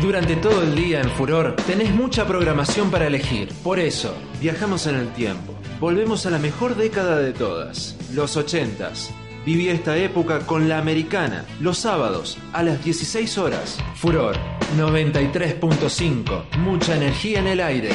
Durante 0.00 0.36
todo 0.36 0.62
el 0.62 0.74
día 0.74 1.00
en 1.00 1.08
Furor 1.08 1.56
tenés 1.66 1.94
mucha 1.94 2.26
programación 2.26 2.90
para 2.90 3.06
elegir. 3.06 3.48
Por 3.62 3.78
eso, 3.78 4.14
viajamos 4.40 4.86
en 4.86 4.96
el 4.96 5.08
tiempo. 5.14 5.54
Volvemos 5.80 6.26
a 6.26 6.30
la 6.30 6.38
mejor 6.38 6.76
década 6.76 7.18
de 7.18 7.32
todas, 7.32 7.96
los 8.12 8.36
80s. 8.36 9.10
Viví 9.46 9.68
esta 9.68 9.96
época 9.96 10.40
con 10.40 10.68
la 10.68 10.78
americana, 10.78 11.44
los 11.60 11.78
sábados 11.78 12.38
a 12.52 12.62
las 12.62 12.84
16 12.84 13.38
horas. 13.38 13.78
Furor 13.94 14.36
93.5. 14.76 16.58
Mucha 16.58 16.96
energía 16.96 17.40
en 17.40 17.46
el 17.46 17.60
aire. 17.60 17.90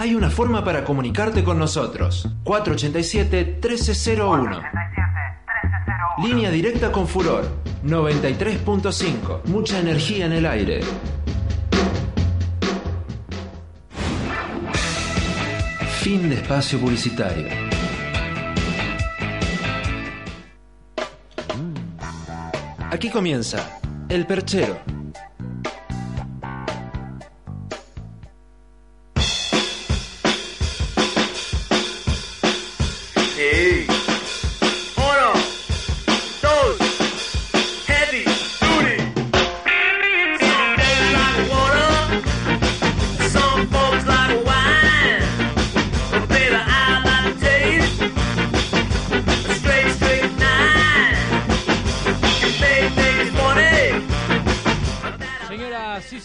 Hay 0.00 0.14
una 0.14 0.30
forma 0.30 0.64
para 0.64 0.84
comunicarte 0.84 1.42
con 1.42 1.58
nosotros. 1.58 2.28
487-1301. 2.44 4.62
Línea 6.22 6.52
directa 6.52 6.92
con 6.92 7.08
Furor 7.08 7.50
93.5. 7.84 9.46
Mucha 9.46 9.80
energía 9.80 10.26
en 10.26 10.34
el 10.34 10.46
aire. 10.46 10.82
Fin 16.00 16.28
de 16.28 16.36
espacio 16.36 16.78
publicitario. 16.78 17.48
Aquí 22.92 23.10
comienza 23.10 23.80
El 24.08 24.26
Perchero. 24.26 24.97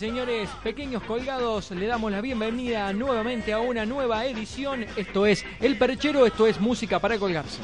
Señores, 0.04 0.50
pequeños 0.62 1.02
colgados, 1.04 1.72
le 1.72 1.88
damos 1.88 2.12
la 2.12 2.20
bienvenida 2.20 2.92
nuevamente 2.92 3.54
a 3.54 3.60
una 3.60 3.86
nueva 3.86 4.26
edición. 4.26 4.86
Esto 4.98 5.26
es 5.26 5.46
El 5.62 5.78
Perchero, 5.78 6.26
esto 6.26 6.46
es 6.46 6.60
música 6.60 7.00
para 7.00 7.18
colgarse. 7.18 7.62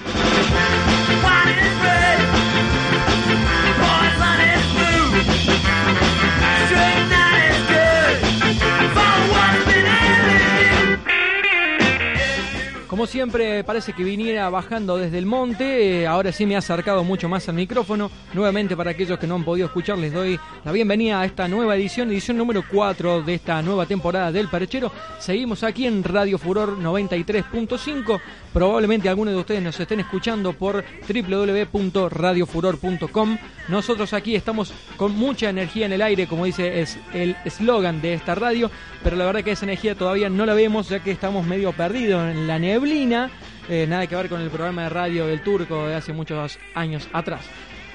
Como 13.00 13.08
siempre, 13.08 13.64
parece 13.64 13.94
que 13.94 14.04
viniera 14.04 14.50
bajando 14.50 14.98
desde 14.98 15.20
el 15.20 15.26
monte. 15.26 16.02
eh, 16.02 16.06
ahora 16.06 16.34
sí 16.34 16.46
me 16.46 16.56
ha 16.56 16.58
acercado 16.58 17.02
mucho 17.06 17.30
más 17.30 17.48
al 17.48 17.56
micrófono. 17.56 18.12
Nuevamente, 18.34 18.76
para 18.76 18.92
aquellos 18.92 19.18
que 19.18 19.26
no 19.26 19.36
han 19.36 19.46
podido 19.46 19.68
escuchar, 19.68 19.98
les 19.98 20.12
doy 20.12 20.38
la 20.66 20.74
bienvenida 20.74 21.22
a 21.22 21.26
esta 21.26 21.48
nueva 21.48 21.78
edición, 21.78 22.12
edición 22.12 22.38
número 22.38 22.62
4 22.70 23.22
de 23.22 23.36
esta 23.36 23.62
nueva 23.62 23.86
temporada 23.86 24.34
del 24.34 24.50
Perchero. 24.50 24.92
Seguimos 25.18 25.64
aquí 25.64 25.88
en 25.88 26.04
Radio 26.04 26.38
Furor 26.38 26.78
93.5. 26.78 28.20
Probablemente 28.52 29.08
algunos 29.08 29.34
de 29.34 29.40
ustedes 29.40 29.64
nos 29.64 29.80
estén 29.80 30.02
escuchando 30.02 30.52
por 30.52 30.84
www.radiofuror.com. 31.08 33.38
Nosotros 33.70 34.12
aquí 34.14 34.36
estamos 34.36 34.74
con 34.98 35.16
mucha 35.16 35.50
energía 35.50 35.86
en 35.86 35.94
el 35.94 36.02
aire, 36.02 36.28
como 36.28 36.44
dice 36.46 36.82
es 36.82 36.98
el 37.14 37.38
eslogan 37.46 38.02
de 38.02 38.16
esta 38.16 38.34
radio, 38.34 38.72
pero 39.04 39.16
la 39.16 39.26
verdad 39.26 39.44
que 39.44 39.52
esa 39.52 39.66
energía 39.66 39.94
todavía 39.94 40.28
no 40.28 40.48
la 40.48 40.56
vemos, 40.56 40.90
ya 40.90 41.02
que 41.02 41.12
estamos 41.12 41.46
medio 41.46 41.72
perdidos 41.72 42.32
en 42.32 42.48
la 42.48 42.58
Eh, 43.70 43.86
nada 43.88 44.08
que 44.08 44.16
ver 44.16 44.30
con 44.30 44.42
el 44.42 44.50
programa 44.50 44.84
de 44.84 44.90
radio 44.90 45.28
del 45.28 45.44
Turco 45.44 45.88
de 45.88 45.96
hace 45.96 46.12
muchos 46.12 46.58
años 46.74 47.08
atrás. 47.14 47.42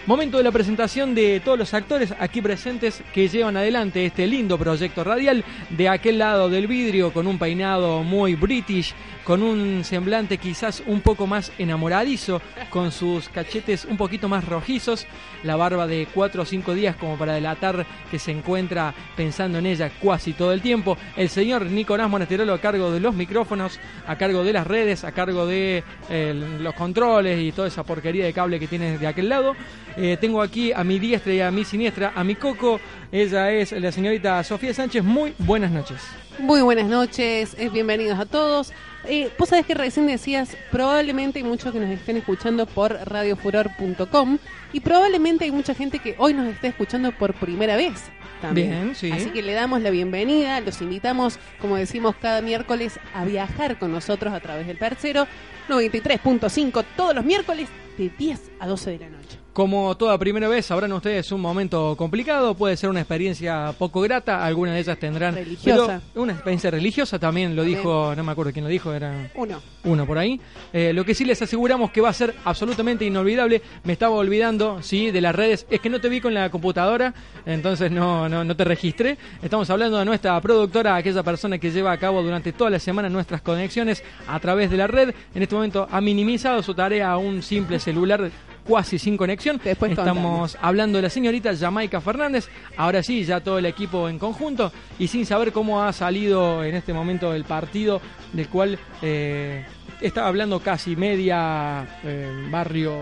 Momento 0.06 0.36
de 0.36 0.44
la 0.44 0.52
presentación 0.52 1.14
de 1.14 1.40
todos 1.40 1.58
los 1.58 1.72
actores 1.72 2.14
aquí 2.18 2.42
presentes 2.42 3.02
que 3.14 3.26
llevan 3.26 3.56
adelante 3.56 4.04
este 4.04 4.26
lindo 4.26 4.58
proyecto 4.58 5.02
radial. 5.02 5.42
De 5.70 5.88
aquel 5.88 6.18
lado 6.18 6.50
del 6.50 6.66
vidrio, 6.66 7.10
con 7.10 7.26
un 7.26 7.38
peinado 7.38 8.02
muy 8.02 8.34
british, 8.34 8.94
con 9.24 9.42
un 9.42 9.82
semblante 9.82 10.36
quizás 10.36 10.82
un 10.86 11.00
poco 11.00 11.26
más 11.26 11.52
enamoradizo, 11.56 12.42
con 12.68 12.92
sus 12.92 13.30
cachetes 13.30 13.86
un 13.86 13.96
poquito 13.96 14.28
más 14.28 14.44
rojizos, 14.44 15.06
la 15.42 15.56
barba 15.56 15.86
de 15.86 16.06
4 16.12 16.42
o 16.42 16.44
5 16.44 16.74
días 16.74 16.96
como 16.96 17.16
para 17.16 17.32
delatar 17.32 17.86
que 18.10 18.18
se 18.18 18.30
encuentra 18.30 18.92
pensando 19.16 19.56
en 19.56 19.64
ella 19.64 19.90
casi 20.02 20.34
todo 20.34 20.52
el 20.52 20.60
tiempo. 20.60 20.98
El 21.16 21.30
señor 21.30 21.64
Nicolás 21.64 22.10
Monasterolo 22.10 22.52
a 22.52 22.60
cargo 22.60 22.92
de 22.92 23.00
los 23.00 23.14
micrófonos, 23.14 23.80
a 24.06 24.16
cargo 24.16 24.44
de 24.44 24.52
las 24.52 24.66
redes, 24.66 25.02
a 25.02 25.12
cargo 25.12 25.46
de 25.46 25.82
eh, 26.10 26.58
los 26.60 26.74
controles 26.74 27.40
y 27.40 27.52
toda 27.52 27.68
esa 27.68 27.84
porquería 27.84 28.26
de 28.26 28.34
cable 28.34 28.60
que 28.60 28.66
tiene 28.66 28.98
de 28.98 29.06
aquel 29.06 29.30
lado. 29.30 29.56
Eh, 29.96 30.16
tengo 30.20 30.42
aquí 30.42 30.72
a 30.72 30.82
mi 30.84 30.98
diestra 30.98 31.32
y 31.32 31.40
a 31.40 31.50
mi 31.50 31.64
siniestra, 31.64 32.12
a 32.14 32.24
mi 32.24 32.34
coco. 32.34 32.80
Ella 33.12 33.50
es 33.52 33.72
la 33.72 33.92
señorita 33.92 34.42
Sofía 34.42 34.74
Sánchez. 34.74 35.04
Muy 35.04 35.34
buenas 35.38 35.70
noches. 35.70 36.00
Muy 36.38 36.62
buenas 36.62 36.86
noches, 36.86 37.56
bienvenidos 37.72 38.18
a 38.18 38.26
todos. 38.26 38.72
Eh, 39.06 39.30
Vos 39.38 39.50
sabés 39.50 39.66
que 39.66 39.74
recién 39.74 40.06
decías, 40.06 40.56
probablemente 40.72 41.38
hay 41.38 41.44
muchos 41.44 41.72
que 41.72 41.78
nos 41.78 41.90
estén 41.90 42.16
escuchando 42.16 42.66
por 42.66 42.92
radiofuror.com 42.92 44.38
y 44.72 44.80
probablemente 44.80 45.44
hay 45.44 45.52
mucha 45.52 45.74
gente 45.74 46.00
que 46.00 46.16
hoy 46.18 46.34
nos 46.34 46.48
esté 46.48 46.68
escuchando 46.68 47.12
por 47.12 47.34
primera 47.34 47.76
vez. 47.76 48.02
También. 48.42 48.70
Bien, 48.70 48.94
sí. 48.96 49.12
Así 49.12 49.30
que 49.30 49.42
le 49.42 49.52
damos 49.52 49.80
la 49.80 49.90
bienvenida, 49.90 50.60
los 50.60 50.80
invitamos, 50.82 51.38
como 51.60 51.76
decimos 51.76 52.16
cada 52.20 52.40
miércoles, 52.42 52.98
a 53.14 53.24
viajar 53.24 53.78
con 53.78 53.92
nosotros 53.92 54.34
a 54.34 54.40
través 54.40 54.66
del 54.66 54.76
Percero 54.76 55.28
93.5 55.68 56.84
todos 56.96 57.14
los 57.14 57.24
miércoles 57.24 57.68
de 57.96 58.08
10 58.10 58.40
a 58.58 58.66
12 58.66 58.90
de 58.90 58.98
la 58.98 59.08
noche. 59.08 59.43
Como 59.54 59.96
toda 59.96 60.18
primera 60.18 60.48
vez, 60.48 60.66
sabrán 60.66 60.92
ustedes 60.94 61.30
un 61.30 61.40
momento 61.40 61.94
complicado, 61.96 62.56
puede 62.56 62.76
ser 62.76 62.90
una 62.90 62.98
experiencia 62.98 63.72
poco 63.78 64.00
grata, 64.00 64.44
algunas 64.44 64.74
de 64.74 64.80
ellas 64.80 64.98
tendrán... 64.98 65.36
Religiosa. 65.36 66.02
pero 66.12 66.24
una 66.24 66.32
experiencia 66.32 66.72
religiosa 66.72 67.20
también 67.20 67.54
lo 67.54 67.62
dijo, 67.62 68.14
no 68.16 68.24
me 68.24 68.32
acuerdo 68.32 68.52
quién 68.52 68.64
lo 68.64 68.68
dijo, 68.68 68.92
era 68.92 69.30
Uno. 69.36 69.62
uno 69.84 70.06
por 70.06 70.18
ahí. 70.18 70.40
Eh, 70.72 70.92
lo 70.92 71.04
que 71.04 71.14
sí 71.14 71.24
les 71.24 71.40
aseguramos 71.40 71.92
que 71.92 72.00
va 72.00 72.08
a 72.08 72.12
ser 72.12 72.34
absolutamente 72.44 73.04
inolvidable. 73.04 73.62
Me 73.84 73.92
estaba 73.92 74.16
olvidando, 74.16 74.82
sí, 74.82 75.12
de 75.12 75.20
las 75.20 75.32
redes. 75.32 75.66
Es 75.70 75.78
que 75.78 75.88
no 75.88 76.00
te 76.00 76.08
vi 76.08 76.20
con 76.20 76.34
la 76.34 76.50
computadora, 76.50 77.14
entonces 77.46 77.92
no, 77.92 78.28
no, 78.28 78.42
no 78.42 78.56
te 78.56 78.64
registré. 78.64 79.16
Estamos 79.40 79.70
hablando 79.70 79.98
de 79.98 80.04
nuestra 80.04 80.40
productora, 80.40 80.96
aquella 80.96 81.22
persona 81.22 81.58
que 81.58 81.70
lleva 81.70 81.92
a 81.92 81.98
cabo 81.98 82.24
durante 82.24 82.52
toda 82.52 82.70
la 82.70 82.80
semana 82.80 83.08
nuestras 83.08 83.40
conexiones 83.40 84.02
a 84.26 84.40
través 84.40 84.68
de 84.68 84.78
la 84.78 84.88
red. 84.88 85.14
En 85.32 85.42
este 85.44 85.54
momento 85.54 85.86
ha 85.88 86.00
minimizado 86.00 86.60
su 86.60 86.74
tarea 86.74 87.12
a 87.12 87.18
un 87.18 87.40
simple 87.40 87.78
celular 87.78 88.32
cuasi 88.64 88.98
sin 88.98 89.16
conexión. 89.16 89.60
Después 89.62 89.92
Estamos 89.92 90.56
hablando 90.60 90.98
de 90.98 91.02
la 91.02 91.10
señorita 91.10 91.54
Jamaica 91.56 92.00
Fernández. 92.00 92.48
Ahora 92.76 93.02
sí, 93.02 93.24
ya 93.24 93.40
todo 93.40 93.58
el 93.58 93.66
equipo 93.66 94.08
en 94.08 94.18
conjunto 94.18 94.72
y 94.98 95.08
sin 95.08 95.26
saber 95.26 95.52
cómo 95.52 95.82
ha 95.82 95.92
salido 95.92 96.64
en 96.64 96.74
este 96.74 96.92
momento 96.92 97.34
el 97.34 97.44
partido 97.44 98.00
del 98.32 98.48
cual 98.48 98.78
eh, 99.02 99.64
estaba 100.00 100.28
hablando 100.28 100.60
casi 100.60 100.96
media 100.96 101.86
eh, 102.02 102.48
barrio 102.50 102.94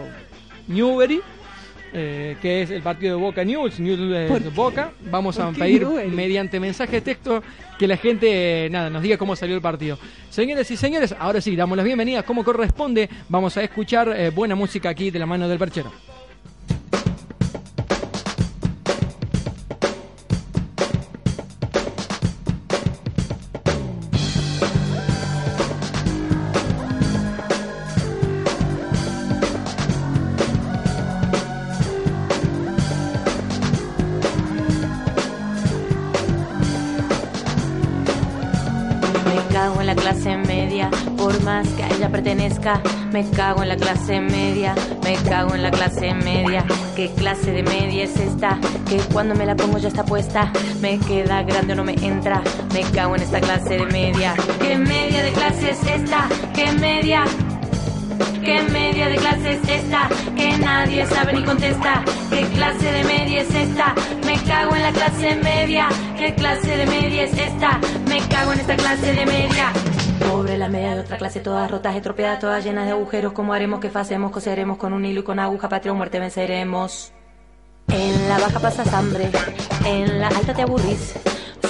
Newbery. 0.69 1.20
Eh, 1.93 2.37
que 2.41 2.62
es 2.62 2.71
el 2.71 2.83
partido 2.83 3.17
de 3.17 3.23
Boca 3.23 3.44
News, 3.44 3.79
News 3.79 3.99
de 4.11 4.27
¿Por 4.27 4.43
qué? 4.43 4.49
Boca. 4.49 4.93
Vamos 5.11 5.39
a 5.39 5.47
¿Por 5.47 5.55
qué 5.55 5.61
pedir 5.61 5.87
mediante 6.11 6.59
mensaje 6.59 6.93
de 6.93 7.00
texto 7.03 7.43
que 7.79 7.87
la 7.87 7.97
gente 7.97 8.67
eh, 8.67 8.71
nada 8.71 8.89
nos 8.89 9.03
diga 9.03 9.19
cómo 9.19 9.37
salió 9.37 9.55
el 9.55 9.62
partido. 9.62 9.99
Señores 10.31 10.71
y 10.71 10.77
señores, 10.77 11.15
ahora 11.19 11.41
sí, 11.41 11.55
damos 11.55 11.77
las 11.77 11.85
bienvenidas 11.85 12.25
como 12.25 12.44
corresponde. 12.44 13.11
Vamos 13.29 13.56
a 13.56 13.62
escuchar 13.62 14.09
eh, 14.17 14.31
buena 14.31 14.55
música 14.55 14.89
aquí 14.89 15.11
de 15.11 15.19
la 15.19 15.27
mano 15.27 15.49
del 15.49 15.59
perchero. 15.59 15.93
Que 41.69 41.82
a 41.82 41.88
ella 41.88 42.09
pertenezca. 42.09 42.81
Me 43.12 43.29
cago 43.31 43.62
en 43.62 43.69
la 43.69 43.76
clase 43.76 44.20
media, 44.20 44.75
me 45.05 45.14
cago 45.29 45.55
en 45.55 45.62
la 45.62 45.70
clase 45.70 46.14
media. 46.14 46.64
¿Qué 46.97 47.11
clase 47.11 47.53
de 47.53 47.62
media 47.62 48.05
es 48.05 48.17
esta? 48.17 48.59
Que 48.88 48.99
cuando 49.12 49.35
me 49.35 49.47
la 49.47 49.56
pongo 49.56 49.79
ya 49.79 49.88
está 49.88 50.05
puesta. 50.05 50.53
Me 50.81 50.99
queda 50.99 51.43
grande 51.43 51.73
o 51.73 51.76
no 51.76 51.85
me 51.85 51.94
entra. 51.94 52.43
Me 52.73 52.82
cago 52.82 53.17
en 53.17 53.23
esta 53.23 53.41
clase 53.41 53.79
de 53.79 53.87
media. 53.87 54.35
¿Qué 54.61 54.76
media 54.76 55.23
de 55.23 55.32
clase 55.32 55.70
es 55.70 55.87
esta? 55.87 56.29
¿Qué 56.55 56.73
media? 56.73 57.25
¿Qué 58.44 58.61
media 58.62 59.08
de 59.08 59.17
clase 59.17 59.53
es 59.53 59.69
esta? 59.69 60.08
Que 60.37 60.58
nadie 60.58 61.06
sabe 61.06 61.32
ni 61.32 61.44
contesta. 61.44 62.03
¿Qué 62.31 62.43
clase 62.55 62.91
de 62.91 63.05
media 63.05 63.43
es 63.43 63.55
esta? 63.55 63.94
Me 64.26 64.35
cago 64.43 64.75
en 64.75 64.82
la 64.82 64.91
clase 64.91 65.37
media. 65.37 65.88
¿Qué 66.19 66.35
clase 66.35 66.76
de 66.76 66.87
media 66.87 67.25
es 67.25 67.38
esta? 67.38 67.79
Me 68.08 68.20
cago 68.29 68.53
en 68.53 68.61
esta 68.61 68.76
clase 68.76 69.12
de 69.12 69.26
media. 69.26 69.73
Pobre 70.30 70.56
la 70.56 70.69
media 70.69 70.94
de 70.94 71.00
otra 71.00 71.19
clase, 71.19 71.40
todas 71.40 71.70
rotas, 71.70 71.96
estropeadas, 71.96 72.38
todas 72.38 72.64
llenas 72.64 72.86
de 72.86 72.92
agujeros. 72.92 73.32
¿Cómo 73.32 73.52
haremos? 73.52 73.80
¿Qué 73.80 73.90
hacemos? 73.92 74.30
Coseremos 74.30 74.76
con 74.78 74.92
un 74.92 75.04
hilo 75.04 75.20
y 75.20 75.24
con 75.24 75.38
aguja, 75.38 75.69
patria 75.69 75.92
o 75.92 75.94
muerte 75.94 76.19
venceremos. 76.20 77.12
En 77.88 78.28
la 78.28 78.38
baja 78.38 78.60
pasas 78.60 78.92
hambre, 78.92 79.30
en 79.84 80.20
la 80.20 80.28
alta 80.28 80.54
te 80.54 80.62
aburrís. 80.62 81.14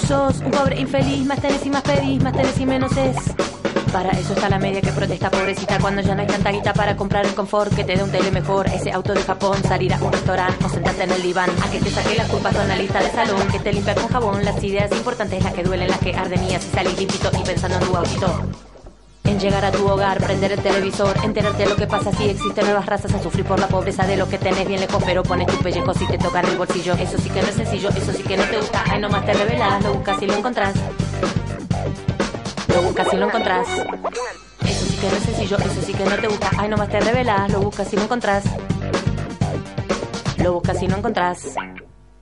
Sos 0.07 0.41
un 0.41 0.51
pobre 0.51 0.81
infeliz, 0.81 1.25
más 1.27 1.41
tenés 1.41 1.65
y 1.65 1.71
más 1.71 1.83
pedís, 1.83 2.23
más 2.23 2.33
tenés 2.33 2.61
y 2.61 2.67
menos 2.67 2.97
es. 2.97 3.17
Para 3.93 4.09
eso 4.13 4.33
está 4.33 4.49
la 4.49 4.59
media 4.59 4.81
que 4.81 4.91
protesta, 4.91 5.31
pobrecita, 5.31 5.79
cuando 5.79 6.01
ya 6.01 6.15
no 6.15 6.23
hay 6.23 6.27
tanta 6.27 6.51
guita 6.51 6.73
para 6.73 6.97
comprar 6.97 7.27
el 7.27 7.35
confort, 7.35 7.75
que 7.75 7.85
te 7.85 7.95
dé 7.95 8.03
un 8.03 8.11
tele 8.11 8.31
mejor, 8.31 8.67
ese 8.69 8.91
auto 8.91 9.13
de 9.13 9.23
Japón, 9.23 9.63
salir 9.65 9.93
a 9.93 10.03
un 10.03 10.11
restaurante 10.11 10.65
o 10.65 10.69
sentarte 10.71 11.03
en 11.03 11.11
el 11.11 11.23
diván, 11.23 11.51
a 11.63 11.71
que 11.71 11.79
te 11.79 11.91
saque 11.91 12.15
las 12.17 12.27
culpas 12.29 12.57
con 12.57 12.67
la 12.67 12.77
lista 12.77 13.03
de 13.03 13.11
salón, 13.11 13.47
que 13.49 13.59
te 13.59 13.71
limpia 13.71 13.95
con 13.95 14.09
jabón, 14.09 14.45
las 14.47 14.65
ideas 14.65 14.91
importantes, 14.93 15.45
las 15.45 15.53
que 15.53 15.63
duelen, 15.63 15.89
las 15.89 15.99
que 15.99 16.15
arden 16.15 16.43
y 16.43 16.55
así 16.55 16.71
salir 16.73 16.97
limpito 16.97 17.31
y 17.39 17.45
pensando 17.45 17.77
en 17.77 17.85
tu 17.85 17.95
autito. 17.95 18.43
En 19.25 19.39
llegar 19.39 19.65
a 19.67 19.71
tu 19.71 19.87
hogar, 19.87 20.19
prender 20.19 20.53
el 20.53 20.61
televisor, 20.61 21.15
enterarte 21.23 21.65
de 21.65 21.69
lo 21.69 21.77
que 21.77 21.87
pasa 21.87 22.13
si 22.13 22.31
existen 22.31 22.65
nuevas 22.65 22.87
razas 22.87 23.13
a 23.13 23.23
sufrir 23.23 23.45
por 23.45 23.61
la 23.61 23.69
pobreza 23.69 24.07
de 24.07 24.17
lo 24.17 24.27
que 24.27 24.39
tenés 24.39 24.67
bien 24.67 24.81
lejos, 24.81 25.03
pero 25.05 25.23
pones 25.23 25.49
tu 25.49 25.59
pellejo 25.59 25.93
si 25.93 26.07
te 26.07 26.17
tocan 26.17 26.47
el 26.47 26.57
bolsillo. 26.57 26.95
Eso 26.95 27.19
sí 27.19 27.29
que 27.29 27.43
no 27.43 27.49
es 27.49 27.55
sencillo, 27.57 27.91
eso 27.91 28.13
sí 28.15 28.23
que 28.23 28.39
no 28.39 28.45
te 28.45 28.57
gusta, 28.57 28.83
ay 28.91 29.01
nomás 29.01 29.27
te 29.27 29.35
revelas, 29.35 29.85
lo 29.85 29.95
buscas 29.95 30.21
y 30.23 30.27
lo 30.27 30.35
encontrás. 30.35 30.73
Lo 32.75 32.83
buscas 32.83 33.13
y 33.13 33.17
lo 33.17 33.27
encontrás. 33.27 33.69
Eso 34.65 34.87
sí 34.87 34.97
que 34.97 35.09
no 35.09 35.17
es 35.17 35.23
sencillo, 35.23 35.57
eso 35.59 35.83
sí 35.85 35.93
que 35.93 36.05
no 36.05 36.17
te 36.17 36.29
gusta, 36.29 36.51
ay 36.59 36.69
nomás 36.69 36.89
te 36.89 37.01
revelas, 37.01 37.51
lo 37.51 37.61
buscas 37.61 37.93
y 37.93 37.97
lo 37.97 38.03
encontrás. 38.03 38.45
Lo 40.39 40.55
buscas 40.55 40.83
y 40.83 40.89
lo 40.89 40.97
encontrás. 40.97 41.55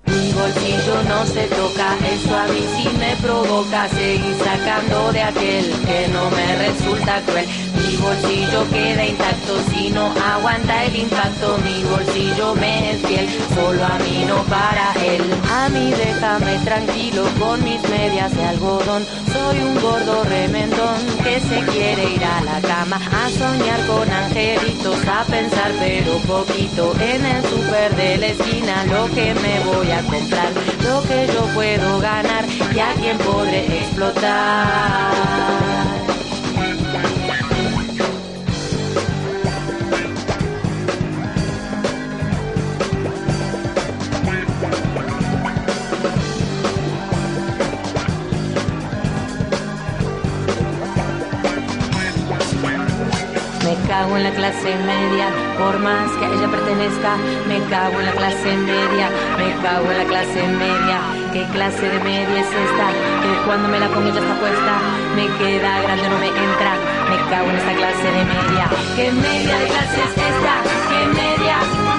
Mi 0.06 0.32
bolsillo 0.32 1.02
no 1.08 1.24
se 1.26 1.46
toca, 1.46 1.96
eso 2.12 2.36
a 2.36 2.46
mí 2.48 2.64
sí 2.76 2.88
me 2.98 3.14
provoca 3.16 3.88
seguir 3.88 4.36
sacando 4.42 5.12
de 5.12 5.22
aquel 5.22 5.70
que 5.86 6.08
no 6.08 6.30
me 6.30 6.56
resulta 6.56 7.20
cruel. 7.26 7.69
Mi 7.90 7.96
bolsillo 7.96 8.70
queda 8.70 9.04
intacto 9.04 9.58
si 9.68 9.90
no 9.90 10.14
aguanta 10.24 10.84
el 10.84 10.94
impacto. 10.94 11.58
Mi 11.58 11.82
bolsillo 11.82 12.54
me 12.54 12.92
es 12.92 13.02
fiel, 13.04 13.28
solo 13.52 13.84
a 13.84 13.98
mí 13.98 14.24
no 14.28 14.44
para 14.44 14.94
él. 15.04 15.20
A 15.50 15.68
mí 15.70 15.90
déjame 15.90 16.56
tranquilo 16.58 17.24
con 17.40 17.64
mis 17.64 17.82
medias 17.88 18.32
de 18.36 18.44
algodón. 18.44 19.04
Soy 19.32 19.58
un 19.58 19.74
gordo 19.80 20.22
remendón 20.22 21.04
que 21.24 21.40
se 21.40 21.62
quiere 21.72 22.14
ir 22.14 22.24
a 22.24 22.40
la 22.42 22.60
cama 22.60 22.96
a 22.96 23.28
soñar 23.28 23.84
con 23.88 24.08
angelitos, 24.08 25.04
a 25.08 25.24
pensar 25.24 25.72
pero 25.80 26.18
poquito 26.18 26.94
en 27.00 27.24
el 27.24 27.42
super 27.44 27.96
de 27.96 28.18
la 28.18 28.26
esquina 28.28 28.84
lo 28.84 29.08
que 29.12 29.34
me 29.34 29.58
voy 29.64 29.90
a 29.90 30.00
comprar, 30.02 30.52
lo 30.84 31.02
que 31.08 31.26
yo 31.26 31.44
puedo 31.54 31.98
ganar 31.98 32.44
y 32.72 32.78
a 32.78 32.94
quién 32.94 33.18
podré 33.18 33.66
explotar. 33.78 35.10
Cago 54.00 54.16
en 54.16 54.24
la 54.24 54.30
clase 54.30 54.74
media, 54.86 55.28
por 55.58 55.78
más 55.78 56.10
que 56.12 56.24
a 56.24 56.28
ella 56.28 56.48
pertenezca. 56.48 57.16
Me 57.46 57.58
cago 57.68 58.00
en 58.00 58.06
la 58.06 58.12
clase 58.12 58.56
media, 58.56 59.10
me 59.36 59.62
cago 59.62 59.90
en 59.90 59.98
la 59.98 60.04
clase 60.04 60.40
media. 60.48 60.98
¿Qué 61.34 61.44
clase 61.52 61.86
de 61.86 62.00
media 62.00 62.40
es 62.40 62.46
esta? 62.46 62.86
Que 63.22 63.30
cuando 63.44 63.68
me 63.68 63.78
la 63.78 63.88
pongo 63.88 64.08
ya 64.08 64.20
está 64.20 64.34
puesta. 64.40 64.72
Me 65.16 65.26
queda 65.36 65.82
grande, 65.82 66.08
no 66.08 66.18
me 66.18 66.28
entra. 66.28 66.72
Me 67.10 67.16
cago 67.28 67.50
en 67.50 67.56
esta 67.56 67.74
clase 67.74 68.06
de 68.16 68.24
media. 68.24 68.64
¿Qué 68.96 69.12
media 69.12 69.58
de 69.58 69.66
clase 69.66 70.00
es 70.00 70.16
esta? 70.32 70.54
¿Qué 70.88 71.06
media? 71.20 71.89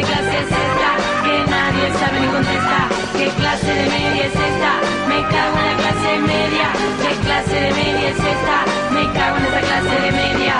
¿Qué 0.00 0.06
media 0.06 0.16
de 0.16 0.22
clase 0.22 0.38
es 0.38 0.46
esta? 0.46 0.90
Que 1.24 1.50
nadie 1.50 1.92
sabe 1.98 2.20
ni 2.20 2.26
contesta. 2.28 2.88
¿Qué 3.18 3.28
clase 3.36 3.66
de 3.66 3.86
media 3.90 4.24
es 4.24 4.32
esta? 4.32 4.72
Me 5.08 5.20
cago 5.28 5.58
en 5.58 5.66
la 5.66 5.76
clase 5.76 6.18
media. 6.20 6.72
¿Qué 7.02 7.14
clase 7.26 7.60
de 7.60 7.70
media 7.72 8.08
es 8.08 8.16
esta? 8.16 8.64
Me 8.94 9.12
cago 9.12 9.36
en 9.36 9.44
esta 9.44 9.60
clase 9.60 10.00
de 10.00 10.12
media. 10.12 10.54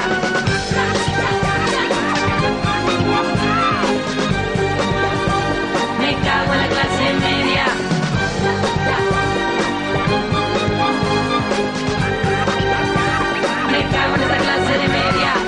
Me 6.00 6.14
cago 6.26 6.52
en 6.52 6.60
la 6.60 6.68
clase 6.68 7.14
media. 7.26 7.64
Me 13.72 13.80
cago 13.88 14.14
en 14.16 14.22
esta 14.22 14.36
clase 14.36 14.72
de 14.78 14.88
media. 14.88 15.39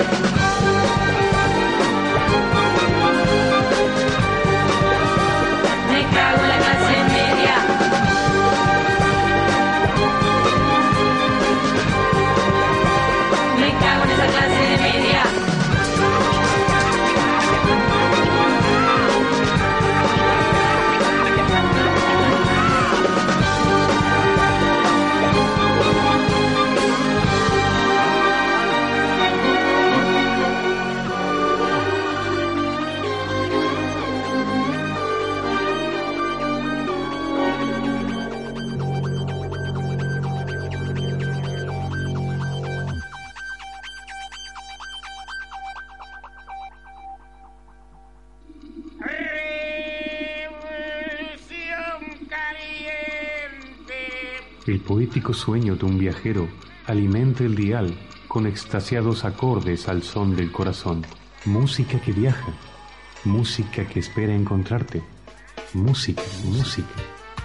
Poético 55.13 55.33
sueño 55.35 55.75
de 55.75 55.85
un 55.85 55.99
viajero 55.99 56.49
alimenta 56.87 57.43
el 57.43 57.53
dial 57.53 57.95
con 58.27 58.47
extasiados 58.47 59.25
acordes 59.25 59.87
al 59.87 60.01
son 60.01 60.35
del 60.35 60.51
corazón. 60.51 61.05
Música 61.45 62.01
que 62.01 62.11
viaja, 62.11 62.51
música 63.23 63.87
que 63.87 63.99
espera 63.99 64.33
encontrarte. 64.33 65.03
Música, 65.75 66.23
música, 66.45 66.95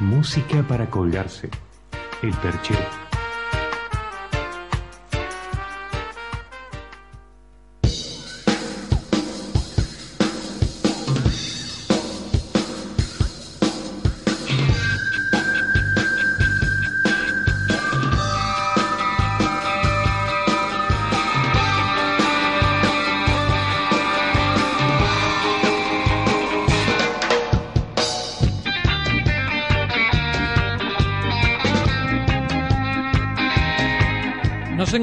música 0.00 0.66
para 0.66 0.88
colgarse. 0.88 1.50
El 2.22 2.30
perchero. 2.38 2.98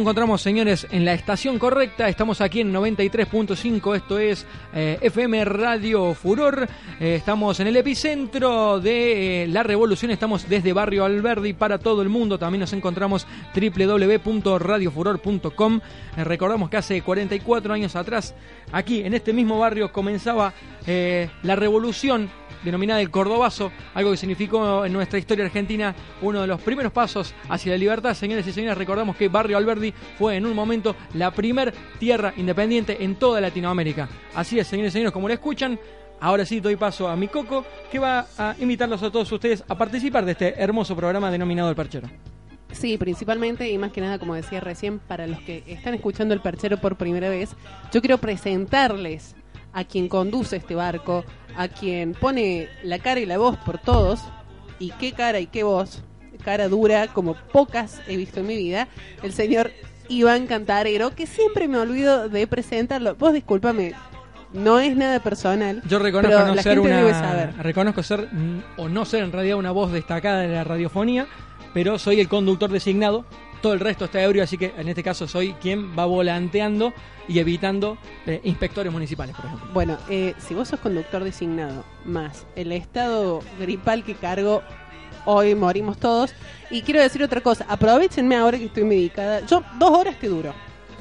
Encontramos, 0.05 0.39
señores, 0.39 0.85
en 0.91 1.03
la 1.03 1.13
estación 1.13 1.57
correcta. 1.57 2.07
Estamos 2.07 2.39
aquí 2.39 2.61
en 2.61 2.71
93.5. 2.71 3.95
Esto 3.95 4.19
es 4.19 4.45
eh, 4.71 4.99
FM 5.01 5.43
Radio 5.45 6.13
Furor. 6.13 6.67
Eh, 6.99 7.15
estamos 7.15 7.59
en 7.59 7.65
el 7.65 7.75
epicentro 7.75 8.79
de 8.79 9.45
eh, 9.45 9.47
la 9.47 9.63
revolución. 9.63 10.11
Estamos 10.11 10.47
desde 10.47 10.73
Barrio 10.73 11.05
Alberdi 11.05 11.53
para 11.53 11.79
todo 11.79 12.03
el 12.03 12.09
mundo. 12.09 12.37
También 12.37 12.59
nos 12.59 12.73
encontramos 12.73 13.25
www.radiofuror.com. 13.55 15.79
Recordamos 16.17 16.69
que 16.69 16.77
hace 16.77 17.01
44 17.01 17.73
años 17.73 17.95
atrás, 17.95 18.35
aquí 18.71 19.01
en 19.01 19.15
este 19.15 19.33
mismo 19.33 19.57
barrio, 19.57 19.91
comenzaba 19.91 20.53
la 20.85 21.55
revolución 21.55 22.29
denominada 22.65 22.99
el 22.99 23.09
Cordobazo, 23.09 23.71
algo 23.93 24.11
que 24.11 24.17
significó 24.17 24.83
en 24.85 24.91
nuestra 24.91 25.19
historia 25.19 25.45
argentina 25.45 25.95
uno 26.21 26.41
de 26.41 26.47
los 26.47 26.59
primeros 26.61 26.91
pasos 26.91 27.33
hacia 27.47 27.71
la 27.71 27.77
libertad. 27.77 28.13
Señores 28.13 28.45
y 28.47 28.51
señores, 28.51 28.77
recordamos 28.77 29.15
que 29.15 29.29
Barrio 29.29 29.57
Alberdi 29.57 29.93
fue 30.17 30.35
en 30.35 30.45
un 30.45 30.53
momento 30.53 30.95
la 31.13 31.31
primer 31.31 31.73
tierra 31.99 32.33
independiente 32.35 33.03
en 33.03 33.15
toda 33.15 33.39
Latinoamérica. 33.39 34.09
Así 34.33 34.59
es, 34.59 34.67
señores 34.67 34.91
y 34.91 34.93
señores, 34.93 35.13
como 35.13 35.27
lo 35.27 35.33
escuchan, 35.33 35.79
ahora 36.19 36.45
sí 36.45 36.59
doy 36.59 36.75
paso 36.75 37.07
a 37.07 37.15
mi 37.15 37.27
Coco, 37.27 37.65
que 37.91 37.99
va 37.99 38.25
a 38.37 38.55
invitarlos 38.59 39.01
a 39.03 39.11
todos 39.11 39.31
ustedes 39.31 39.63
a 39.67 39.77
participar 39.77 40.25
de 40.25 40.33
este 40.33 40.61
hermoso 40.61 40.95
programa 40.95 41.31
denominado 41.31 41.69
El 41.69 41.75
Perchero. 41.75 42.09
Sí, 42.71 42.97
principalmente 42.97 43.69
y 43.69 43.77
más 43.77 43.93
que 43.93 44.01
nada, 44.01 44.19
como 44.19 44.35
decía 44.35 44.59
recién, 44.59 44.99
para 44.99 45.27
los 45.27 45.39
que 45.39 45.63
están 45.65 45.93
escuchando 45.93 46.33
el 46.33 46.41
perchero 46.41 46.77
por 46.77 46.97
primera 46.97 47.29
vez, 47.29 47.55
yo 47.93 48.01
quiero 48.01 48.17
presentarles 48.17 49.35
a 49.75 49.83
quien 49.83 50.07
conduce 50.07 50.55
este 50.55 50.73
barco, 50.73 51.23
a 51.55 51.67
quien 51.67 52.13
pone 52.13 52.69
la 52.81 52.97
cara 52.97 53.19
y 53.19 53.25
la 53.25 53.37
voz 53.37 53.57
por 53.57 53.77
todos, 53.77 54.21
y 54.79 54.91
qué 54.91 55.11
cara 55.11 55.39
y 55.39 55.47
qué 55.47 55.63
voz, 55.63 56.01
cara 56.43 56.69
dura 56.69 57.07
como 57.07 57.35
pocas 57.35 58.01
he 58.07 58.15
visto 58.15 58.39
en 58.39 58.47
mi 58.47 58.55
vida, 58.55 58.87
el 59.21 59.33
señor 59.33 59.71
Iván 60.07 60.47
Cantarero, 60.47 61.13
que 61.13 61.27
siempre 61.27 61.67
me 61.67 61.77
olvido 61.77 62.29
de 62.29 62.47
presentarlo. 62.47 63.15
Vos 63.15 63.33
discúlpame, 63.33 63.93
no 64.53 64.79
es 64.79 64.95
nada 64.95 65.19
personal. 65.19 65.81
Yo 65.87 65.99
reconozco 65.99 66.37
pero 66.37 66.47
no 66.47 66.55
la 66.55 66.63
ser 66.63 66.75
gente 66.75 66.87
una 66.87 66.97
debe 66.97 67.13
saber. 67.13 67.53
reconozco 67.57 68.01
ser 68.01 68.29
o 68.77 68.87
no 68.87 69.03
ser 69.03 69.23
en 69.23 69.31
realidad 69.33 69.57
una 69.57 69.71
voz 69.71 69.91
destacada 69.91 70.41
de 70.41 70.47
la 70.47 70.63
radiofonía, 70.63 71.27
pero 71.73 71.99
soy 71.99 72.21
el 72.21 72.29
conductor 72.29 72.71
designado. 72.71 73.25
Todo 73.61 73.73
el 73.73 73.79
resto 73.79 74.05
está 74.05 74.21
ebrio, 74.21 74.43
así 74.43 74.57
que 74.57 74.73
en 74.77 74.87
este 74.87 75.01
caso 75.03 75.27
soy 75.27 75.53
quien 75.53 75.97
va 75.97 76.05
volanteando 76.05 76.93
y 77.27 77.39
evitando 77.39 77.97
eh, 78.27 78.39
inspectores 78.43 78.91
municipales, 78.93 79.35
por 79.35 79.45
ejemplo. 79.45 79.67
Bueno, 79.73 79.97
eh, 80.09 80.33
si 80.37 80.53
vos 80.53 80.67
sos 80.67 80.79
conductor 80.79 81.23
designado, 81.23 81.83
más 82.05 82.45
el 82.55 82.71
estado 82.71 83.41
gripal 83.59 84.03
que 84.03 84.13
cargo, 84.15 84.61
hoy 85.25 85.55
morimos 85.55 85.97
todos. 85.97 86.33
Y 86.69 86.83
quiero 86.83 87.01
decir 87.01 87.23
otra 87.23 87.41
cosa, 87.41 87.65
aprovechenme 87.67 88.35
ahora 88.35 88.57
que 88.59 88.65
estoy 88.65 88.83
medicada. 88.83 89.45
Yo 89.47 89.63
dos 89.79 89.89
horas 89.91 90.15
te 90.19 90.27
duro. 90.27 90.53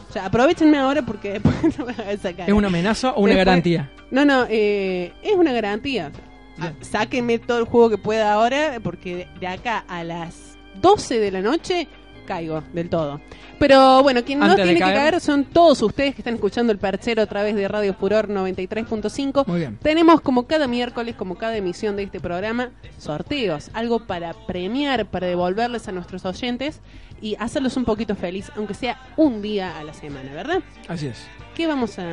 O 0.08 0.12
sea, 0.12 0.26
aprovechenme 0.26 0.78
ahora 0.78 1.02
porque 1.02 1.32
después 1.40 1.78
no 1.78 1.84
me 1.86 1.92
hagan 1.92 2.18
sacar. 2.18 2.48
¿Es 2.48 2.54
una 2.54 2.68
amenaza 2.68 3.10
o 3.12 3.20
una 3.20 3.30
Después- 3.34 3.44
garantía? 3.46 3.90
No, 4.10 4.24
no, 4.24 4.46
eh, 4.48 5.12
es 5.22 5.34
una 5.34 5.52
garantía. 5.52 6.10
Ah, 6.58 6.72
sáquenme 6.80 7.38
todo 7.40 7.58
el 7.58 7.64
juego 7.64 7.90
que 7.90 7.98
pueda 7.98 8.32
ahora, 8.32 8.78
porque 8.82 9.16
de- 9.16 9.28
de 9.40 9.46
acá 9.48 9.84
a 9.88 10.04
las 10.04 10.56
12 10.80 11.18
de 11.18 11.30
la 11.32 11.40
noche 11.42 11.88
caigo 12.24 12.62
del 12.72 12.88
todo. 12.88 13.20
Pero 13.58 14.02
bueno, 14.02 14.24
quien 14.24 14.40
no 14.40 14.46
Antes 14.46 14.64
tiene 14.64 14.80
que 14.80 14.84
caer- 14.84 15.20
son 15.20 15.44
todos 15.44 15.80
ustedes 15.82 16.14
que 16.14 16.20
están 16.22 16.34
escuchando 16.34 16.72
el 16.72 16.78
perchero 16.78 17.22
a 17.22 17.26
través 17.26 17.54
de 17.54 17.68
Radio 17.68 17.94
Furor 17.94 18.28
93.5. 18.28 19.44
Muy 19.46 19.60
bien. 19.60 19.78
Tenemos 19.82 20.20
como 20.20 20.46
cada 20.46 20.66
miércoles, 20.66 21.14
como 21.16 21.36
cada 21.36 21.56
emisión 21.56 21.96
de 21.96 22.02
este 22.04 22.20
programa, 22.20 22.70
sorteos, 22.98 23.70
algo 23.74 24.00
para 24.06 24.32
premiar, 24.46 25.06
para 25.06 25.26
devolverles 25.26 25.86
a 25.88 25.92
nuestros 25.92 26.24
oyentes 26.24 26.80
y 27.20 27.36
hacerlos 27.38 27.76
un 27.76 27.84
poquito 27.84 28.16
feliz, 28.16 28.50
aunque 28.56 28.74
sea 28.74 29.00
un 29.16 29.40
día 29.40 29.78
a 29.78 29.84
la 29.84 29.94
semana, 29.94 30.32
¿verdad? 30.32 30.60
Así 30.88 31.06
es. 31.06 31.24
¿Qué 31.54 31.66
vamos 31.66 31.98
a 31.98 32.04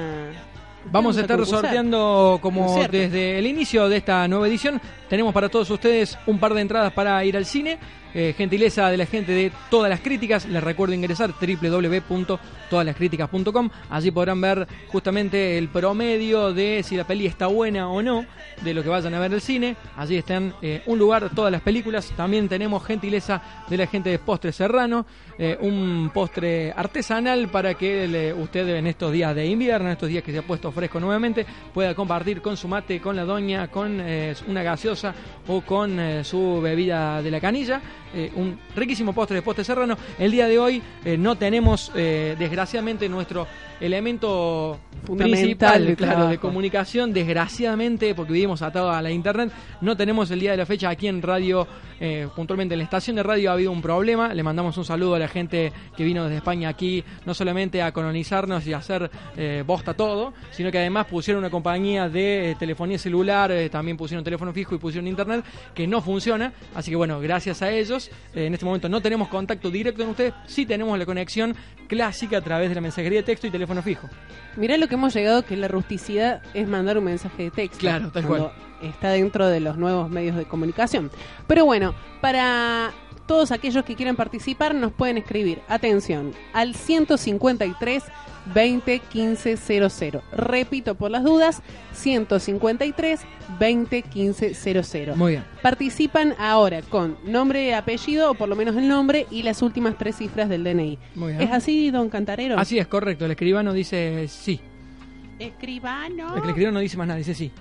Vamos 0.92 1.16
a 1.18 1.22
estar 1.22 1.38
concursar? 1.38 1.62
sorteando 1.62 2.40
como 2.42 2.76
desde 2.90 3.38
el 3.38 3.46
inicio 3.46 3.88
de 3.88 3.98
esta 3.98 4.28
nueva 4.28 4.48
edición. 4.48 4.82
Tenemos 5.10 5.32
para 5.34 5.48
todos 5.50 5.70
ustedes 5.70 6.18
un 6.26 6.40
par 6.40 6.54
de 6.56 6.62
entradas 6.62 6.92
para 6.94 7.24
ir 7.24 7.38
al 7.38 7.46
cine. 7.46 7.78
Eh, 8.14 8.34
gentileza 8.38 8.90
de 8.90 8.98
la 8.98 9.06
gente 9.06 9.32
de 9.32 9.52
Todas 9.70 9.90
las 9.90 10.02
Críticas. 10.02 10.46
Les 10.46 10.62
recuerdo 10.64 10.94
ingresar 10.94 11.32
www.todalascríticas.com. 11.40 13.70
Allí 13.90 14.12
podrán 14.12 14.42
ver 14.42 14.68
justamente 14.90 15.58
el 15.58 15.70
promedio 15.70 16.54
de 16.54 16.84
si 16.84 16.98
la 16.98 17.06
peli 17.06 17.26
está 17.26 17.48
buena 17.48 17.88
o 17.90 18.02
no 18.02 18.26
de 18.64 18.74
lo 18.74 18.84
que 18.84 18.90
vayan 18.90 19.14
a 19.14 19.20
ver 19.20 19.34
el 19.34 19.42
cine. 19.42 19.76
Allí 19.98 20.18
están 20.18 20.54
eh, 20.62 20.82
un 20.88 21.00
lugar, 21.00 21.30
todas 21.34 21.52
las 21.52 21.62
películas. 21.62 22.12
También 22.18 22.50
tenemos 22.50 22.84
gentileza 22.86 23.42
de 23.70 23.78
la 23.78 23.88
gente 23.88 24.10
de 24.10 24.20
Postre 24.20 24.52
Serrano. 24.52 25.06
eh, 25.38 25.58
un 25.62 26.12
postre 26.14 26.72
artesanal 26.76 27.48
para 27.48 27.74
que 27.74 28.08
le- 28.08 28.32
usted 28.34 28.68
en 28.76 28.86
estos 28.86 29.12
días 29.12 29.34
de 29.34 29.48
invierno, 29.48 29.88
en 29.88 29.94
estos 29.94 30.08
días 30.10 30.24
que 30.24 30.32
se 30.32 30.38
ha 30.38 30.42
puesto 30.44 30.72
fresco 30.72 31.00
nuevamente, 31.00 31.46
pueda 31.74 31.96
compartir 31.96 32.42
con 32.44 32.56
su 32.58 32.68
mate, 32.68 33.00
con 33.02 33.16
la 33.16 33.24
doña, 33.26 33.68
con 33.70 34.00
eh, 34.02 34.36
una 34.48 34.62
gaseosa 34.62 35.16
o 35.48 35.62
con 35.62 36.00
eh, 36.00 36.24
su 36.24 36.62
bebida 36.62 37.24
de 37.24 37.32
la 37.32 37.40
canilla. 37.40 37.82
Eh, 38.14 38.32
un 38.36 38.60
riquísimo 38.76 39.14
postre 39.14 39.36
de 39.36 39.42
postre 39.42 39.64
serrano. 39.64 39.98
El 40.20 40.32
día 40.32 40.48
de 40.48 40.60
hoy 40.60 40.82
eh, 41.06 41.18
no 41.18 41.38
tenemos, 41.38 41.92
eh, 41.96 42.36
desgraciadamente, 42.38 43.08
nuestro 43.08 43.48
elemento 43.80 44.80
principal 45.18 45.86
de 45.86 45.96
claro, 45.96 46.28
de 46.28 46.38
comunicación, 46.38 47.14
desgraciadamente, 47.14 48.14
porque 48.14 48.34
vivimos 48.34 48.62
atados 48.62 48.94
a 48.94 49.02
la 49.02 49.10
internet, 49.10 49.52
no 49.80 49.98
tenemos 49.98 50.30
el 50.30 50.40
día 50.40 50.52
de 50.52 50.58
la 50.58 50.68
fecha 50.68 50.90
aquí 50.90 51.08
en 51.08 51.22
radio, 51.22 51.68
puntualmente 52.36 52.76
en 52.76 52.80
la 52.80 52.84
estación 52.84 53.16
de 53.16 53.24
radio. 53.24 53.50
Ha 53.50 53.54
habido 53.54 53.72
un 53.72 53.82
problema, 53.82 54.36
le 54.36 54.44
mandamos 54.44 54.78
un 54.78 54.86
saludo 54.86 55.16
a 55.16 55.20
la 55.20 55.28
gente 55.28 55.74
que 55.98 56.04
vino 56.04 56.24
desde 56.26 56.38
España 56.38 56.70
aquí, 56.70 57.04
no 57.26 57.34
solamente 57.34 57.82
a 57.82 57.92
colonizarnos 57.92 58.68
y 58.68 58.74
a 58.74 58.78
hacer 58.78 59.10
bosta 59.66 59.96
todo, 59.96 60.34
sino 60.52 60.70
que 60.72 60.78
además 60.78 61.08
pusieron 61.08 61.40
una 61.40 61.50
compañía 61.50 62.08
de 62.08 62.56
telefonía 62.60 63.00
celular, 63.00 63.52
también 63.72 63.98
pusieron 63.98 64.24
teléfono 64.24 64.54
fijo 64.54 64.76
y 64.76 64.78
pusieron 64.78 65.08
internet, 65.08 65.44
que 65.74 65.88
no 65.88 66.02
funciona, 66.04 66.54
así 66.76 66.92
que 66.92 66.98
bueno, 66.98 67.20
gracias 67.20 67.64
a 67.64 67.72
ellos, 67.72 68.01
eh, 68.34 68.46
en 68.46 68.54
este 68.54 68.66
momento 68.66 68.90
no 68.90 69.02
tenemos 69.02 69.28
contacto 69.28 69.70
directo 69.70 70.02
con 70.02 70.12
ustedes, 70.12 70.34
sí 70.46 70.66
tenemos 70.66 70.98
la 70.98 71.06
conexión 71.06 71.56
clásica 71.88 72.38
a 72.38 72.42
través 72.42 72.70
de 72.70 72.76
la 72.76 72.82
mensajería 72.82 73.20
de 73.20 73.24
texto 73.24 73.48
y 73.48 73.52
teléfono 73.52 73.82
fijo. 73.82 74.10
Mirá 74.56 74.78
lo 74.78 74.88
que 74.88 74.96
hemos 74.96 75.14
llegado, 75.14 75.44
que 75.44 75.58
la 75.58 75.68
rusticidad 75.68 76.42
es 76.54 76.68
mandar 76.68 76.98
un 76.98 77.06
mensaje 77.06 77.44
de 77.44 77.52
texto. 77.52 77.80
Claro, 77.80 78.12
tal 78.12 78.52
Está 78.82 79.12
dentro 79.12 79.48
de 79.48 79.60
los 79.60 79.78
nuevos 79.78 80.10
medios 80.10 80.36
de 80.36 80.46
comunicación. 80.46 81.12
Pero 81.46 81.66
bueno, 81.66 81.94
para 82.20 82.92
todos 83.28 83.52
aquellos 83.52 83.86
que 83.86 83.96
quieran 83.96 84.16
participar, 84.16 84.74
nos 84.74 84.92
pueden 84.92 85.18
escribir, 85.18 85.62
atención, 85.68 86.34
al 86.54 86.76
153 86.76 88.04
20 88.54 89.00
15 89.00 89.58
00. 89.58 90.22
Repito 90.32 90.96
por 90.96 91.12
las 91.12 91.24
dudas, 91.24 91.62
153 91.94 93.22
20 93.60 94.02
15 94.04 94.54
00. 94.54 95.16
Muy 95.16 95.32
bien. 95.34 95.44
Participan 95.62 96.36
ahora 96.40 96.82
con 96.82 97.18
nombre, 97.26 97.74
apellido, 97.76 98.32
o 98.32 98.34
por 98.34 98.50
lo 98.50 98.56
menos 98.56 98.76
el 98.76 98.88
nombre, 98.88 99.28
y 99.32 99.44
las 99.44 99.62
últimas 99.62 99.98
tres 99.98 100.18
cifras 100.18 100.50
del 100.50 100.64
DNI. 100.64 100.98
Muy 101.16 101.34
bien. 101.34 101.42
¿Es 101.42 101.52
así, 101.52 101.92
don 101.92 102.10
Cantarero? 102.10 102.58
Así 102.58 102.80
es, 102.80 102.88
correcto. 102.88 103.26
El 103.26 103.32
escribano 103.32 103.74
dice 103.74 104.28
sí. 104.28 104.60
Escribano. 105.40 106.36
El 106.38 106.50
escribano 106.50 106.74
no 106.76 106.80
dice 106.80 106.98
más 106.98 107.08
nada, 107.08 107.18
dice 107.18 107.34
sí. 107.34 107.52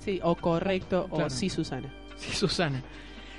Sí, 0.00 0.20
o 0.22 0.34
correcto, 0.36 1.06
Claro. 1.08 1.26
o 1.26 1.30
sí, 1.30 1.50
Susana. 1.50 1.92
Sí, 2.16 2.32
Susana. 2.34 2.82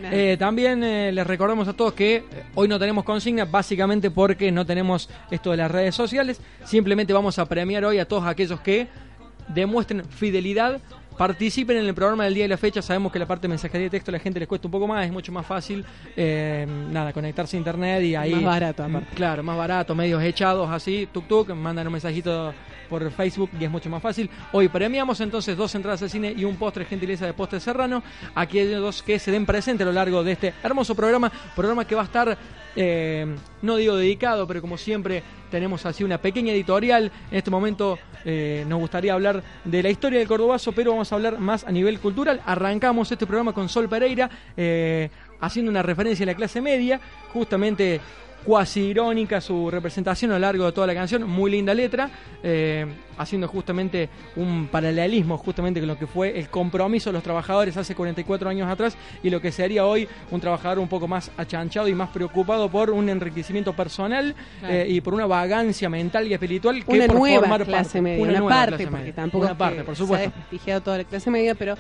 Eh, 0.04 0.38
también 0.38 0.84
eh, 0.84 1.12
les 1.12 1.26
recordamos 1.26 1.68
a 1.68 1.74
todos 1.74 1.94
que 1.94 2.18
eh, 2.18 2.24
hoy 2.56 2.68
no 2.68 2.78
tenemos 2.78 3.04
consigna, 3.04 3.46
básicamente 3.46 4.12
porque 4.12 4.52
no 4.52 4.66
tenemos 4.66 5.10
esto 5.32 5.52
de 5.52 5.58
las 5.58 5.72
redes 5.72 5.96
sociales. 5.96 6.40
Simplemente 6.64 7.14
vamos 7.14 7.40
a 7.40 7.46
premiar 7.46 7.84
hoy 7.86 8.00
a 8.00 8.08
todos 8.08 8.26
aquellos 8.26 8.60
que 8.60 8.88
demuestren 9.48 10.06
fidelidad 10.06 10.80
participen 11.18 11.78
en 11.78 11.86
el 11.86 11.94
programa 11.94 12.26
del 12.26 12.34
día 12.34 12.46
y 12.46 12.48
la 12.48 12.58
fecha. 12.58 12.82
Sabemos 12.82 13.12
que 13.12 13.20
la 13.20 13.26
parte 13.26 13.44
de 13.44 13.50
mensajería 13.50 13.86
de 13.86 13.90
texto 13.90 14.12
a 14.12 14.14
la 14.14 14.20
gente 14.20 14.40
les 14.40 14.48
cuesta 14.48 14.68
un 14.68 14.72
poco 14.72 14.88
más, 14.88 15.06
es 15.06 15.12
mucho 15.12 15.32
más 15.32 15.46
fácil, 15.46 15.84
eh, 16.16 16.66
nada, 16.92 17.12
conectarse 17.12 17.58
a 17.58 17.60
internet 17.60 18.04
y 18.04 18.16
ahí... 18.16 18.36
Más 18.36 18.44
barato, 18.44 18.84
Mm, 18.88 18.96
aparte. 18.96 19.16
Claro, 19.16 19.44
más 19.44 19.58
barato, 19.58 19.96
medios 19.96 20.22
echados 20.24 20.70
así, 20.70 21.08
tuk 21.12 21.28
tuk, 21.28 21.50
mandan 21.50 21.88
un 21.88 21.94
mensajito 21.94 22.54
por 22.90 23.10
Facebook 23.12 23.50
y 23.60 23.66
es 23.66 23.72
mucho 23.72 23.90
más 23.90 24.02
fácil. 24.02 24.30
Hoy 24.52 24.70
premiamos 24.70 25.20
entonces 25.22 25.58
dos 25.58 25.74
entradas 25.76 26.02
al 26.04 26.10
cine 26.10 26.34
y 26.36 26.46
un 26.46 26.56
postre 26.56 26.86
gentileza 26.86 27.26
de 27.26 27.34
Postre 27.34 27.60
Serrano. 27.60 28.02
Aquellos 28.36 29.04
que 29.04 29.20
se 29.20 29.32
den 29.32 29.46
presente 29.46 29.84
a 29.84 29.86
lo 29.86 29.92
largo 29.92 30.24
de 30.24 30.34
este 30.34 30.54
hermoso 30.64 30.96
programa, 30.96 31.32
programa 31.56 31.86
que 31.86 31.96
va 31.96 32.04
a 32.04 32.06
estar, 32.06 32.38
eh, 32.76 33.36
no 33.62 33.76
digo 33.76 33.96
dedicado, 33.96 34.48
pero 34.48 34.62
como 34.62 34.78
siempre 34.78 35.24
tenemos 35.52 35.86
así 35.86 36.04
una 36.04 36.18
pequeña 36.18 36.54
editorial. 36.54 37.12
En 37.32 37.38
este 37.38 37.52
momento 37.52 37.98
eh, 38.26 38.66
nos 38.68 38.80
gustaría 38.80 39.14
hablar 39.14 39.44
de 39.64 39.84
la 39.84 39.90
historia 39.90 40.20
del 40.20 40.28
Cordobazo, 40.28 40.72
pero 40.72 40.92
vamos 40.92 41.07
a 41.12 41.16
hablar 41.16 41.40
más 41.40 41.64
a 41.64 41.72
nivel 41.72 42.00
cultural. 42.00 42.42
Arrancamos 42.46 43.12
este 43.12 43.26
programa 43.26 43.54
con 43.54 43.70
Sol 43.70 43.90
Pereira, 43.90 44.30
eh, 44.56 45.10
haciendo 45.40 45.70
una 45.72 45.84
referencia 45.84 46.24
a 46.24 46.28
la 46.28 46.36
clase 46.36 46.62
media, 46.62 47.00
justamente 47.34 48.02
cuasi 48.48 48.80
irónica 48.80 49.42
su 49.42 49.70
representación 49.70 50.32
a 50.32 50.36
lo 50.36 50.40
largo 50.40 50.66
de 50.68 50.72
toda 50.72 50.88
la 50.88 50.94
canción, 50.94 51.30
muy 51.30 51.52
linda 51.52 51.74
letra, 51.74 52.10
eh, 52.42 52.86
haciendo 53.18 53.46
justamente 53.50 54.08
un 54.38 54.70
paralelismo 54.72 55.38
justamente 55.38 55.82
con 55.82 55.88
lo 55.90 55.98
que 56.00 56.08
fue 56.08 56.40
el 56.40 56.48
compromiso 56.48 57.10
de 57.10 57.16
los 57.16 57.24
trabajadores 57.24 57.76
hace 57.76 57.94
44 57.94 58.50
años 58.50 58.70
atrás 58.72 58.96
y 59.22 59.30
lo 59.30 59.42
que 59.42 59.52
sería 59.52 59.86
hoy 59.86 60.08
un 60.32 60.40
trabajador 60.40 60.80
un 60.80 60.88
poco 60.88 61.10
más 61.10 61.30
achanchado 61.36 61.90
y 61.90 61.94
más 61.94 62.08
preocupado 62.10 62.70
por 62.70 62.90
un 62.92 63.10
enriquecimiento 63.10 63.74
personal 63.74 64.34
Claro. 64.60 64.74
eh, 64.74 64.86
y 64.88 65.02
por 65.02 65.14
una 65.14 65.26
vagancia 65.26 65.90
mental 65.90 66.26
y 66.28 66.34
espiritual 66.34 66.86
que 66.86 66.92
Una 66.96 67.08
por 67.08 67.16
nueva 67.18 67.40
formar 67.42 67.66
clase 67.66 67.84
parte, 67.84 68.02
media, 68.02 68.22
una 68.24 68.30
una, 68.32 68.40
nueva 68.40 68.56
parte, 68.56 68.70
clase 68.78 68.86
porque 68.88 69.00
media. 69.02 69.16
tampoco 69.16 69.46
una 69.46 69.58
parte, 69.58 69.84
por 69.84 69.96
se 69.98 70.04
ha 70.04 70.06
supuesto. 70.06 70.26
desprestigiado 70.30 70.82
toda 70.82 70.98
la 71.00 71.04
clase 71.04 71.30
media, 71.32 71.54
pero 71.56 71.76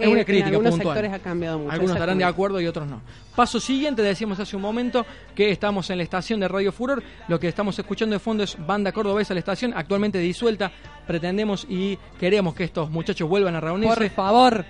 Es 0.00 0.08
una 0.08 0.24
crítica 0.24 0.48
en 0.48 0.54
algunos 0.54 0.74
puntual. 0.74 0.96
sectores 0.96 1.20
ha 1.20 1.22
cambiado 1.22 1.58
mucho. 1.58 1.72
Algunos 1.72 1.96
estarán 1.96 2.18
de 2.18 2.24
acuerdo 2.24 2.60
y 2.60 2.66
otros 2.66 2.86
no. 2.86 3.00
Paso 3.34 3.60
siguiente, 3.60 4.02
decíamos 4.02 4.38
hace 4.40 4.56
un 4.56 4.62
momento 4.62 5.04
que 5.34 5.50
estamos 5.50 5.90
en 5.90 5.98
la 5.98 6.04
estación 6.04 6.40
de 6.40 6.48
Radio 6.48 6.72
Furor. 6.72 7.02
Lo 7.28 7.38
que 7.38 7.48
estamos 7.48 7.78
escuchando 7.78 8.14
de 8.14 8.20
fondo 8.20 8.44
es 8.44 8.56
banda 8.66 8.92
cordobesa 8.92 9.34
la 9.34 9.40
estación, 9.40 9.72
actualmente 9.76 10.18
disuelta. 10.18 10.70
Pretendemos 11.06 11.66
y 11.68 11.98
queremos 12.18 12.54
que 12.54 12.64
estos 12.64 12.90
muchachos 12.90 13.28
vuelvan 13.28 13.54
a 13.56 13.60
reunirse. 13.60 13.94
Por 13.94 14.10
favor. 14.10 14.64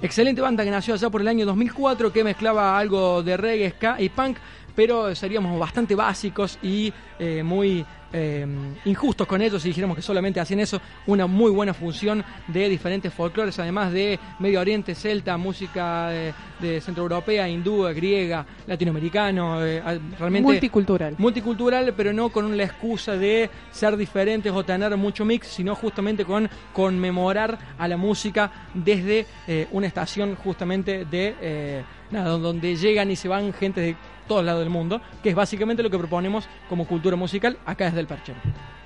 Excelente 0.00 0.40
banda 0.40 0.64
que 0.64 0.70
nació 0.70 0.94
allá 0.94 1.10
por 1.10 1.20
el 1.20 1.28
año 1.28 1.46
2004, 1.46 2.12
que 2.12 2.24
mezclaba 2.24 2.76
algo 2.76 3.22
de 3.22 3.36
reggae, 3.36 3.70
ska 3.70 4.00
y 4.00 4.08
punk, 4.08 4.36
pero 4.74 5.14
seríamos 5.14 5.56
bastante 5.60 5.94
básicos 5.94 6.58
y 6.60 6.92
eh, 7.20 7.42
muy 7.44 7.86
eh, 8.12 8.46
injustos 8.84 9.26
con 9.26 9.40
ellos 9.42 9.62
si 9.62 9.68
dijéramos 9.68 9.96
que 9.96 10.02
solamente 10.02 10.40
hacían 10.40 10.60
eso. 10.60 10.80
Una 11.06 11.26
muy 11.26 11.50
buena 11.50 11.74
función 11.74 12.24
de 12.48 12.68
diferentes 12.68 13.12
folclores, 13.12 13.58
además 13.58 13.92
de 13.92 14.18
Medio 14.38 14.60
Oriente, 14.60 14.94
celta, 14.94 15.36
música 15.36 16.08
de, 16.08 16.34
de 16.60 16.80
centroeuropea, 16.80 17.48
hindú, 17.48 17.82
griega, 17.94 18.44
latinoamericano, 18.66 19.64
eh, 19.64 19.82
realmente 20.18 20.42
Multicultural. 20.42 21.14
multicultural, 21.18 21.94
pero 21.96 22.12
no 22.12 22.28
con 22.30 22.56
la 22.56 22.64
excusa 22.64 23.16
de 23.16 23.50
ser 23.70 23.96
diferentes 23.96 24.52
o 24.52 24.64
tener 24.64 24.96
mucho 24.96 25.24
mix, 25.24 25.48
sino 25.48 25.74
justamente 25.74 26.24
con 26.24 26.48
conmemorar 26.72 27.58
a 27.78 27.88
la 27.88 27.96
música 27.96 28.50
desde 28.74 29.26
eh, 29.46 29.66
una 29.72 29.86
estación 29.86 30.36
justamente 30.36 31.04
de 31.04 31.34
eh, 31.40 31.84
nada, 32.10 32.30
donde 32.38 32.76
llegan 32.76 33.10
y 33.10 33.16
se 33.16 33.28
van 33.28 33.52
gente 33.52 33.80
de 33.80 33.96
todos 34.28 34.44
lados 34.44 34.60
del 34.60 34.70
mundo, 34.70 35.00
que 35.22 35.30
es 35.30 35.34
básicamente 35.34 35.82
lo 35.82 35.90
que 35.90 35.98
proponemos 35.98 36.48
como 36.68 36.86
cultura 36.86 37.16
musical 37.16 37.56
acá 37.66 37.86
desde 37.86 38.00
el 38.00 38.06
Perchero. 38.06 38.38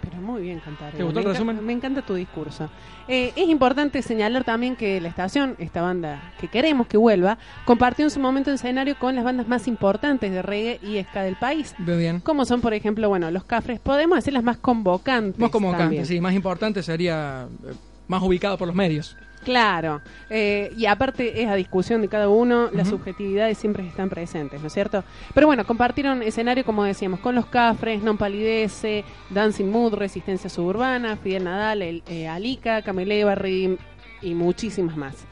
Pero 0.03 0.17
muy 0.23 0.41
bien 0.41 0.61
cantar. 0.61 0.93
¿Te 0.93 1.03
gustó 1.03 1.19
me 1.19 1.23
el 1.23 1.27
enca- 1.27 1.33
resumen? 1.33 1.67
Me 1.67 1.73
encanta 1.73 2.01
tu 2.03 2.15
discurso. 2.15 2.71
Eh, 3.09 3.33
es 3.35 3.49
importante 3.49 4.01
señalar 4.03 4.45
también 4.45 4.77
que 4.77 5.01
la 5.01 5.09
estación, 5.09 5.57
esta 5.59 5.83
banda 5.83 6.33
que 6.41 6.47
queremos 6.47 6.87
que 6.87 6.97
vuelva, 6.97 7.39
compartió 7.65 8.05
en 8.05 8.11
su 8.11 8.21
momento 8.21 8.53
escenario 8.53 8.97
con 8.99 9.17
las 9.17 9.25
bandas 9.25 9.49
más 9.49 9.67
importantes 9.67 10.31
de 10.31 10.43
reggae 10.43 10.79
y 10.81 11.03
ska 11.03 11.23
del 11.25 11.35
país. 11.37 11.75
Veo 11.79 11.99
bien. 11.99 12.21
Como 12.21 12.45
son, 12.45 12.61
por 12.61 12.73
ejemplo, 12.73 13.09
bueno, 13.09 13.31
los 13.33 13.43
Cafres, 13.45 13.81
podemos 13.81 14.17
decir 14.17 14.33
las 14.33 14.45
más 14.45 14.59
convocantes. 14.59 15.41
Más 15.41 15.51
acá, 15.53 15.79
también. 15.79 16.07
sí, 16.07 16.21
más 16.21 16.35
importante 16.35 16.85
sería 16.85 17.49
eh, 17.67 17.73
más 18.07 18.23
ubicado 18.23 18.57
por 18.59 18.69
los 18.69 18.77
medios. 18.77 19.17
Claro, 19.47 20.03
eh, 20.29 20.73
y 20.77 20.87
aparte 20.87 21.41
es 21.41 21.49
a 21.49 21.55
discusión 21.55 22.03
de 22.03 22.09
cada 22.09 22.29
uno, 22.29 22.69
las 22.73 22.89
subjetividades 22.89 23.57
siempre 23.57 23.87
están 23.87 24.09
presentes, 24.09 24.61
¿no 24.61 24.67
es 24.67 24.73
cierto? 24.73 25.05
Pero 25.35 25.47
bueno, 25.47 25.65
compartieron 25.65 26.21
escenario, 26.21 26.65
como 26.65 26.83
decíamos, 26.83 27.21
con 27.21 27.37
los 27.37 27.47
Cafres, 27.47 28.03
Non 28.03 28.19
Palidece, 28.19 29.05
Dancing 29.31 29.71
Mood, 29.71 29.95
Resistencia 29.95 30.51
Suburbana, 30.51 31.15
Fidel 31.15 31.45
Nadal, 31.45 31.83
el, 31.83 32.03
eh, 32.09 32.27
Alica, 32.27 32.83
Camille 32.83 33.23
Barry 33.23 33.79
y 34.21 34.35
muchísimas 34.35 34.97
más. 34.97 35.29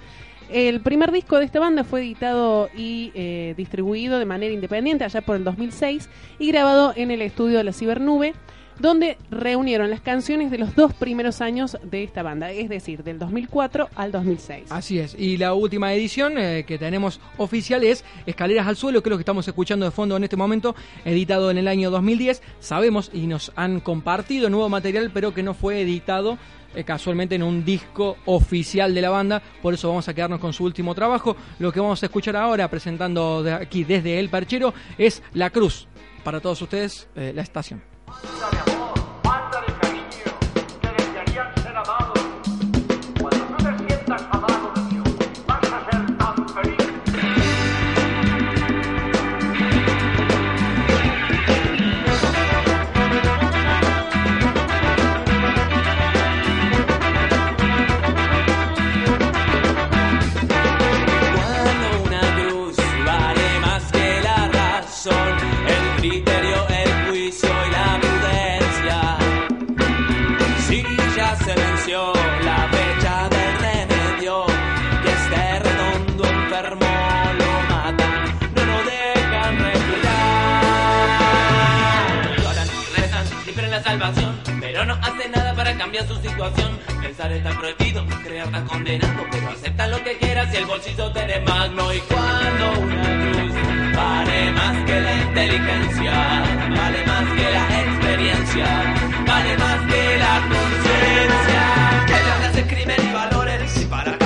El 0.48 0.80
primer 0.80 1.10
disco 1.10 1.40
de 1.40 1.46
esta 1.46 1.58
banda 1.58 1.82
fue 1.82 2.02
editado 2.02 2.68
y 2.72 3.10
eh, 3.16 3.54
distribuido 3.56 4.20
de 4.20 4.26
manera 4.26 4.54
independiente 4.54 5.02
allá 5.02 5.22
por 5.22 5.34
el 5.34 5.42
2006 5.42 6.08
y 6.38 6.52
grabado 6.52 6.92
en 6.94 7.10
el 7.10 7.20
estudio 7.20 7.58
de 7.58 7.64
la 7.64 7.72
Cibernube, 7.72 8.34
donde 8.78 9.18
reunieron 9.30 9.90
las 9.90 10.00
canciones 10.00 10.50
de 10.50 10.58
los 10.58 10.74
dos 10.74 10.92
primeros 10.94 11.40
años 11.40 11.76
de 11.82 12.04
esta 12.04 12.22
banda, 12.22 12.50
es 12.50 12.68
decir, 12.68 13.02
del 13.04 13.18
2004 13.18 13.88
al 13.94 14.12
2006. 14.12 14.70
Así 14.70 14.98
es. 14.98 15.14
Y 15.18 15.36
la 15.36 15.54
última 15.54 15.92
edición 15.92 16.38
eh, 16.38 16.64
que 16.66 16.78
tenemos 16.78 17.20
oficial 17.38 17.84
es 17.84 18.04
Escaleras 18.26 18.66
al 18.66 18.76
Suelo, 18.76 19.02
que 19.02 19.08
es 19.08 19.10
lo 19.10 19.16
que 19.16 19.22
estamos 19.22 19.46
escuchando 19.46 19.84
de 19.84 19.90
fondo 19.90 20.16
en 20.16 20.24
este 20.24 20.36
momento, 20.36 20.74
editado 21.04 21.50
en 21.50 21.58
el 21.58 21.68
año 21.68 21.90
2010. 21.90 22.42
Sabemos 22.60 23.10
y 23.12 23.26
nos 23.26 23.52
han 23.56 23.80
compartido 23.80 24.50
nuevo 24.50 24.68
material, 24.68 25.10
pero 25.12 25.34
que 25.34 25.42
no 25.42 25.54
fue 25.54 25.80
editado 25.80 26.38
eh, 26.74 26.84
casualmente 26.84 27.36
en 27.36 27.42
un 27.42 27.64
disco 27.64 28.16
oficial 28.24 28.94
de 28.94 29.02
la 29.02 29.10
banda. 29.10 29.42
Por 29.62 29.74
eso 29.74 29.88
vamos 29.88 30.08
a 30.08 30.14
quedarnos 30.14 30.40
con 30.40 30.52
su 30.52 30.64
último 30.64 30.94
trabajo. 30.94 31.36
Lo 31.58 31.72
que 31.72 31.80
vamos 31.80 32.02
a 32.02 32.06
escuchar 32.06 32.36
ahora, 32.36 32.68
presentando 32.68 33.44
aquí 33.60 33.84
desde 33.84 34.18
El 34.18 34.28
Perchero, 34.28 34.74
es 34.98 35.22
La 35.32 35.50
Cruz. 35.50 35.86
Para 36.24 36.40
todos 36.40 36.60
ustedes, 36.62 37.08
eh, 37.14 37.32
la 37.34 37.42
estación. 37.42 37.93
De 38.22 38.72
amor, 38.72 38.94
manda 39.24 39.60
de 39.60 39.72
cariño, 39.80 40.30
que 40.80 40.88
desearían 40.88 41.54
ser 41.62 41.76
amados. 41.76 42.20
Cuando 43.20 43.44
tú 43.44 43.56
te 43.64 43.86
sientas 43.86 44.22
amado 44.30 44.53
cambiar 85.76 86.06
su 86.06 86.16
situación. 86.16 86.78
Pensar 87.02 87.32
está 87.32 87.50
prohibido, 87.50 88.04
creer 88.22 88.44
está 88.46 88.64
condenado, 88.64 89.26
pero 89.30 89.50
acepta 89.50 89.86
lo 89.88 90.02
que 90.02 90.16
quieras 90.18 90.50
si 90.50 90.56
el 90.56 90.66
bolsillo 90.66 91.12
te 91.12 91.26
de 91.26 91.40
magno. 91.40 91.92
Y 91.92 92.00
cuando 92.00 92.80
una 92.80 93.32
cruz 93.32 93.52
vale 93.94 94.52
más 94.52 94.84
que 94.84 95.00
la 95.00 95.14
inteligencia, 95.22 96.12
vale 96.70 97.06
más 97.06 97.24
que 97.32 97.50
la 97.50 97.82
experiencia, 97.82 98.66
vale 99.26 99.58
más 99.58 99.80
que 99.90 100.18
la 100.18 100.40
conciencia. 100.52 101.62
Que 102.06 102.12
ya 102.12 102.48
hace 102.48 102.66
crimen 102.66 102.96
y 103.08 103.12
valores, 103.12 103.82
y 103.82 103.84
para 103.86 104.23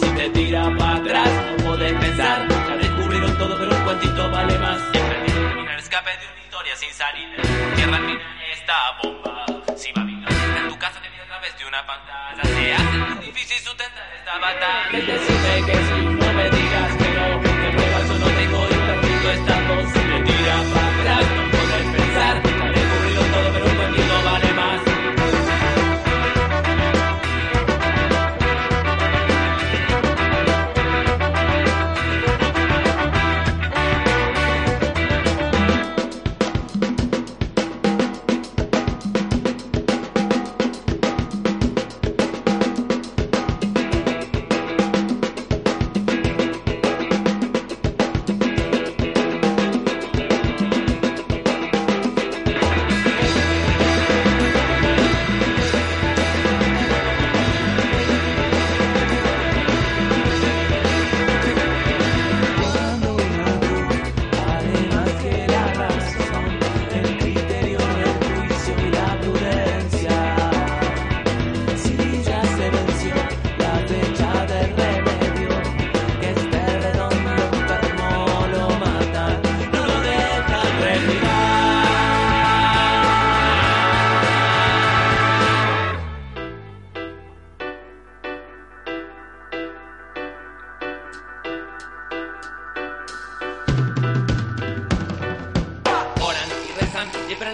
y 0.00 0.10
te 0.16 0.30
tira 0.30 0.74
para 0.78 0.96
atrás. 0.96 1.30
No 1.58 1.64
podés 1.64 1.92
pensar, 1.92 2.48
ya 2.48 2.76
descubrieron 2.76 3.36
todo, 3.38 3.58
pero 3.58 3.76
un 3.76 3.84
cuentito 3.84 4.30
vale 4.30 4.58
más. 4.58 4.80
He 4.92 4.98
terminar 4.98 5.78
escape 5.78 6.10
de 6.10 6.26
una 6.32 6.42
historia 6.42 6.76
sin 6.76 6.92
salir. 6.92 7.28
Tierra 7.76 7.98
mina 7.98 8.22
esta 8.52 8.74
bomba. 9.02 9.46
Si 9.76 9.92
va 9.92 10.04
bien, 10.04 10.24
en 10.24 10.68
tu 10.68 10.78
casa 10.78 11.00
te 11.00 11.08
vi 11.10 11.18
a 11.18 11.26
través 11.26 11.58
de 11.58 11.66
una 11.66 11.86
pantalla. 11.86 12.42
Se 12.42 12.74
hace 12.74 12.98
muy 12.98 13.26
difícil 13.26 13.58
sustentar 13.58 14.04
esta 14.18 14.38
batalla. 14.38 14.90
Decime 14.92 15.66
que 15.66 15.74
si 15.74 16.21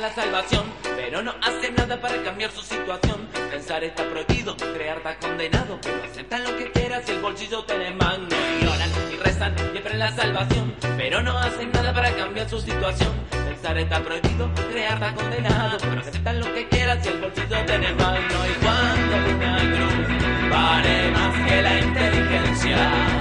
la 0.09 0.23
salvación, 0.23 0.65
pero 0.97 1.23
no 1.23 1.35
hacen 1.43 1.75
nada 1.75 2.01
para 2.01 2.23
cambiar 2.23 2.51
su 2.51 2.63
situación. 2.63 3.29
Pensar 3.51 3.85
está 3.85 4.09
prohibido, 4.09 4.57
crear 4.57 4.99
está 4.99 5.19
condenado, 5.19 5.79
pero 5.83 6.03
aceptan 6.03 6.45
lo 6.45 6.57
que 6.57 6.71
quieras 6.71 7.03
si 7.05 7.13
el 7.13 7.21
bolsillo 7.21 7.63
tiene 7.65 7.91
más. 7.91 8.19
No 8.19 8.37
ignoran 8.59 8.91
y 9.13 9.17
rezan 9.17 9.55
y 9.75 9.77
esperan 9.77 9.99
la 9.99 10.13
salvación, 10.13 10.75
pero 10.97 11.23
no 11.23 11.37
hacen 11.39 11.71
nada 11.73 11.93
para 11.93 12.11
cambiar 12.17 12.49
su 12.49 12.61
situación. 12.61 13.13
Pensar 13.31 13.77
está 13.77 14.01
prohibido, 14.03 14.51
crear 14.71 14.95
está 14.95 15.15
condenado, 15.15 15.77
pero 15.79 16.01
aceptan 16.01 16.41
lo 16.41 16.55
que 16.55 16.69
quieras 16.69 16.99
si 17.03 17.09
el 17.11 17.21
bolsillo 17.21 17.65
tiene 17.67 17.93
más. 17.95 18.21
No 18.33 18.47
y 18.47 18.55
cuando 18.63 19.17
una 19.35 19.59
cruz 19.59 20.51
vale 20.51 21.11
más 21.11 21.49
que 21.49 21.63
la 21.63 21.79
inteligencia, 21.81 23.18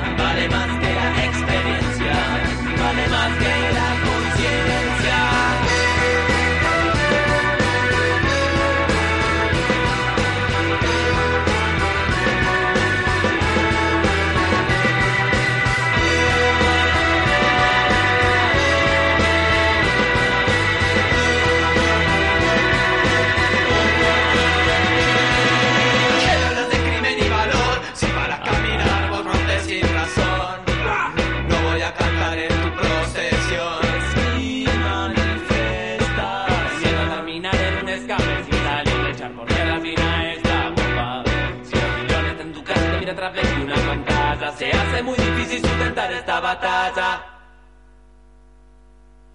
batalla 46.40 47.26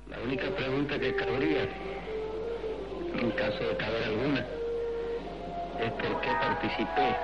La 0.08 0.20
única 0.20 0.50
pregunta 0.54 0.98
que 0.98 1.14
cabría, 1.14 1.62
en 3.14 3.30
caso 3.32 3.64
de 3.64 3.76
caber 3.76 4.04
alguna, 4.04 4.40
es 5.80 5.92
por 5.92 6.20
qué 6.20 6.30
participé 6.40 7.16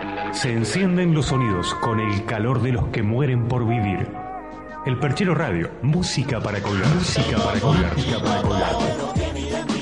en 0.00 0.16
la 0.16 0.24
lucha. 0.26 0.38
Se 0.38 0.52
encienden 0.52 1.14
los 1.14 1.26
sonidos 1.26 1.74
con 1.76 2.00
el 2.00 2.24
calor 2.24 2.60
de 2.60 2.72
los 2.72 2.88
que 2.88 3.02
mueren 3.02 3.46
por 3.48 3.66
vivir. 3.66 4.08
El 4.86 4.98
Perchero 4.98 5.34
Radio, 5.34 5.70
música 5.82 6.40
para 6.40 6.60
colgar. 6.60 6.88
Música 6.94 7.38
para 7.38 7.60
colgar. 7.60 7.94
Música 7.94 8.18
para 8.18 8.42
colgar. 8.42 9.79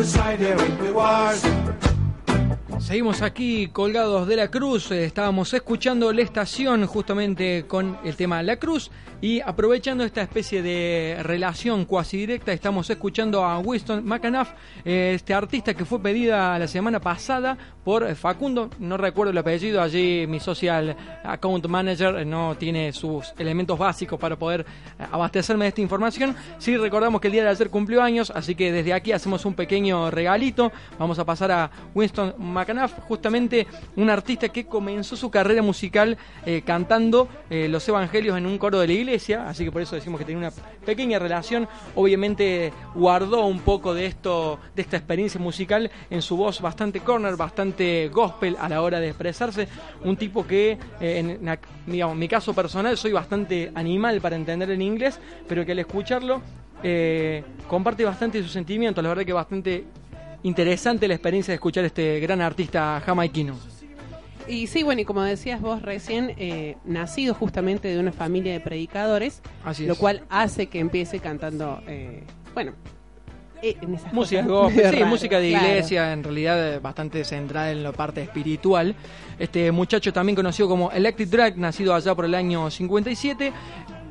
beside 0.00 0.38
her 0.38 0.64
in 0.64 0.78
the 0.78 0.94
Wars. 0.94 1.89
Seguimos 2.90 3.22
aquí 3.22 3.68
colgados 3.68 4.26
de 4.26 4.34
la 4.34 4.48
cruz, 4.48 4.90
eh, 4.90 5.04
estábamos 5.04 5.54
escuchando 5.54 6.12
la 6.12 6.22
estación 6.22 6.84
justamente 6.86 7.64
con 7.68 7.96
el 8.02 8.16
tema 8.16 8.42
La 8.42 8.56
Cruz 8.56 8.90
y 9.20 9.40
aprovechando 9.40 10.02
esta 10.02 10.22
especie 10.22 10.60
de 10.60 11.18
relación 11.22 11.84
cuasi 11.84 12.16
directa 12.16 12.52
estamos 12.52 12.90
escuchando 12.90 13.44
a 13.44 13.60
Winston 13.60 14.04
McAnuff, 14.04 14.48
eh, 14.84 15.12
este 15.14 15.34
artista 15.34 15.72
que 15.72 15.84
fue 15.84 16.02
pedida 16.02 16.58
la 16.58 16.66
semana 16.66 16.98
pasada 16.98 17.56
por 17.84 18.12
Facundo, 18.16 18.70
no 18.80 18.96
recuerdo 18.96 19.30
el 19.30 19.38
apellido, 19.38 19.80
allí 19.80 20.26
mi 20.26 20.40
social 20.40 20.96
account 21.22 21.66
manager 21.68 22.26
no 22.26 22.56
tiene 22.56 22.92
sus 22.92 23.32
elementos 23.38 23.78
básicos 23.78 24.18
para 24.18 24.36
poder 24.36 24.62
eh, 24.98 25.06
abastecerme 25.12 25.66
de 25.66 25.68
esta 25.68 25.80
información, 25.80 26.34
sí 26.58 26.76
recordamos 26.76 27.20
que 27.20 27.28
el 27.28 27.32
día 27.34 27.44
de 27.44 27.50
ayer 27.50 27.70
cumplió 27.70 28.02
años, 28.02 28.32
así 28.34 28.56
que 28.56 28.72
desde 28.72 28.94
aquí 28.94 29.12
hacemos 29.12 29.44
un 29.44 29.54
pequeño 29.54 30.10
regalito, 30.10 30.72
vamos 30.98 31.20
a 31.20 31.24
pasar 31.24 31.52
a 31.52 31.70
Winston 31.94 32.34
McAnuff, 32.38 32.79
justamente 32.88 33.66
un 33.96 34.10
artista 34.10 34.48
que 34.48 34.66
comenzó 34.66 35.16
su 35.16 35.30
carrera 35.30 35.62
musical 35.62 36.16
eh, 36.46 36.62
cantando 36.64 37.28
eh, 37.48 37.68
los 37.68 37.88
evangelios 37.88 38.36
en 38.36 38.46
un 38.46 38.58
coro 38.58 38.78
de 38.78 38.86
la 38.86 38.92
iglesia, 38.92 39.48
así 39.48 39.64
que 39.64 39.72
por 39.72 39.82
eso 39.82 39.96
decimos 39.96 40.18
que 40.18 40.24
tiene 40.24 40.40
una 40.40 40.52
pequeña 40.84 41.18
relación. 41.18 41.68
Obviamente 41.94 42.72
guardó 42.94 43.46
un 43.46 43.60
poco 43.60 43.94
de 43.94 44.06
esto, 44.06 44.58
de 44.74 44.82
esta 44.82 44.96
experiencia 44.96 45.40
musical 45.40 45.90
en 46.10 46.22
su 46.22 46.36
voz 46.36 46.60
bastante 46.60 47.00
corner, 47.00 47.36
bastante 47.36 48.08
gospel 48.08 48.56
a 48.60 48.68
la 48.68 48.82
hora 48.82 49.00
de 49.00 49.08
expresarse. 49.08 49.68
Un 50.04 50.16
tipo 50.16 50.46
que, 50.46 50.78
eh, 51.00 51.38
en, 51.40 52.18
mi 52.18 52.28
caso 52.28 52.54
personal, 52.54 52.96
soy 52.96 53.12
bastante 53.12 53.70
animal 53.74 54.20
para 54.20 54.36
entender 54.36 54.70
el 54.70 54.82
inglés, 54.82 55.18
pero 55.48 55.64
que 55.64 55.72
al 55.72 55.78
escucharlo 55.78 56.42
comparte 57.68 58.04
bastante 58.06 58.42
sus 58.42 58.52
sentimientos. 58.52 59.04
La 59.04 59.10
verdad 59.10 59.24
que 59.26 59.34
bastante 59.34 59.84
interesante 60.42 61.08
la 61.08 61.14
experiencia 61.14 61.52
de 61.52 61.56
escuchar 61.56 61.84
este 61.84 62.20
gran 62.20 62.40
artista 62.40 63.00
jamaiquino. 63.04 63.56
Y 64.48 64.66
sí, 64.66 64.82
bueno, 64.82 65.02
y 65.02 65.04
como 65.04 65.22
decías 65.22 65.60
vos 65.60 65.82
recién, 65.82 66.34
eh, 66.36 66.76
nacido 66.84 67.34
justamente 67.34 67.88
de 67.88 67.98
una 68.00 68.12
familia 68.12 68.52
de 68.52 68.60
predicadores, 68.60 69.42
Así 69.64 69.86
lo 69.86 69.94
cual 69.96 70.22
hace 70.28 70.66
que 70.66 70.80
empiece 70.80 71.20
cantando, 71.20 71.80
eh, 71.86 72.24
bueno, 72.52 72.72
eh, 73.62 73.76
en 73.80 73.94
esas 73.94 74.12
Música 74.12 74.42
gospel, 74.46 74.94
sí, 74.94 75.04
música 75.04 75.38
de 75.38 75.50
claro. 75.50 75.66
iglesia, 75.66 76.12
en 76.12 76.24
realidad 76.24 76.74
eh, 76.74 76.78
bastante 76.78 77.24
centrada 77.24 77.70
en 77.70 77.82
la 77.82 77.92
parte 77.92 78.22
espiritual. 78.22 78.94
Este 79.38 79.70
muchacho 79.72 80.12
también 80.12 80.36
conocido 80.36 80.68
como 80.68 80.90
Electric 80.90 81.28
Drag, 81.28 81.58
nacido 81.58 81.94
allá 81.94 82.14
por 82.14 82.24
el 82.24 82.34
año 82.34 82.70
57. 82.70 83.52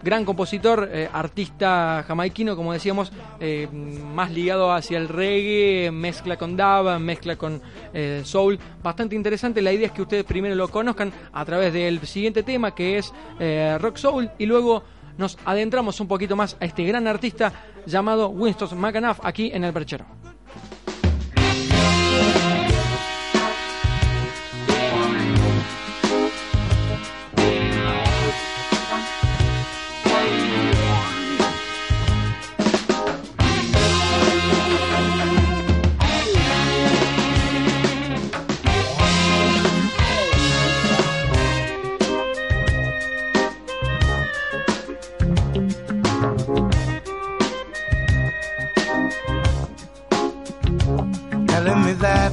Gran 0.02 0.24
compositor, 0.24 0.90
eh, 0.92 1.10
artista 1.12 2.06
jamaiquino, 2.08 2.56
como 2.56 2.72
decíamos, 2.72 3.12
eh, 3.40 3.68
más 3.72 4.32
ligado 4.32 4.72
hacia 4.72 4.98
el 4.98 5.10
reggae, 5.10 5.92
mezcla 5.92 6.38
con 6.38 6.56
dub, 6.56 7.00
mezcla 7.00 7.36
con 7.36 7.62
eh, 7.94 8.22
soul. 8.24 8.58
Bastante 8.82 9.16
interesante. 9.16 9.62
La 9.62 9.74
idea 9.74 9.88
es 9.88 9.92
que 9.92 10.02
ustedes 10.02 10.24
primero 10.24 10.56
lo 10.56 10.70
conozcan 10.70 11.12
a 11.34 11.44
través 11.44 11.74
del 11.74 12.00
siguiente 12.08 12.44
tema, 12.44 12.74
que 12.74 12.98
es 12.98 13.14
eh, 13.40 13.78
Rock 13.80 13.98
Soul, 13.98 14.32
y 14.38 14.46
luego 14.46 14.84
nos 15.18 15.38
adentramos 15.44 16.00
un 16.00 16.08
poquito 16.08 16.36
más 16.36 16.56
a 16.62 16.66
este 16.66 16.84
gran 16.86 17.06
artista 17.06 17.52
llamado 17.86 18.30
Winston 18.30 18.80
McAnuff 18.80 19.20
aquí 19.24 19.52
en 19.54 19.66
el 19.66 19.74
Perchero. 19.74 20.19
That 52.00 52.32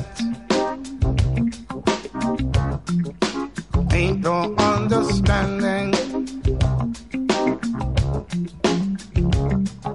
ain't 3.93 4.21
no 4.21 4.55
understanding. 4.57 5.93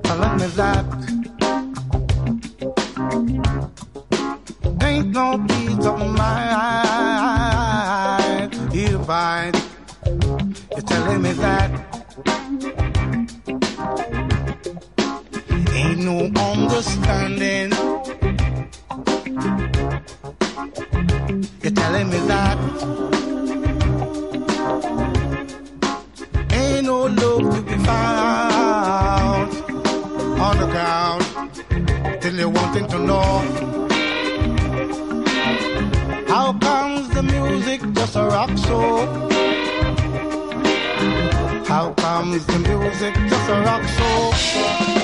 Telling 0.04 0.38
me 0.40 0.48
that 0.60 0.86
ain't 4.84 5.08
no 5.08 5.38
peace 5.48 5.86
of 5.86 6.00
mind. 6.18 6.92
You 8.74 9.00
find 9.06 9.56
you're 10.72 10.82
telling 10.82 11.22
me 11.22 11.32
that 11.32 11.72
ain't 15.74 16.00
no 16.00 16.30
understanding. 16.42 18.01
Me 22.12 22.20
that. 22.28 22.58
Ain't 26.52 26.86
no 26.86 27.06
love 27.06 27.56
to 27.56 27.62
be 27.62 27.78
found 27.86 29.50
on 30.46 30.56
the 30.62 30.68
ground 30.74 31.24
till 32.22 32.36
you're 32.36 32.50
wanting 32.50 32.88
to 32.88 33.00
know. 33.00 33.32
How 36.28 36.54
comes 36.60 37.08
the 37.16 37.24
music 37.24 37.80
just 37.94 38.16
a 38.16 38.24
rock 38.26 38.52
so? 38.68 38.80
How 41.66 41.94
comes 41.94 42.46
the 42.46 42.60
music 42.60 43.14
just 43.30 43.50
a 43.50 43.62
rock 43.68 43.84
so 43.98 45.01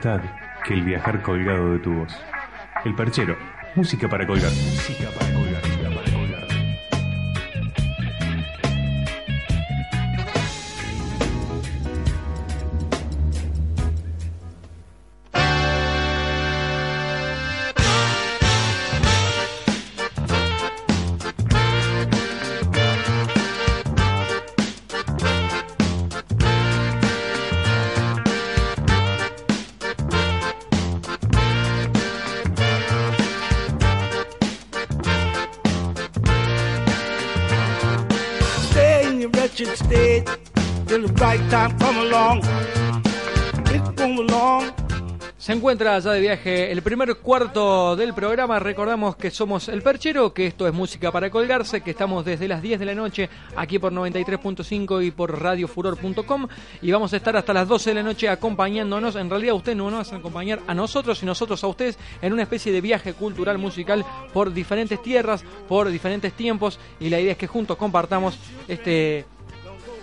que 0.00 0.74
el 0.74 0.82
viajar 0.82 1.22
colgado 1.22 1.72
de 1.72 1.78
tu 1.80 1.92
voz. 1.92 2.16
El 2.84 2.94
perchero, 2.94 3.36
música 3.74 4.08
para 4.08 4.26
colgar. 4.26 4.50
Música 4.50 5.10
para 5.18 5.29
encuentra 45.70 46.00
ya 46.00 46.10
de 46.10 46.20
viaje 46.20 46.72
el 46.72 46.82
primer 46.82 47.14
cuarto 47.18 47.94
del 47.94 48.12
programa. 48.12 48.58
Recordamos 48.58 49.14
que 49.14 49.30
somos 49.30 49.68
El 49.68 49.82
Perchero, 49.82 50.34
que 50.34 50.48
esto 50.48 50.66
es 50.66 50.74
música 50.74 51.12
para 51.12 51.30
colgarse, 51.30 51.80
que 51.80 51.92
estamos 51.92 52.24
desde 52.24 52.48
las 52.48 52.60
10 52.60 52.80
de 52.80 52.86
la 52.86 52.94
noche 52.96 53.30
aquí 53.54 53.78
por 53.78 53.92
93.5 53.92 55.06
y 55.06 55.12
por 55.12 55.40
radiofuror.com. 55.40 56.48
Y 56.82 56.90
vamos 56.90 57.12
a 57.12 57.18
estar 57.18 57.36
hasta 57.36 57.52
las 57.52 57.68
12 57.68 57.90
de 57.90 57.94
la 57.94 58.02
noche 58.02 58.28
acompañándonos. 58.28 59.14
En 59.14 59.30
realidad, 59.30 59.54
usted 59.54 59.76
no 59.76 59.92
nos 59.92 60.10
va 60.10 60.16
a 60.16 60.18
acompañar 60.18 60.58
a 60.66 60.74
nosotros 60.74 61.22
y 61.22 61.26
nosotros 61.26 61.62
a 61.62 61.68
ustedes 61.68 61.96
en 62.20 62.32
una 62.32 62.42
especie 62.42 62.72
de 62.72 62.80
viaje 62.80 63.12
cultural 63.12 63.56
musical 63.56 64.04
por 64.32 64.52
diferentes 64.52 65.00
tierras, 65.00 65.44
por 65.68 65.88
diferentes 65.88 66.32
tiempos. 66.32 66.80
Y 66.98 67.10
la 67.10 67.20
idea 67.20 67.30
es 67.30 67.38
que 67.38 67.46
juntos 67.46 67.76
compartamos 67.76 68.36
este. 68.66 69.24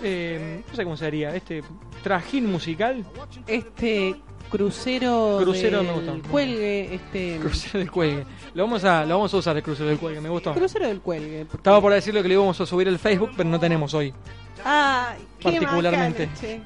eh, 0.02 0.64
cómo 0.82 0.96
se 0.96 1.08
haría, 1.08 1.36
este 1.36 1.62
trajín 2.04 2.50
musical. 2.50 3.04
Este 3.48 4.16
crucero, 4.50 5.40
Crucero 5.42 5.84
del 5.84 6.14
me 6.16 6.22
cuelgue, 6.30 6.96
este 6.96 7.38
Crucero 7.40 7.80
del 7.80 7.92
cuelgue. 7.92 8.26
Lo 8.54 8.64
vamos 8.64 8.84
a, 8.84 9.06
lo 9.06 9.16
vamos 9.16 9.34
a 9.34 9.38
usar 9.38 9.56
el 9.58 9.64
crucero 9.64 9.90
del 9.90 9.98
cuelgue, 10.00 10.22
me 10.22 10.30
gustó. 10.30 10.54
crucero 10.54 10.88
del 10.88 11.00
cuelgue. 11.02 11.46
porque- 11.46 11.58
Estaba 11.58 11.82
por 11.82 11.94
decirle 11.94 12.22
que 12.22 12.28
le 12.28 12.34
íbamos 12.36 12.60
a 12.60 12.66
subir 12.66 12.88
el 12.88 13.00
Facebook, 13.00 13.32
pero 13.38 13.48
no 13.50 13.60
tenemos 13.60 13.94
hoy. 13.94 14.14
Qué 14.58 15.44
Particularmente. 15.44 16.30
che. 16.40 16.62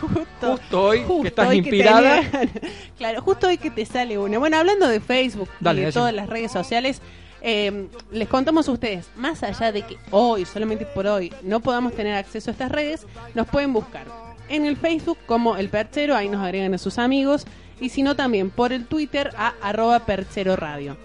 Justo, 0.00 0.50
Justo 0.58 0.82
hoy, 0.84 0.98
justo 1.06 1.22
que 1.22 1.28
estás 1.28 1.48
hoy 1.48 1.56
inspirada. 1.58 2.20
claro, 2.98 3.22
justo 3.22 3.46
hoy 3.46 3.56
que 3.58 3.70
te 3.70 3.86
sale 3.86 4.18
una. 4.18 4.38
Bueno, 4.38 4.58
hablando 4.58 4.88
de 4.88 5.00
Facebook 5.00 5.48
Dale, 5.60 5.78
y 5.78 5.80
de 5.82 5.86
decime. 5.86 6.00
todas 6.00 6.14
las 6.14 6.28
redes 6.28 6.50
sociales, 6.52 7.00
eh, 7.40 7.86
les 8.10 8.28
contamos 8.28 8.68
a 8.68 8.72
ustedes, 8.72 9.08
más 9.16 9.42
allá 9.44 9.70
de 9.70 9.82
que 9.82 9.96
hoy, 10.10 10.44
solamente 10.44 10.84
por 10.86 11.06
hoy, 11.06 11.32
no 11.42 11.60
podamos 11.60 11.94
tener 11.94 12.14
acceso 12.16 12.50
a 12.50 12.52
estas 12.52 12.70
redes, 12.72 13.06
nos 13.34 13.46
pueden 13.46 13.72
buscar 13.72 14.06
en 14.48 14.64
el 14.64 14.76
Facebook 14.76 15.18
como 15.26 15.56
El 15.56 15.68
Perchero, 15.68 16.16
ahí 16.16 16.28
nos 16.28 16.42
agregan 16.42 16.74
a 16.74 16.78
sus 16.78 16.98
amigos, 16.98 17.46
y 17.80 17.90
si 17.90 18.02
no 18.02 18.16
también 18.16 18.50
por 18.50 18.72
el 18.72 18.86
Twitter 18.86 19.30
a 19.36 19.54
arroba 19.60 20.00
Perchero 20.00 20.56
Radio. 20.56 20.96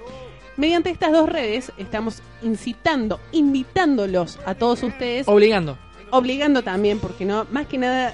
Mediante 0.58 0.90
estas 0.90 1.12
dos 1.12 1.28
redes 1.30 1.72
estamos 1.78 2.22
incitando, 2.42 3.20
invitándolos 3.32 4.40
a 4.46 4.54
todos 4.56 4.84
ustedes 4.84 5.28
Obligando. 5.28 5.78
obligando 6.12 6.62
también, 6.64 7.00
porque 7.00 7.26
no, 7.26 7.46
más 7.52 7.68
que 7.68 7.78
nada, 7.78 8.14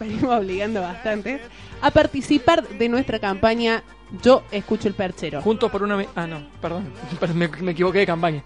venimos 0.00 0.34
obligando 0.36 0.80
bastante, 0.80 1.40
a 1.80 1.90
participar 1.90 2.66
de 2.66 2.88
nuestra 2.88 3.18
campaña 3.18 3.82
Yo 4.22 4.42
Escucho 4.50 4.88
el 4.88 4.94
Perchero. 4.94 5.40
Juntos 5.42 5.70
por 5.70 5.82
una... 5.82 6.04
Ah, 6.16 6.26
no, 6.26 6.46
perdón. 6.60 6.92
Perdón, 7.20 7.38
Me, 7.38 7.48
me 7.48 7.72
equivoqué 7.72 7.98
de 8.00 8.06
campaña. 8.06 8.42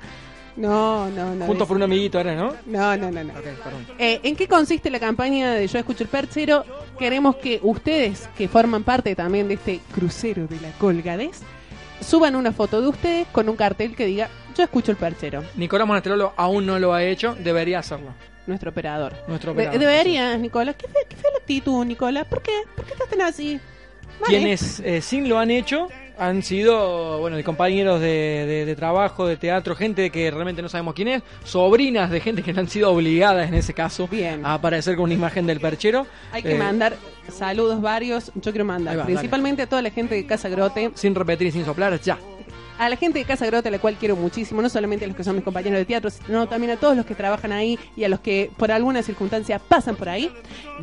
No, 0.56 1.08
no, 1.10 1.34
no. 1.34 1.46
Juntos 1.46 1.66
por 1.66 1.76
un 1.76 1.82
amiguito 1.84 2.20
era, 2.20 2.34
¿no? 2.34 2.52
No, 2.66 2.96
no, 2.96 3.10
no, 3.10 3.24
no. 3.24 3.32
Ok, 3.32 3.42
perdón. 3.64 3.86
Eh, 3.98 4.20
¿En 4.22 4.36
qué 4.36 4.46
consiste 4.46 4.90
la 4.90 5.00
campaña 5.00 5.52
de 5.52 5.66
Yo 5.66 5.78
Escucho 5.78 6.04
el 6.04 6.10
Perchero? 6.10 6.64
Queremos 6.98 7.36
que 7.36 7.58
ustedes, 7.62 8.28
que 8.36 8.48
forman 8.48 8.84
parte 8.84 9.14
también 9.16 9.48
de 9.48 9.54
este 9.54 9.80
crucero 9.94 10.46
de 10.46 10.60
la 10.60 10.70
colgadez, 10.78 11.40
suban 12.00 12.36
una 12.36 12.52
foto 12.52 12.80
de 12.82 12.88
ustedes 12.88 13.26
con 13.32 13.48
un 13.48 13.56
cartel 13.56 13.96
que 13.96 14.04
diga 14.06 14.28
Yo 14.56 14.62
Escucho 14.64 14.90
el 14.92 14.98
Perchero, 14.98 15.42
Nicolás 15.56 15.86
Monasterolo 15.86 16.32
aún 16.36 16.66
no 16.66 16.78
lo 16.78 16.92
ha 16.92 17.02
hecho, 17.02 17.34
debería 17.38 17.78
hacerlo. 17.78 18.12
nuestro 18.46 18.70
operador. 18.70 19.14
Nuestro 19.28 19.54
De- 19.54 19.62
operador. 19.68 19.80
deberías, 19.80 20.38
Nicolás. 20.38 20.74
¿Qué 20.76 20.86
fea, 20.88 21.02
qué 21.08 21.16
fea 21.16 21.30
la 21.32 21.38
actitud, 21.38 21.84
Nicolás. 21.86 22.26
¿Por 22.26 22.42
qué? 22.42 22.52
¿Por 22.76 22.84
qué 22.84 22.92
estás 22.92 23.08
tan 23.08 23.20
así? 23.22 23.58
Vale. 24.22 24.38
Quienes 24.38 24.80
eh, 24.80 25.00
sí 25.02 25.20
lo 25.20 25.38
han 25.38 25.50
hecho 25.50 25.88
han 26.18 26.42
sido, 26.42 27.18
bueno, 27.18 27.36
de 27.36 27.42
compañeros 27.42 28.00
de, 28.00 28.06
de- 28.46 28.64
de 28.66 28.76
trabajo, 28.76 29.26
de 29.26 29.36
teatro, 29.36 29.74
gente 29.74 30.10
que 30.10 30.30
realmente 30.30 30.62
no 30.62 30.68
sabemos 30.68 30.94
quién 30.94 31.08
es, 31.08 31.22
sobrinas 31.44 32.10
de 32.10 32.20
gente 32.20 32.42
que 32.42 32.52
no 32.52 32.60
han 32.60 32.68
sido 32.68 32.92
obligadas 32.92 33.48
en 33.48 33.54
ese 33.54 33.74
caso 33.74 34.06
Bien. 34.08 34.44
a 34.46 34.54
aparecer 34.54 34.94
con 34.94 35.04
una 35.04 35.14
imagen 35.14 35.46
del 35.46 35.58
perchero. 35.58 36.06
Hay 36.30 36.42
que 36.42 36.54
Eh, 36.54 36.58
mandar 36.58 36.96
saludos 37.28 37.80
varios. 37.80 38.30
Yo 38.36 38.52
quiero 38.52 38.64
mandar 38.64 38.98
va, 39.00 39.04
principalmente 39.04 39.62
a 39.62 39.66
toda 39.66 39.82
la 39.82 39.90
gente 39.90 40.14
de 40.14 40.24
Casa 40.26 40.48
Grote. 40.48 40.92
Sin 40.94 41.14
repetir 41.14 41.48
y 41.48 41.50
sin 41.52 41.64
soplar, 41.64 41.98
ya. 42.00 42.18
A 42.78 42.88
la 42.88 42.96
gente 42.96 43.18
de 43.18 43.24
Casa 43.24 43.46
Grote, 43.46 43.68
a 43.68 43.70
la 43.70 43.78
cual 43.78 43.96
quiero 43.98 44.16
muchísimo, 44.16 44.60
no 44.60 44.68
solamente 44.68 45.04
a 45.04 45.08
los 45.08 45.16
que 45.16 45.24
son 45.24 45.36
mis 45.36 45.44
compañeros 45.44 45.78
de 45.78 45.84
teatro, 45.84 46.10
sino 46.10 46.48
también 46.48 46.72
a 46.72 46.76
todos 46.76 46.96
los 46.96 47.06
que 47.06 47.14
trabajan 47.14 47.52
ahí 47.52 47.78
y 47.96 48.04
a 48.04 48.08
los 48.08 48.20
que 48.20 48.50
por 48.56 48.72
alguna 48.72 49.02
circunstancia 49.02 49.58
pasan 49.58 49.96
por 49.96 50.08
ahí. 50.08 50.32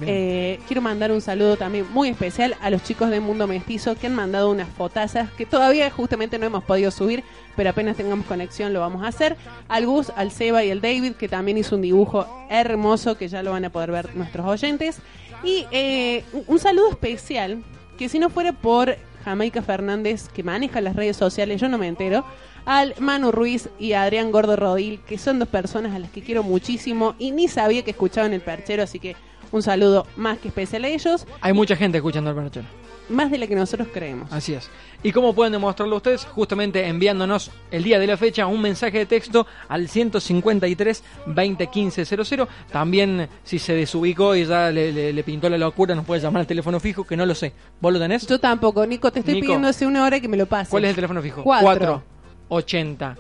Eh, 0.02 0.60
quiero 0.68 0.82
mandar 0.82 1.12
un 1.12 1.22
saludo 1.22 1.58
también 1.58 1.86
muy 1.92 2.10
especial 2.10 2.56
a 2.62 2.70
los 2.70 2.84
chicos 2.84 3.10
de 3.10 3.20
Mundo 3.20 3.48
Mestizo 3.48 3.96
que 3.96 4.08
han 4.08 4.16
mandado 4.16 4.50
unas 4.50 4.70
fotazas 4.70 5.30
que 5.32 5.46
todavía 5.46 5.90
justamente 5.90 6.40
no 6.40 6.46
hemos 6.46 6.64
podido 6.64 6.92
subir, 6.92 7.24
pero 7.56 7.72
apenas 7.72 7.98
tengamos 7.98 8.26
conexión 8.26 8.72
lo 8.74 8.80
vamos 8.80 9.04
a 9.04 9.08
hacer. 9.08 9.36
Al 9.68 9.86
Gus, 9.86 10.12
al 10.16 10.32
Seba 10.32 10.64
y 10.64 10.72
al 10.72 10.82
David, 10.82 11.14
que 11.14 11.28
también 11.28 11.58
hizo 11.58 11.76
un 11.76 11.82
dibujo 11.82 12.26
hermoso 12.50 13.18
que 13.18 13.28
ya 13.28 13.44
lo 13.44 13.52
van 13.52 13.66
a 13.66 13.70
poder 13.70 13.92
ver 13.92 14.16
nuestros 14.16 14.46
oyentes. 14.46 15.00
Y 15.44 15.66
eh, 15.72 16.24
un 16.48 16.60
saludo 16.60 16.90
especial, 16.90 17.64
que 17.98 18.10
si 18.10 18.20
no 18.20 18.30
fuera 18.30 18.54
por 18.54 18.98
Jamaica 19.30 19.62
Fernández, 19.62 20.28
que 20.30 20.42
maneja 20.42 20.82
las 20.82 20.96
redes 20.96 21.16
sociales, 21.16 21.62
yo 21.62 21.70
no 21.70 21.78
me 21.78 21.88
entero, 21.88 22.26
al 22.66 22.96
Manu 23.00 23.32
Ruiz 23.32 23.70
y 23.78 23.94
a 23.94 24.04
Adrián 24.04 24.32
Gordo 24.32 24.56
Rodil, 24.56 25.02
que 25.08 25.20
son 25.20 25.38
dos 25.38 25.48
personas 25.48 25.94
a 25.94 26.00
las 26.00 26.10
que 26.10 26.22
quiero 26.22 26.42
muchísimo 26.42 27.14
y 27.20 27.32
ni 27.32 27.48
sabía 27.48 27.84
que 27.84 27.92
escuchaban 27.92 28.34
el 28.34 28.42
perchero, 28.42 28.82
así 28.82 29.00
que 29.00 29.16
un 29.52 29.62
saludo 29.62 30.08
más 30.16 30.40
que 30.40 30.48
especial 30.48 30.84
a 30.84 30.88
ellos, 30.88 31.28
Hay 31.42 31.54
mucha 31.54 31.76
gente 31.76 31.98
escuchando 32.00 32.32
el 32.32 32.36
perchero. 32.36 32.66
Más 33.10 33.30
de 33.32 33.38
la 33.38 33.48
que 33.48 33.56
nosotros 33.56 33.88
creemos. 33.94 34.32
Así 34.32 34.54
es. 34.54 34.70
¿Y 35.02 35.12
cómo 35.12 35.34
pueden 35.34 35.54
demostrarlo 35.54 35.96
ustedes? 35.98 36.26
Justamente 36.26 36.86
enviándonos 36.88 37.52
el 37.72 37.84
día 37.84 38.00
de 38.00 38.08
la 38.08 38.18
fecha 38.18 38.46
un 38.48 38.62
mensaje 38.62 39.00
de 39.00 39.06
texto 39.06 39.48
al 39.68 39.88
153 39.90 41.04
2015 41.28 42.06
00. 42.06 42.48
También, 42.72 43.28
si 43.44 43.60
se 43.60 43.74
desubicó 43.74 44.36
y 44.36 44.46
ya 44.46 44.72
le, 44.72 44.92
le- 44.92 45.14
le 45.14 45.24
pintó 45.24 45.50
la 45.50 45.58
locura, 45.58 45.96
nos 45.96 46.06
puede 46.06 46.22
llamar 46.22 46.42
al 46.42 46.48
teléfono 46.48 46.80
fijo, 46.80 47.04
que 47.06 47.16
no 47.18 47.26
lo 47.26 47.34
sé. 47.36 47.54
¿Vos 47.80 47.94
lo 47.94 48.00
tenés? 48.00 48.28
Yo 48.28 48.40
tampoco, 48.40 48.86
Nico, 48.86 49.12
te 49.12 49.20
estoy 49.20 49.36
Nico. 49.36 49.46
pidiendo 49.48 49.68
hace 49.68 49.86
una 49.88 50.04
hora 50.04 50.20
que 50.20 50.28
me 50.28 50.38
lo 50.38 50.46
pases. 50.46 50.70
¿Cuál 50.70 50.84
es 50.86 50.90
el 50.90 50.96
teléfono 50.96 51.22
fijo? 51.22 51.44
Cuatro. 51.44 52.04
80 52.50 53.16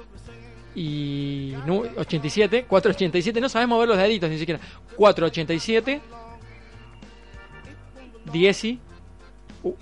y 0.75 1.53
nu- 1.65 1.83
87, 1.97 2.65
487, 2.67 3.41
no 3.41 3.49
sabemos 3.49 3.79
ver 3.79 3.87
los 3.89 3.97
deditos 3.97 4.29
ni 4.29 4.37
siquiera. 4.37 4.59
487 4.95 6.01
10 8.31 8.63
y 9.63 9.73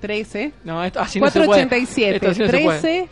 13. 0.00 0.52
no, 0.64 0.84
esto 0.84 1.00
así 1.00 1.20
no 1.20 1.30
se 1.30 1.44
puede. 1.44 1.66
487, 1.68 2.16
Esto 2.16 2.30
así 2.30 2.40
no 2.40 2.46
se 2.46 2.58
puede. 2.64 2.80
13. 2.80 3.08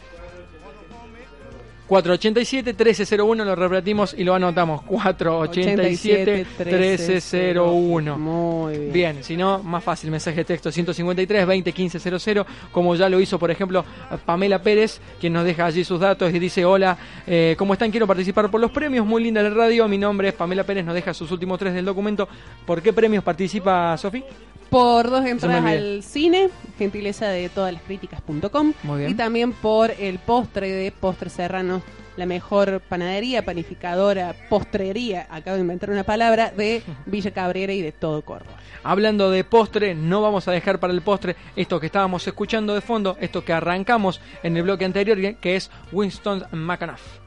487 1.91 2.73
1301 2.73 3.45
lo 3.45 3.57
repetimos 3.57 4.15
y 4.17 4.23
lo 4.23 4.33
anotamos. 4.33 4.83
487 4.83 6.47
1301. 6.65 8.17
Muy 8.17 8.79
bien. 8.79 8.93
Bien, 8.93 9.25
si 9.25 9.37
no, 9.37 9.61
más 9.61 9.83
fácil, 9.83 10.09
mensaje 10.13 10.37
de 10.37 10.45
texto 10.45 10.71
153 10.71 11.45
20 11.45 11.73
15 11.73 12.21
00, 12.21 12.47
como 12.71 12.95
ya 12.95 13.09
lo 13.09 13.19
hizo, 13.19 13.41
por 13.41 13.51
ejemplo, 13.51 13.85
Pamela 14.25 14.63
Pérez, 14.63 15.01
quien 15.19 15.33
nos 15.33 15.45
deja 15.45 15.67
allí 15.67 15.83
sus 15.83 15.99
datos 15.99 16.33
y 16.33 16.39
dice, 16.39 16.65
hola, 16.65 16.97
eh, 17.27 17.57
¿cómo 17.59 17.73
están? 17.73 17.91
Quiero 17.91 18.07
participar 18.07 18.49
por 18.53 18.61
los 18.61 18.71
premios, 18.71 19.05
muy 19.05 19.25
linda 19.25 19.43
la 19.43 19.51
radio, 19.51 19.89
mi 19.89 19.99
nombre 19.99 20.29
es 20.29 20.35
Pamela 20.35 20.63
Pérez, 20.63 20.85
nos 20.85 20.95
deja 20.95 21.13
sus 21.13 21.33
últimos 21.33 21.59
tres 21.59 21.75
del 21.75 21.85
documento. 21.85 22.29
¿Por 22.67 22.83
qué 22.83 22.93
premios 22.93 23.25
participa 23.25 23.97
Sofi? 23.97 24.23
Por 24.71 25.11
dos 25.11 25.27
entradas 25.27 25.65
al 25.65 26.05
cine, 26.05 26.49
gentileza 26.79 27.27
de 27.27 27.49
todas 27.49 27.73
las 27.73 27.83
críticas.com. 27.83 28.73
Muy 28.85 29.01
bien. 29.01 29.11
Y 29.11 29.15
también 29.15 29.53
por 29.53 29.91
el 29.91 30.21
postre 30.21 30.71
de 30.71 30.93
Postres 30.93 31.33
Serranos, 31.33 31.80
la 32.17 32.27
mejor 32.27 32.81
panadería, 32.81 33.45
panificadora, 33.45 34.35
postrería, 34.49 35.27
acabo 35.31 35.57
de 35.57 35.63
inventar 35.63 35.91
una 35.91 36.05
palabra, 36.05 36.51
de 36.51 36.83
Villa 37.07 37.31
Cabrera 37.31 37.73
y 37.73 37.83
de 37.83 37.93
todo 37.93 38.23
Córdoba. 38.23 38.57
Hablando 38.83 39.31
de 39.31 39.45
postre, 39.45 39.95
no 39.95 40.23
vamos 40.23 40.49
a 40.49 40.53
dejar 40.53 40.81
para 40.81 40.93
el 40.93 41.03
postre 41.03 41.37
esto 41.57 41.81
que 41.81 41.87
estábamos 41.87 42.27
escuchando 42.27 42.75
de 42.75 42.81
fondo, 42.81 43.17
esto 43.21 43.45
que 43.45 43.53
arrancamos 43.53 44.21
en 44.43 44.57
el 44.57 44.63
bloque 44.63 44.85
anterior, 44.85 45.37
que 45.37 45.57
es 45.57 45.71
Winston 45.93 46.45
McAnuff. 46.53 47.21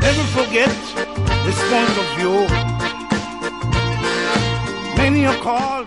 Never 0.00 0.24
forget 0.34 0.68
this 1.44 1.58
point 1.68 1.98
of 1.98 2.16
view. 2.16 2.75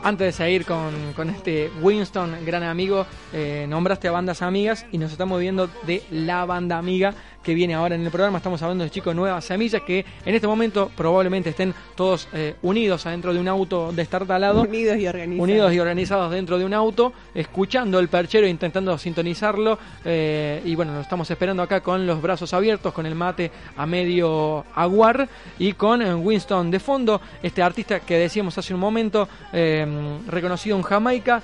Antes 0.03 0.25
de 0.25 0.31
seguir 0.31 0.65
con, 0.65 1.13
con 1.15 1.29
este 1.29 1.69
Winston, 1.81 2.45
gran 2.45 2.63
amigo, 2.63 3.05
eh, 3.33 3.65
nombraste 3.69 4.07
a 4.07 4.11
bandas 4.11 4.41
amigas 4.41 4.85
y 4.91 4.97
nos 4.97 5.11
estamos 5.11 5.39
viendo 5.39 5.69
de 5.85 6.03
la 6.09 6.45
banda 6.45 6.77
amiga 6.77 7.13
que 7.43 7.53
viene 7.53 7.73
ahora 7.73 7.95
en 7.95 8.03
el 8.03 8.11
programa. 8.11 8.37
Estamos 8.37 8.61
hablando 8.61 8.83
de 8.83 8.89
chicos 8.89 9.15
Nuevas 9.15 9.45
Semillas 9.45 9.81
que 9.81 10.05
en 10.25 10.35
este 10.35 10.47
momento 10.47 10.91
probablemente 10.95 11.49
estén 11.51 11.73
todos 11.95 12.27
eh, 12.33 12.55
unidos 12.61 13.05
adentro 13.05 13.33
de 13.33 13.39
un 13.39 13.47
auto 13.47 13.91
destartalado. 13.91 14.61
Unidos 14.61 14.97
y 14.97 15.07
organizados. 15.07 15.43
Unidos 15.43 15.73
y 15.73 15.79
organizados 15.79 16.31
dentro 16.31 16.57
de 16.57 16.65
un 16.65 16.73
auto, 16.73 17.13
escuchando 17.33 17.99
el 17.99 18.07
perchero, 18.07 18.47
intentando 18.47 18.97
sintonizarlo. 18.97 19.79
eh, 20.05 20.61
y 20.65 20.75
bueno, 20.75 20.93
lo 20.93 21.01
estamos 21.01 21.29
esperando 21.31 21.63
acá 21.63 21.81
con 21.81 22.05
los 22.05 22.21
brazos 22.21 22.53
abiertos, 22.53 22.93
con 22.93 23.05
el 23.05 23.15
mate 23.15 23.51
a 23.77 23.85
medio 23.85 24.65
aguar 24.75 25.27
y 25.57 25.73
con 25.73 26.01
eh, 26.01 26.13
Winston 26.13 26.71
de 26.71 26.79
fondo, 26.79 27.21
este 27.41 27.61
artista 27.61 27.99
que 27.99 28.17
decíamos 28.17 28.57
hace 28.57 28.73
un 28.73 28.79
momento, 28.79 29.27
eh, 29.53 29.85
reconocido 30.27 30.77
en 30.77 30.83
Jamaica. 30.83 31.41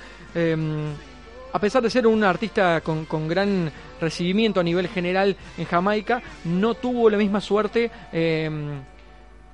A 1.56 1.58
pesar 1.58 1.82
de 1.82 1.88
ser 1.88 2.06
un 2.06 2.22
artista 2.22 2.82
con, 2.82 3.06
con 3.06 3.26
gran 3.26 3.72
recibimiento 3.98 4.60
a 4.60 4.62
nivel 4.62 4.88
general 4.88 5.34
en 5.56 5.64
Jamaica, 5.64 6.22
no 6.44 6.74
tuvo 6.74 7.08
la 7.08 7.16
misma 7.16 7.40
suerte. 7.40 7.90
eh, 8.12 8.50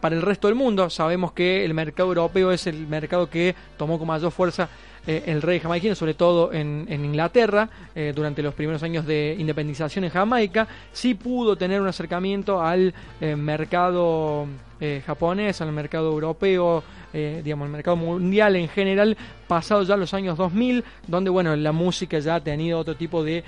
para 0.01 0.17
el 0.17 0.23
resto 0.23 0.49
del 0.49 0.57
mundo. 0.57 0.91
Sabemos 0.91 1.33
que 1.33 1.65
el 1.65 1.75
mercado 1.75 2.09
europeo 2.09 2.51
es 2.51 2.67
el 2.67 2.89
mercado 2.89 3.31
que 3.31 3.55
tomó 3.77 4.01
con 4.01 4.09
mayor 4.09 4.33
fuerza 4.33 4.69
eh, 5.07 5.25
el 5.27 5.43
rey 5.43 5.59
jamaiquino, 5.61 5.95
sobre 5.95 6.15
todo 6.15 6.53
en, 6.53 6.87
en 6.89 7.05
Inglaterra, 7.05 7.69
eh, 7.95 8.13
durante 8.15 8.43
los 8.43 8.55
primeros 8.55 8.83
años 8.83 9.07
de 9.07 9.37
independización 9.39 10.05
en 10.05 10.11
Jamaica. 10.11 10.69
Sí 10.93 11.15
pudo 11.15 11.57
tener 11.57 11.81
un 11.81 11.89
acercamiento 11.89 12.63
al 12.63 12.95
eh, 13.21 13.37
mercado 13.37 14.47
eh, 14.81 15.03
japonés, 15.05 15.61
al 15.61 15.73
mercado 15.73 16.11
europeo, 16.11 16.83
eh, 17.13 17.41
digamos, 17.45 17.67
el 17.67 17.73
mercado 17.73 17.97
mundial 17.97 18.57
en 18.57 18.69
general, 18.69 19.17
pasado 19.47 19.83
ya 19.83 19.97
los 19.97 20.15
años 20.15 20.39
2000, 20.39 20.83
donde, 21.07 21.31
bueno, 21.31 21.55
la 21.57 21.73
música 21.73 22.19
ya 22.19 22.37
ha 22.37 22.41
tenido 22.41 22.79
otro 22.79 22.97
tipo 22.97 23.23
de 23.23 23.45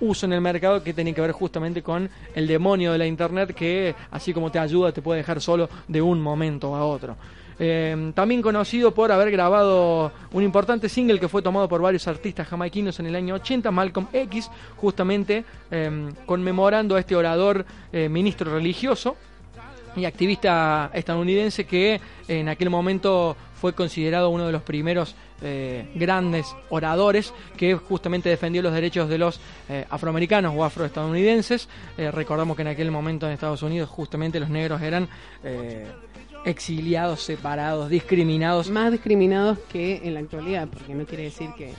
uso 0.00 0.26
en 0.26 0.32
el 0.34 0.40
mercado 0.40 0.82
que 0.82 0.92
tiene 0.92 1.14
que 1.14 1.20
ver 1.20 1.32
justamente 1.32 1.82
con 1.82 2.10
el 2.34 2.46
demonio 2.46 2.92
de 2.92 2.98
la 2.98 3.06
internet 3.06 3.54
que, 3.54 3.94
así 4.10 4.34
como 4.34 4.50
te 4.50 4.58
ayuda, 4.58 4.92
te 4.92 5.02
puede 5.02 5.18
dejar 5.18 5.40
solo 5.40 5.68
de 5.88 6.02
un 6.02 6.20
momento 6.20 6.74
a 6.74 6.84
otro. 6.84 7.16
Eh, 7.58 8.12
también 8.14 8.42
conocido 8.42 8.92
por 8.92 9.12
haber 9.12 9.30
grabado 9.30 10.12
un 10.32 10.42
importante 10.42 10.88
single 10.88 11.20
que 11.20 11.28
fue 11.28 11.42
tomado 11.42 11.68
por 11.68 11.80
varios 11.80 12.06
artistas 12.08 12.48
jamaiquinos 12.48 12.98
en 13.00 13.06
el 13.06 13.14
año 13.14 13.34
80, 13.34 13.70
Malcolm 13.70 14.08
X, 14.12 14.50
justamente 14.76 15.44
eh, 15.70 16.12
conmemorando 16.26 16.96
a 16.96 17.00
este 17.00 17.16
orador 17.16 17.64
eh, 17.92 18.08
ministro 18.08 18.52
religioso 18.52 19.16
y 19.96 20.04
activista 20.06 20.90
estadounidense 20.92 21.66
que 21.66 22.00
en 22.26 22.48
aquel 22.48 22.68
momento 22.68 23.36
fue 23.60 23.74
considerado 23.74 24.30
uno 24.30 24.46
de 24.46 24.52
los 24.52 24.62
primeros 24.62 25.14
eh, 25.40 25.88
grandes 25.94 26.54
oradores 26.70 27.32
que 27.56 27.74
justamente 27.74 28.28
defendió 28.28 28.60
los 28.62 28.72
derechos 28.72 29.08
de 29.08 29.18
los 29.18 29.40
eh, 29.68 29.84
afroamericanos 29.88 30.52
o 30.56 30.64
afroestadounidenses. 30.64 31.68
Recordamos 31.96 32.56
que 32.56 32.62
en 32.62 32.68
aquel 32.68 32.90
momento 32.90 33.26
en 33.26 33.32
Estados 33.32 33.62
Unidos 33.62 33.88
justamente 33.88 34.40
los 34.40 34.50
negros 34.50 34.82
eran 34.82 35.08
exiliados, 36.44 37.22
separados, 37.22 37.88
discriminados. 37.88 38.70
Más 38.70 38.92
discriminados 38.92 39.58
que 39.72 40.00
en 40.04 40.14
la 40.14 40.20
actualidad, 40.20 40.68
porque 40.68 40.94
no 40.94 41.04
quiere 41.04 41.24
decir 41.24 41.50
que. 41.56 41.72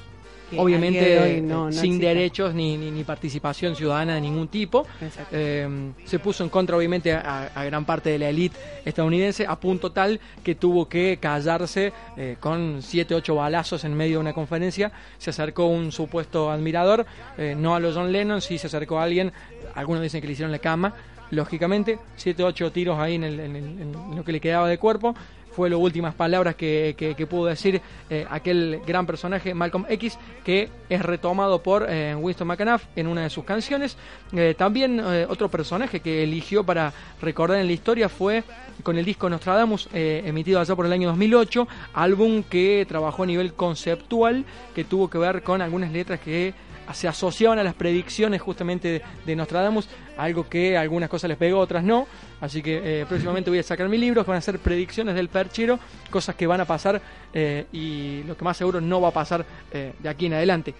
que 0.49 0.59
Obviamente 0.59 0.99
a 0.99 1.05
día 1.05 1.21
de 1.23 1.33
hoy 1.35 1.41
no- 1.41 1.65
no 1.65 1.71
sin 1.71 1.93
exista. 1.93 2.07
derechos 2.07 2.53
ni, 2.53 2.77
ni, 2.77 2.91
ni 2.91 3.03
participación 3.03 3.75
ciudadana 3.75 4.13
de 4.15 4.21
ningún 4.21 4.47
tipo. 4.47 4.85
Eh, 5.31 5.67
se 6.05 6.19
puso 6.19 6.43
en 6.43 6.49
contra 6.49 6.77
obviamente 6.77 7.13
a, 7.13 7.47
a 7.55 7.63
gran 7.65 7.83
parte 7.85 8.11
de 8.11 8.19
la 8.19 8.29
élite 8.29 8.55
estadounidense 8.85 9.45
a 9.47 9.59
punto 9.59 9.91
tal 9.91 10.19
que 10.43 10.53
tuvo 10.53 10.87
que 10.87 11.17
callarse 11.19 11.91
eh, 12.15 12.37
con 12.39 12.81
7, 12.83 13.15
8 13.15 13.35
balazos 13.35 13.83
en 13.85 13.95
medio 13.95 14.17
de 14.17 14.21
una 14.21 14.33
conferencia. 14.33 14.91
Se 15.17 15.31
acercó 15.31 15.65
un 15.65 15.91
supuesto 15.91 16.51
admirador, 16.51 17.07
eh, 17.39 17.55
no 17.57 17.73
a 17.75 17.79
los 17.79 17.95
John 17.95 18.11
Lennon, 18.11 18.39
sí 18.41 18.59
se 18.59 18.67
acercó 18.67 18.99
a 18.99 19.03
alguien, 19.03 19.31
algunos 19.73 20.03
dicen 20.03 20.21
que 20.21 20.27
le 20.27 20.33
hicieron 20.33 20.51
la 20.51 20.59
cama, 20.59 20.93
lógicamente, 21.31 21.99
7, 22.15 22.43
8 22.43 22.71
tiros 22.71 22.99
ahí 22.99 23.15
en, 23.15 23.23
el- 23.23 23.39
en 23.39 23.55
el- 23.55 23.81
en 23.81 24.15
lo 24.15 24.23
que 24.23 24.31
le 24.31 24.39
quedaba 24.39 24.67
de 24.67 24.77
cuerpo. 24.77 25.15
Fue 25.55 25.69
las 25.69 25.79
últimas 25.79 26.13
palabras 26.13 26.55
que, 26.55 27.27
pudo 27.29 27.45
decir 27.45 27.81
eh, 28.09 28.25
aquel 28.29 28.81
gran 28.85 29.05
personaje 29.05 29.53
Malcolm 29.53 29.85
X, 29.87 30.19
que 30.43 30.67
es 30.89 31.01
retomado 31.01 31.63
por 31.63 31.85
eh, 31.87 32.13
Winston 32.13 32.45
McAnuff 32.45 32.83
en 32.97 33.07
una 33.07 33.21
de 33.21 33.29
sus 33.29 33.45
canciones. 33.45 33.95
Eh, 34.33 34.53
también 34.57 34.99
otro 35.29 35.47
personaje 35.47 36.01
que 36.01 36.23
eligió 36.23 36.65
para 36.65 36.91
recordar 37.21 37.59
en 37.59 37.67
la 37.67 37.71
historia 37.71 38.09
fue 38.09 38.43
con 38.83 38.97
el 38.97 39.05
disco 39.05 39.29
Nostradamus, 39.29 39.87
emitido 39.93 40.59
allá 40.59 40.75
por 40.75 40.87
el 40.87 40.91
año 40.91 41.07
2008, 41.07 41.65
álbum 41.93 42.43
que 42.43 42.85
trabajó 42.85 43.23
a 43.23 43.25
nivel 43.25 43.53
conceptual, 43.53 44.43
que 44.75 44.83
tuvo 44.83 45.09
que 45.09 45.17
ver 45.19 45.41
con 45.41 45.61
algunas 45.61 45.89
letras 45.93 46.19
que 46.19 46.53
se 46.93 47.07
asociaban 47.07 47.59
a 47.59 47.63
las 47.63 47.73
predicciones 47.73 48.41
justamente 48.41 48.87
de, 48.87 49.01
de 49.25 49.35
Nostradamus, 49.35 49.87
algo 50.17 50.47
que 50.47 50.77
algunas 50.77 51.09
cosas 51.09 51.29
les 51.29 51.37
pegó, 51.37 51.59
otras 51.59 51.83
no. 51.83 52.07
Así 52.41 52.61
que 52.61 53.01
eh, 53.01 53.05
próximamente 53.05 53.49
voy 53.49 53.59
a 53.59 53.63
sacar 53.63 53.87
mi 53.89 53.97
libro, 53.97 54.23
van 54.23 54.37
a 54.37 54.41
ser 54.41 54.59
predicciones 54.59 55.15
del 55.15 55.29
perchero, 55.29 55.79
cosas 56.09 56.35
que 56.35 56.47
van 56.47 56.61
a 56.61 56.65
pasar 56.65 57.01
eh, 57.33 57.65
y 57.71 58.23
lo 58.23 58.37
que 58.37 58.43
más 58.43 58.57
seguro 58.57 58.81
no 58.81 59.01
va 59.01 59.09
a 59.09 59.11
pasar 59.11 59.45
eh, 59.71 59.93
de 59.97 60.09
aquí 60.09 60.27
en 60.27 60.33
adelante. 60.33 60.73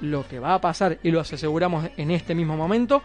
Lo 0.00 0.26
que 0.28 0.38
va 0.38 0.54
a 0.54 0.60
pasar, 0.60 0.98
y 1.02 1.10
lo 1.10 1.20
aseguramos 1.20 1.86
en 1.96 2.10
este 2.12 2.34
mismo 2.34 2.56
momento, 2.56 3.02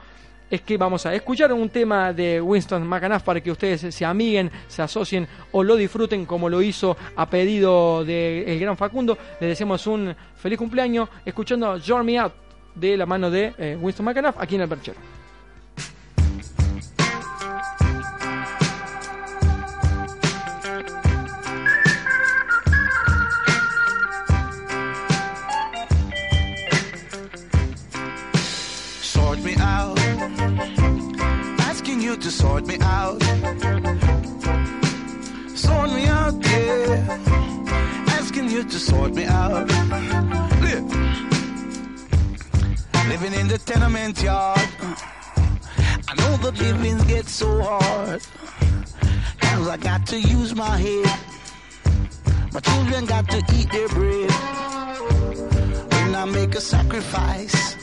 es 0.50 0.62
que 0.62 0.78
vamos 0.78 1.04
a 1.08 1.16
escuchar 1.16 1.52
un 1.52 1.70
tema 1.70 2.14
de 2.14 2.40
Winston 2.40 2.86
McAnuff 2.86 3.24
para 3.24 3.42
que 3.42 3.50
ustedes 3.50 3.96
se 3.96 4.06
amiguen, 4.06 4.52
se 4.68 4.84
asocien 4.84 5.28
o 5.52 5.64
lo 5.64 5.76
disfruten 5.76 6.28
como 6.28 6.48
lo 6.48 6.62
hizo 6.62 6.96
a 7.16 7.28
pedido 7.28 8.06
del 8.06 8.60
gran 8.60 8.78
Facundo. 8.78 9.18
Le 9.42 9.48
deseamos 9.48 9.88
un 9.88 10.16
feliz 10.36 10.60
cumpleaños 10.60 11.10
escuchando 11.26 11.80
Join 11.84 12.06
Me 12.06 12.20
Out 12.20 12.43
de 12.76 12.98
la 12.98 13.06
mano 13.06 13.30
de 13.30 13.54
eh, 13.58 13.78
Winston 13.80 14.06
McAnuff 14.06 14.36
aquí 14.40 14.56
en 14.56 14.62
el 14.62 14.70
Perchero. 14.70 15.00
to 32.24 32.32
sort 32.32 32.66
me 32.66 32.78
out. 32.80 33.22
Sort 35.58 35.90
me 35.92 36.06
out, 36.06 36.42
yeah. 36.42 37.20
Asking 38.08 38.50
you 38.50 38.64
to 38.64 38.80
sort 38.80 39.14
me 39.14 39.26
out. 39.26 39.70
Living 43.10 43.34
in 43.34 43.48
the 43.48 43.58
tenement 43.58 44.22
yard. 44.22 44.68
I 46.08 46.14
know 46.18 46.38
the 46.38 46.52
living 46.58 46.98
gets 47.08 47.32
so 47.32 47.62
hard. 47.62 48.22
Cause 49.40 49.68
I 49.68 49.78
got 49.78 50.06
to 50.08 50.20
use 50.20 50.56
my 50.56 50.78
head. 50.78 51.20
My 52.54 52.60
children 52.60 53.06
got 53.06 53.30
to 53.30 53.38
eat 53.56 53.72
their 53.72 53.90
bread. 53.90 54.32
When 55.92 56.16
I 56.16 56.26
make 56.26 56.56
a 56.56 56.62
sacrifice. 56.62 57.76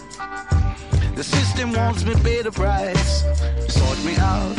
The 1.14 1.24
system 1.24 1.72
wants 1.72 2.04
me 2.04 2.14
to 2.14 2.20
pay 2.20 2.40
the 2.42 2.50
price. 2.50 3.24
Sort 3.68 4.04
me 4.04 4.16
out. 4.16 4.54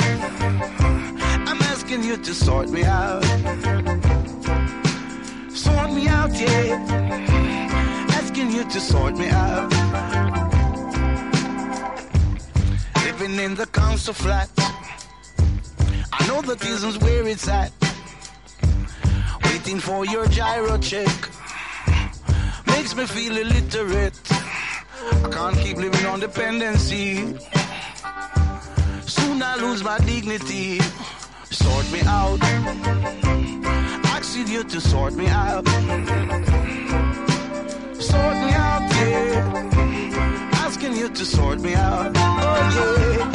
I'm 1.49 1.61
asking 1.73 2.03
you 2.03 2.17
to 2.17 2.33
sort 2.35 2.69
me 2.69 2.83
out. 2.83 3.23
Sort 5.49 5.91
me 5.91 6.07
out, 6.07 6.31
yeah. 6.39 6.77
Asking 8.11 8.51
you 8.51 8.63
to 8.65 8.79
sort 8.79 9.17
me 9.17 9.27
out. 9.29 10.10
Living 13.11 13.39
in 13.39 13.55
the 13.55 13.65
council 13.65 14.13
flat. 14.13 14.49
I 16.13 16.27
know 16.27 16.41
that 16.43 16.65
isn't 16.65 17.03
where 17.03 17.27
it's 17.27 17.45
at. 17.49 17.73
Waiting 19.43 19.81
for 19.81 20.05
your 20.05 20.27
gyro 20.27 20.77
check. 20.77 21.13
Makes 22.67 22.95
me 22.95 23.05
feel 23.05 23.35
illiterate. 23.35 24.17
I 25.25 25.29
can't 25.29 25.57
keep 25.57 25.75
living 25.75 26.05
on 26.05 26.21
dependency. 26.21 27.35
Soon 29.05 29.43
I 29.43 29.57
lose 29.57 29.83
my 29.83 29.97
dignity. 29.99 30.79
Sort 31.49 31.91
me 31.91 31.99
out. 32.05 32.39
Asking 34.15 34.47
you 34.47 34.63
to 34.63 34.79
sort 34.79 35.15
me 35.15 35.27
out. 35.27 35.67
Sort 37.99 38.37
me 38.43 38.51
out, 38.65 38.89
yeah. 38.95 39.90
Asking 40.73 40.95
you 40.95 41.09
to 41.09 41.25
sort 41.25 41.59
me 41.59 41.73
out. 41.73 42.13
Oh, 42.15 42.19
yeah. 42.21 43.27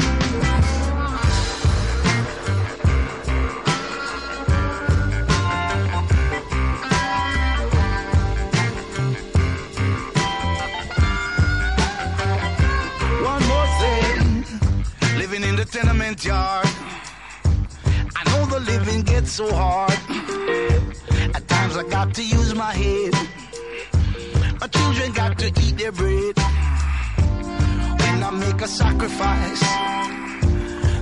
One 13.22 13.43
more 13.53 13.68
thing, 13.82 15.18
living 15.18 15.43
in 15.45 15.57
the 15.57 15.66
tenement 15.66 16.24
yard. 16.24 16.66
I 18.16 18.22
know 18.30 18.47
the 18.47 18.61
living 18.61 19.03
gets 19.03 19.32
so 19.32 19.55
hard. 19.55 19.93
At 21.34 21.47
times 21.47 21.76
I 21.76 21.82
got 21.91 22.14
to 22.14 22.22
use 22.22 22.55
my 22.55 22.72
head. 22.72 23.12
My 24.59 24.68
children 24.68 25.12
got 25.12 25.39
to 25.41 25.49
eat 25.49 25.76
their 25.76 25.93
bread. 25.93 26.36
A 28.67 28.69
sacrifice, 28.69 29.61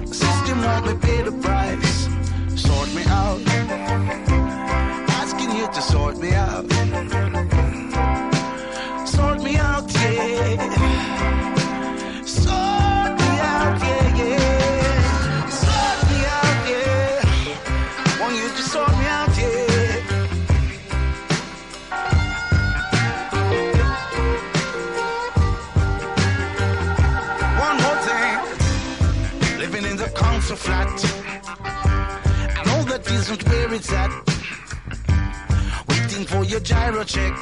the 0.07 0.15
system 0.15 0.61
won't 0.61 0.87
me 0.87 0.95
pay 1.01 1.23
the 1.23 1.33
price. 1.33 2.09
Sort 2.61 2.95
me 2.95 3.03
out, 3.07 3.41
asking 5.09 5.51
you 5.57 5.67
to 5.69 5.81
sort 5.81 6.19
me 6.19 6.35
out. 6.35 7.34
Isn't 33.35 33.49
where 33.49 33.75
it's 33.75 33.93
at. 33.93 34.11
Waiting 35.89 36.25
for 36.27 36.45
your 36.45 36.61
gyro 36.61 37.05
check 37.05 37.35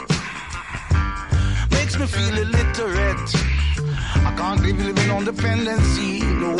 makes 1.70 1.99
me 1.99 2.07
feel 2.07 2.38
illiterate. 2.38 3.34
I 4.28 4.34
can't 4.36 4.61
live 4.62 4.78
living 4.78 5.11
on 5.11 5.24
dependency, 5.24 6.20
no. 6.20 6.57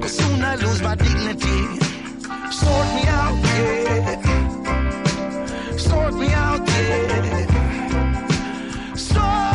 Cause 0.00 0.16
soon 0.16 0.42
I 0.42 0.56
lose 0.56 0.82
my 0.82 0.94
dignity. 0.94 1.60
Sort 2.52 2.88
me 2.96 3.04
out, 3.20 3.36
yeah. 3.58 4.20
Sort 5.76 6.14
me 6.14 6.32
out, 6.32 6.68
yeah. 6.68 7.46
Sort 8.94 9.49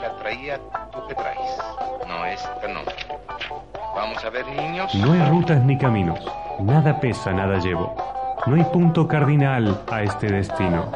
él 0.00 0.04
atraía, 0.06 0.58
tú 0.92 0.98
qué 1.08 1.14
traes. 1.14 1.58
No, 2.08 2.24
esta 2.24 2.68
no. 2.68 2.80
Vamos 3.94 4.24
a 4.24 4.30
ver, 4.30 4.46
niños. 4.46 4.94
No 4.94 5.12
hay 5.12 5.28
rutas 5.28 5.62
ni 5.64 5.76
caminos, 5.76 6.18
nada 6.60 6.98
pesa, 7.00 7.32
nada 7.32 7.58
llevo. 7.58 7.94
No 8.46 8.56
hay 8.56 8.64
punto 8.64 9.06
cardinal 9.06 9.82
a 9.90 10.02
este 10.02 10.28
destino, 10.28 10.90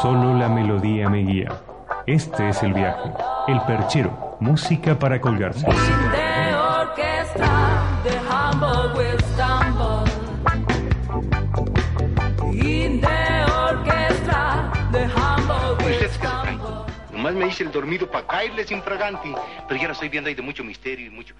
solo 0.00 0.34
la 0.34 0.48
melodía 0.48 1.08
me 1.08 1.18
guía. 1.18 1.50
Este 2.06 2.48
es 2.48 2.62
el 2.62 2.74
viaje, 2.74 3.12
el 3.46 3.60
perchero, 3.60 4.36
música 4.40 4.98
para 4.98 5.20
colgarse. 5.20 5.66
Nomás 17.22 17.36
me 17.36 17.44
dice 17.44 17.62
el 17.62 17.70
dormido 17.70 18.10
para 18.10 18.26
caerles 18.26 18.72
infraganti. 18.72 19.32
Pero 19.68 19.80
ya 19.80 19.86
lo 19.86 19.92
estoy 19.92 20.08
viendo 20.08 20.26
ahí 20.26 20.34
de 20.34 20.42
mucho 20.42 20.64
misterio 20.64 21.06
y 21.06 21.10
mucho. 21.10 21.36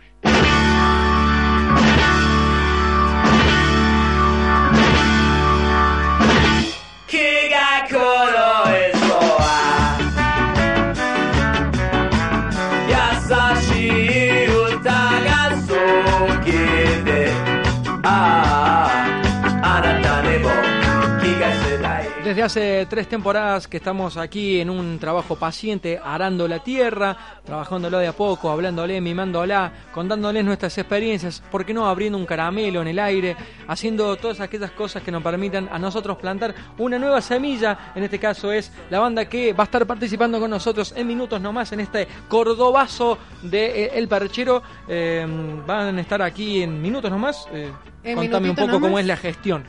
Desde 22.42 22.60
hace 22.60 22.86
tres 22.86 23.06
temporadas 23.06 23.68
que 23.68 23.76
estamos 23.76 24.16
aquí 24.16 24.58
en 24.58 24.68
un 24.68 24.98
trabajo 24.98 25.36
paciente, 25.36 26.00
arando 26.02 26.48
la 26.48 26.58
tierra, 26.58 27.16
trabajándolo 27.44 27.98
de 27.98 28.08
a 28.08 28.12
poco, 28.14 28.50
hablándole, 28.50 29.00
mimándola, 29.00 29.72
contándoles 29.92 30.44
nuestras 30.44 30.76
experiencias, 30.76 31.40
¿por 31.52 31.64
qué 31.64 31.72
no 31.72 31.86
abriendo 31.86 32.18
un 32.18 32.26
caramelo 32.26 32.82
en 32.82 32.88
el 32.88 32.98
aire, 32.98 33.36
haciendo 33.68 34.16
todas 34.16 34.40
aquellas 34.40 34.72
cosas 34.72 35.04
que 35.04 35.12
nos 35.12 35.22
permitan 35.22 35.68
a 35.70 35.78
nosotros 35.78 36.16
plantar 36.16 36.52
una 36.78 36.98
nueva 36.98 37.20
semilla? 37.20 37.92
En 37.94 38.02
este 38.02 38.18
caso 38.18 38.50
es 38.50 38.72
la 38.90 38.98
banda 38.98 39.26
que 39.26 39.52
va 39.52 39.62
a 39.62 39.66
estar 39.66 39.86
participando 39.86 40.40
con 40.40 40.50
nosotros 40.50 40.92
en 40.96 41.06
minutos 41.06 41.40
nomás 41.40 41.70
en 41.70 41.78
este 41.78 42.08
cordobazo 42.26 43.18
de 43.42 43.84
eh, 43.84 43.90
El 43.94 44.08
Perchero. 44.08 44.64
Eh, 44.88 45.24
van 45.64 45.96
a 45.96 46.00
estar 46.00 46.20
aquí 46.20 46.64
en 46.64 46.82
minutos 46.82 47.08
nomás. 47.08 47.46
Eh, 47.52 47.70
contame 48.16 48.50
un 48.50 48.56
poco 48.56 48.80
cómo 48.80 48.98
es 48.98 49.06
la 49.06 49.16
gestión. 49.16 49.62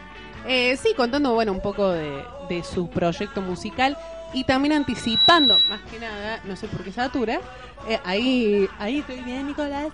Eh, 0.48 0.78
sí, 0.78 0.94
contando 0.96 1.34
bueno 1.34 1.52
un 1.52 1.62
poco 1.62 1.90
de, 1.90 2.24
su 2.64 2.88
proyecto 2.90 3.42
musical 3.42 3.98
y 4.34 4.44
también 4.44 4.74
anticipando, 4.74 5.58
más 5.70 5.82
que 5.90 6.00
nada, 6.00 6.40
no 6.44 6.56
sé 6.56 6.68
por 6.68 6.84
qué 6.84 6.92
satura, 6.92 7.40
eh, 7.88 8.00
ahí, 8.04 8.68
ahí 8.78 9.00
estoy 9.00 9.22
bien, 9.22 9.48
Nicolás. 9.48 9.88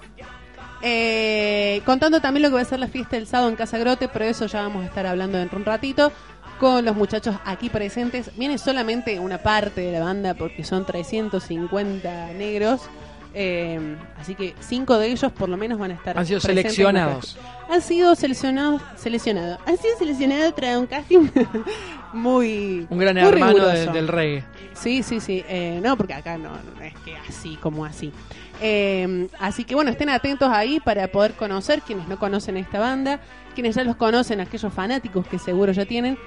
Eh, 0.81 1.81
contando 1.85 2.21
también 2.21 2.43
lo 2.43 2.49
que 2.49 2.55
va 2.55 2.61
a 2.61 2.65
ser 2.65 2.79
la 2.79 2.87
fiesta 2.87 3.17
del 3.17 3.27
sábado 3.27 3.49
en 3.49 3.55
Casa 3.55 3.77
Grote, 3.77 4.07
pero 4.07 4.25
eso 4.25 4.45
ya 4.45 4.61
vamos 4.61 4.83
a 4.83 4.87
estar 4.87 5.05
hablando 5.05 5.37
dentro 5.37 5.57
de 5.57 5.61
un 5.61 5.65
ratito 5.65 6.11
con 6.59 6.83
los 6.83 6.95
muchachos 6.95 7.35
aquí 7.45 7.69
presentes. 7.69 8.31
Viene 8.37 8.57
solamente 8.57 9.19
una 9.19 9.37
parte 9.39 9.81
de 9.81 9.91
la 9.91 10.03
banda 10.03 10.33
porque 10.33 10.63
son 10.63 10.85
350 10.85 12.33
negros. 12.33 12.81
Eh, 13.33 13.95
así 14.19 14.33
que 14.35 14.55
cinco 14.59 14.97
de 14.97 15.07
ellos 15.11 15.31
por 15.31 15.49
lo 15.49 15.57
menos 15.57 15.77
van 15.79 15.91
a 15.91 15.93
estar 15.93 16.17
Han 16.17 16.25
sido 16.25 16.39
seleccionados. 16.39 17.37
han 17.69 17.81
sido 17.81 18.15
seleccionados 18.15 18.81
seleccionados 18.95 19.59
han 19.67 19.77
sido 19.77 19.97
seleccionados 19.97 20.55
tras 20.55 20.77
un 20.77 20.87
casting 20.87 21.27
muy 22.13 22.87
Un 22.89 22.97
gran 22.97 23.15
muy 23.15 23.23
hermano 23.25 23.67
de- 23.67 23.87
del 23.87 24.07
reggae. 24.07 24.43
sí 24.73 25.03
sí 25.03 25.19
sí. 25.19 25.43
Eh, 25.47 25.79
no 25.83 25.95
porque 25.97 26.13
acá 26.13 26.37
no, 26.37 26.49
no 26.51 26.81
es 26.83 26.93
que 27.05 27.15
así 27.27 27.55
como 27.57 27.85
así. 27.85 28.11
Eh, 28.61 29.27
así 29.39 29.63
que 29.63 29.75
bueno 29.75 29.91
estén 29.91 30.09
atentos 30.09 30.49
ahí 30.51 30.79
para 30.79 31.07
poder 31.07 31.33
conocer 31.33 31.81
quienes 31.81 32.07
no 32.07 32.19
conocen 32.19 32.57
esta 32.57 32.79
banda 32.79 33.19
quienes 33.55 33.75
ya 33.75 33.83
los 33.83 33.95
conocen 33.95 34.41
aquellos 34.41 34.73
fanáticos 34.73 35.25
que 35.27 35.39
seguro 35.39 35.71
ya 35.71 35.85
tienen 35.85 36.17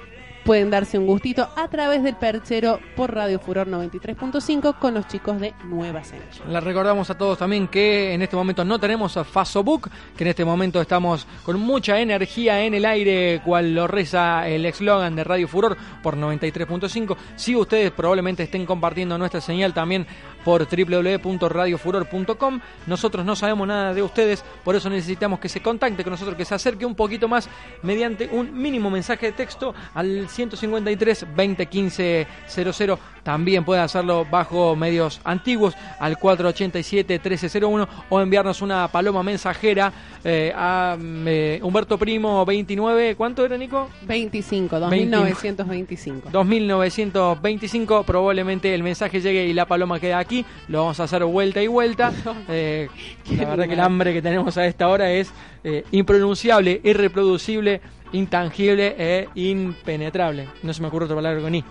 pueden 0.43 0.69
darse 0.69 0.97
un 0.97 1.07
gustito 1.07 1.49
a 1.55 1.67
través 1.67 2.03
del 2.03 2.15
perchero 2.15 2.79
por 2.95 3.13
Radio 3.13 3.39
Furor 3.39 3.67
93.5 3.67 4.77
con 4.77 4.93
los 4.93 5.07
chicos 5.07 5.39
de 5.39 5.53
Nueva 5.65 6.03
Semilla 6.03 6.45
Les 6.47 6.63
recordamos 6.63 7.09
a 7.09 7.17
todos 7.17 7.37
también 7.37 7.67
que 7.67 8.13
en 8.13 8.21
este 8.21 8.35
momento 8.35 8.65
no 8.65 8.79
tenemos 8.79 9.15
a 9.17 9.23
Fasobook, 9.23 9.89
que 10.15 10.23
en 10.23 10.29
este 10.29 10.45
momento 10.45 10.81
estamos 10.81 11.25
con 11.43 11.59
mucha 11.59 11.99
energía 11.99 12.61
en 12.61 12.73
el 12.73 12.85
aire, 12.85 13.41
cual 13.43 13.73
lo 13.73 13.87
reza 13.87 14.47
el 14.47 14.65
eslogan 14.65 15.15
de 15.15 15.23
Radio 15.23 15.47
Furor 15.47 15.77
por 16.01 16.17
93.5. 16.17 17.15
Si 17.35 17.55
ustedes 17.55 17.91
probablemente 17.91 18.43
estén 18.43 18.65
compartiendo 18.65 19.17
nuestra 19.17 19.41
señal 19.41 19.73
también 19.73 20.05
por 20.43 20.67
www.radiofuror.com, 20.67 22.59
nosotros 22.87 23.25
no 23.25 23.35
sabemos 23.35 23.67
nada 23.67 23.93
de 23.93 24.01
ustedes, 24.01 24.43
por 24.63 24.75
eso 24.75 24.89
necesitamos 24.89 25.39
que 25.39 25.49
se 25.49 25.61
contacte 25.61 26.03
con 26.03 26.11
nosotros, 26.11 26.35
que 26.35 26.45
se 26.45 26.55
acerque 26.55 26.85
un 26.85 26.95
poquito 26.95 27.27
más 27.27 27.49
mediante 27.81 28.29
un 28.31 28.53
mínimo 28.53 28.89
mensaje 28.89 29.27
de 29.27 29.31
texto 29.33 29.73
al 29.93 30.27
153 30.29 31.27
2015 31.35 32.27
00. 32.47 32.99
También 33.23 33.63
puede 33.63 33.81
hacerlo 33.81 34.25
bajo 34.29 34.75
medios 34.75 35.21
antiguos 35.23 35.75
al 35.99 36.17
487 36.17 37.13
1301 37.13 37.87
o 38.09 38.21
enviarnos 38.21 38.61
una 38.61 38.87
paloma 38.89 39.23
mensajera 39.23 39.93
eh, 40.23 40.51
a 40.55 40.97
eh, 40.99 41.59
Humberto 41.63 41.97
Primo 41.97 42.45
29. 42.45 43.15
¿Cuánto 43.15 43.45
era, 43.45 43.57
Nico? 43.57 43.89
25 44.01 44.79
2925 44.79 46.29
2925. 46.31 48.03
Probablemente 48.03 48.73
el 48.73 48.83
mensaje 48.83 49.21
llegue 49.21 49.45
y 49.45 49.53
la 49.53 49.65
paloma 49.65 49.99
queda 49.99 50.19
aquí. 50.19 50.32
Lo 50.67 50.79
vamos 50.79 50.99
a 50.99 51.03
hacer 51.03 51.23
vuelta 51.25 51.61
y 51.61 51.67
vuelta. 51.67 52.11
Eh, 52.49 52.87
la 53.37 53.45
verdad 53.49 53.65
que 53.67 53.73
el 53.73 53.79
hambre 53.79 54.13
que 54.13 54.21
tenemos 54.21 54.57
a 54.57 54.65
esta 54.65 54.87
hora 54.89 55.11
es 55.11 55.31
eh, 55.63 55.83
impronunciable, 55.91 56.79
irreproducible, 56.83 57.81
intangible 58.13 58.95
e 58.97 59.27
impenetrable. 59.35 60.47
No 60.63 60.73
se 60.73 60.81
me 60.81 60.87
ocurre 60.87 61.05
otra 61.05 61.15
palabra 61.15 61.41
con 61.41 61.53
I. 61.55 61.63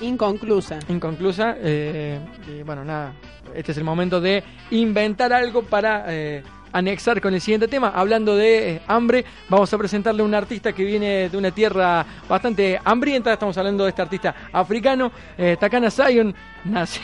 inconclusa 0.00 0.78
Inconclusa. 0.88 1.56
eh, 1.58 2.18
y 2.48 2.62
bueno, 2.62 2.84
nada. 2.84 3.12
Este 3.54 3.72
es 3.72 3.78
el 3.78 3.84
momento 3.84 4.20
de 4.20 4.42
inventar 4.70 5.32
algo 5.32 5.62
para 5.62 6.04
eh, 6.08 6.42
anexar 6.72 7.20
con 7.20 7.34
el 7.34 7.40
siguiente 7.40 7.68
tema. 7.68 7.92
Hablando 7.94 8.34
de 8.36 8.70
eh, 8.76 8.80
hambre, 8.88 9.24
vamos 9.48 9.72
a 9.72 9.78
presentarle 9.78 10.22
a 10.22 10.24
un 10.24 10.34
artista 10.34 10.72
que 10.72 10.84
viene 10.84 11.28
de 11.28 11.36
una 11.36 11.50
tierra 11.52 12.04
bastante 12.28 12.80
hambrienta. 12.84 13.32
Estamos 13.32 13.56
hablando 13.58 13.84
de 13.84 13.90
este 13.90 14.02
artista 14.02 14.34
africano, 14.52 15.12
eh, 15.38 15.56
Takana 15.60 15.90
Zion, 15.90 16.34
nace- 16.64 17.00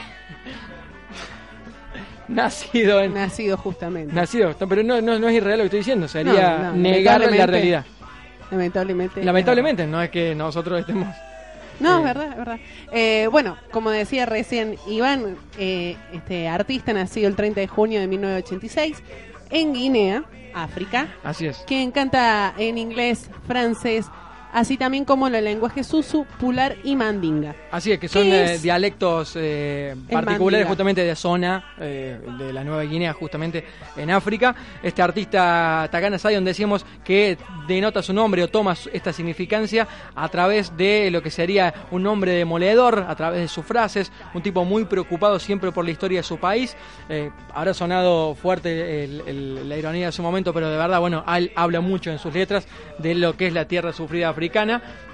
nacido 2.34 3.00
en... 3.00 3.14
nacido 3.14 3.56
justamente 3.56 4.14
Nacido, 4.14 4.54
pero 4.68 4.82
no, 4.82 5.00
no, 5.00 5.18
no 5.18 5.28
es 5.28 5.34
irreal 5.34 5.58
lo 5.58 5.62
que 5.64 5.66
estoy 5.66 5.80
diciendo, 5.80 6.08
sería 6.08 6.58
No, 6.58 6.64
no, 6.70 6.76
negar 6.76 7.20
la 7.20 7.46
realidad. 7.46 7.84
lamentablemente 8.50 9.24
Lamentablemente, 9.24 9.86
no 9.86 10.02
es 10.02 10.10
que 10.10 10.34
nosotros 10.34 10.80
estemos... 10.80 11.08
No, 11.80 11.96
Eh, 11.96 11.98
es 11.98 12.04
verdad, 12.04 12.28
es 12.30 12.36
verdad. 12.36 12.58
Eh, 12.92 13.28
bueno, 13.32 13.56
como 13.70 13.90
decía 13.90 14.26
recién 14.26 14.76
Iván, 14.86 15.36
eh, 15.58 15.96
este 16.12 16.46
artista 16.46 16.92
nacido 16.92 17.26
el 17.28 17.36
30 17.36 17.60
de 17.60 17.68
junio 17.68 18.00
de 18.00 18.06
1986 18.06 19.02
en 19.50 19.72
Guinea, 19.72 20.24
África, 20.54 21.08
Así 21.24 21.46
es. 21.46 21.64
quien 21.66 21.90
canta 21.90 22.54
en 22.58 22.76
inglés, 22.76 23.30
francés, 23.46 24.06
así 24.52 24.76
también 24.76 25.04
como 25.04 25.28
los 25.28 25.42
lenguajes 25.42 25.86
Susu, 25.86 26.24
Pular 26.38 26.76
y 26.84 26.96
Mandinga. 26.96 27.54
Así 27.70 27.92
es, 27.92 27.98
que 27.98 28.08
son 28.08 28.24
¿Qué 28.24 28.30
eh, 28.42 28.54
es? 28.54 28.62
dialectos 28.62 29.32
eh, 29.36 29.94
particulares 30.10 30.40
mandinga. 30.60 30.68
justamente 30.68 31.04
de 31.04 31.14
zona 31.16 31.74
eh, 31.80 32.18
de 32.38 32.52
la 32.52 32.64
Nueva 32.64 32.82
Guinea, 32.82 33.12
justamente 33.12 33.64
en 33.96 34.10
África. 34.10 34.54
Este 34.82 35.02
artista 35.02 35.88
Takana 35.90 36.18
Zion 36.18 36.44
decíamos 36.44 36.84
que 37.04 37.38
denota 37.68 38.02
su 38.02 38.12
nombre 38.12 38.42
o 38.42 38.48
toma 38.48 38.74
esta 38.92 39.12
significancia 39.12 39.86
a 40.14 40.28
través 40.28 40.76
de 40.76 41.10
lo 41.10 41.22
que 41.22 41.30
sería 41.30 41.72
un 41.90 42.02
nombre 42.02 42.32
demoledor, 42.32 43.04
a 43.08 43.14
través 43.14 43.40
de 43.40 43.48
sus 43.48 43.64
frases, 43.64 44.10
un 44.34 44.42
tipo 44.42 44.64
muy 44.64 44.84
preocupado 44.84 45.38
siempre 45.38 45.70
por 45.72 45.84
la 45.84 45.90
historia 45.92 46.20
de 46.20 46.24
su 46.24 46.38
país. 46.38 46.76
Habrá 47.54 47.74
sonado 47.74 48.34
fuerte 48.34 49.04
el- 49.04 49.22
el- 49.26 49.68
la 49.68 49.76
ironía 49.76 50.06
de 50.06 50.12
su 50.12 50.22
momento, 50.22 50.52
pero 50.52 50.68
de 50.70 50.76
verdad, 50.76 51.00
bueno, 51.00 51.24
él 51.36 51.52
habla 51.54 51.80
mucho 51.80 52.10
en 52.10 52.18
sus 52.18 52.34
letras 52.34 52.66
de 52.98 53.14
lo 53.14 53.36
que 53.36 53.46
es 53.46 53.52
la 53.52 53.66
tierra 53.66 53.92
sufrida 53.92 54.28
africana, 54.28 54.39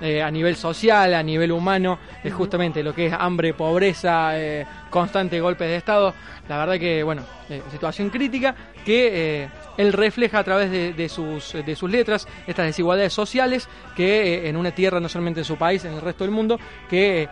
eh, 0.00 0.22
a 0.22 0.30
nivel 0.30 0.56
social, 0.56 1.14
a 1.14 1.22
nivel 1.22 1.52
humano, 1.52 1.98
es 2.22 2.32
justamente 2.32 2.82
lo 2.82 2.94
que 2.94 3.06
es 3.06 3.12
hambre, 3.12 3.54
pobreza, 3.54 4.38
eh, 4.38 4.66
constante 4.90 5.40
golpes 5.40 5.68
de 5.68 5.76
Estado. 5.76 6.14
La 6.48 6.58
verdad 6.58 6.78
que, 6.78 7.02
bueno, 7.02 7.22
eh, 7.50 7.62
situación 7.70 8.10
crítica 8.10 8.54
que 8.84 9.42
eh, 9.42 9.48
él 9.76 9.92
refleja 9.92 10.38
a 10.38 10.44
través 10.44 10.70
de, 10.70 10.92
de 10.92 11.08
sus, 11.08 11.52
de 11.52 11.74
sus 11.74 11.90
letras 11.90 12.28
estas 12.46 12.66
desigualdades 12.66 13.12
sociales 13.12 13.68
que 13.96 14.48
en 14.48 14.56
una 14.56 14.70
tierra, 14.70 15.00
no 15.00 15.08
solamente 15.08 15.40
en 15.40 15.44
su 15.44 15.56
país, 15.56 15.84
en 15.84 15.94
el 15.94 16.00
resto 16.00 16.24
del 16.24 16.30
mundo, 16.30 16.58
que 16.88 17.28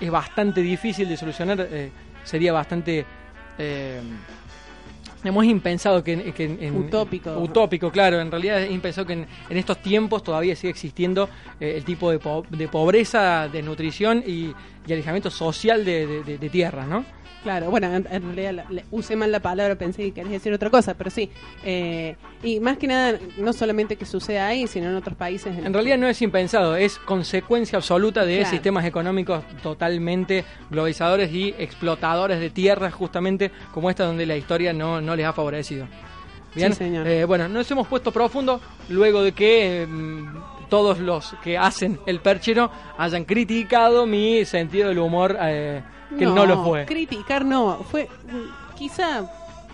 es 0.00 0.10
bastante 0.10 0.62
difícil 0.62 1.08
de 1.08 1.16
solucionar, 1.16 1.68
sería 2.24 2.52
bastante... 2.52 3.04
Hemos 5.26 5.44
impensado 5.44 6.02
que, 6.04 6.12
en- 6.12 6.32
que 6.32 6.44
en- 6.44 6.58
en- 6.62 6.76
Utópico. 6.76 7.36
Utópico, 7.38 7.90
claro. 7.90 8.20
En 8.20 8.30
realidad 8.30 8.62
es 8.62 8.70
impensado 8.70 9.06
que 9.06 9.14
en, 9.14 9.26
en 9.50 9.56
estos 9.56 9.78
tiempos 9.82 10.22
todavía 10.22 10.54
sigue 10.56 10.70
existiendo 10.70 11.28
eh, 11.60 11.74
el 11.76 11.84
tipo 11.84 12.10
de, 12.10 12.18
po- 12.18 12.44
de 12.48 12.68
pobreza, 12.68 13.48
desnutrición 13.48 14.22
y, 14.26 14.52
y 14.86 14.92
alejamiento 14.92 15.30
social 15.30 15.84
de, 15.84 16.06
de- 16.06 16.22
de- 16.24 16.38
de 16.38 16.50
tierra, 16.50 16.86
¿no? 16.86 17.04
Claro, 17.46 17.70
bueno, 17.70 17.86
en, 17.94 18.04
en 18.10 18.22
realidad 18.24 18.52
la- 18.54 18.66
la- 18.70 18.82
usé 18.90 19.14
mal 19.14 19.30
la 19.30 19.38
palabra, 19.38 19.76
pensé 19.76 20.02
que 20.02 20.10
querías 20.10 20.32
decir 20.32 20.52
otra 20.52 20.68
cosa, 20.68 20.94
pero 20.94 21.10
sí. 21.10 21.30
Eh, 21.64 22.16
y 22.42 22.58
más 22.58 22.76
que 22.76 22.88
nada, 22.88 23.20
no 23.38 23.52
solamente 23.52 23.94
que 23.94 24.04
suceda 24.04 24.48
ahí, 24.48 24.66
sino 24.66 24.88
en 24.90 24.96
otros 24.96 25.16
países. 25.16 25.56
En 25.56 25.72
realidad 25.72 25.96
no 25.96 26.08
es 26.08 26.20
impensado, 26.22 26.74
es 26.74 26.98
consecuencia 26.98 27.76
absoluta 27.76 28.24
de 28.26 28.38
Claro. 28.38 28.50
sistemas 28.50 28.84
económicos 28.84 29.44
totalmente 29.62 30.44
globalizadores 30.72 31.32
y 31.32 31.54
explotadores 31.56 32.40
de 32.40 32.50
tierras, 32.50 32.92
justamente 32.92 33.52
como 33.72 33.90
esta 33.90 34.04
donde 34.06 34.26
la 34.26 34.36
historia 34.36 34.72
no, 34.72 35.00
no 35.00 35.14
les 35.14 35.24
ha 35.24 35.32
favorecido. 35.32 35.86
Bien, 36.52 36.72
Sí, 36.72 36.78
señor. 36.78 37.06
Eh, 37.06 37.24
bueno, 37.26 37.46
nos 37.48 37.70
hemos 37.70 37.86
puesto 37.86 38.10
profundo 38.10 38.60
luego 38.88 39.22
de 39.22 39.30
que 39.30 39.82
eh, 39.82 39.86
mm, 39.86 40.68
todos 40.68 40.98
los 40.98 41.36
que 41.44 41.56
hacen 41.56 42.00
el 42.06 42.18
perchero 42.18 42.72
hayan 42.98 43.24
criticado 43.24 44.04
mi 44.04 44.44
sentido 44.44 44.88
del 44.88 44.98
humor, 44.98 45.36
eh, 45.40 45.82
que 46.18 46.26
no, 46.26 46.46
lo 46.46 46.64
fue. 46.64 46.86
Criticar 46.86 47.44
no, 47.44 47.84
fue 47.90 48.08
quizá 48.76 49.24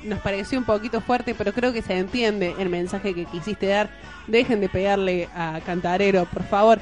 nos 0.04 0.18
pareció 0.20 0.58
un 0.58 0.64
poquito 0.64 1.00
fuerte, 1.00 1.34
pero 1.34 1.52
creo 1.52 1.72
que 1.72 1.82
se 1.82 1.96
entiende 1.96 2.54
el 2.58 2.68
mensaje 2.68 3.14
que 3.14 3.24
quisiste 3.24 3.66
dar. 3.66 3.90
Dejen 4.26 4.60
de 4.60 4.68
pegarle 4.68 5.28
a 5.34 5.60
Cantarero, 5.64 6.24
por 6.26 6.44
favor. 6.44 6.80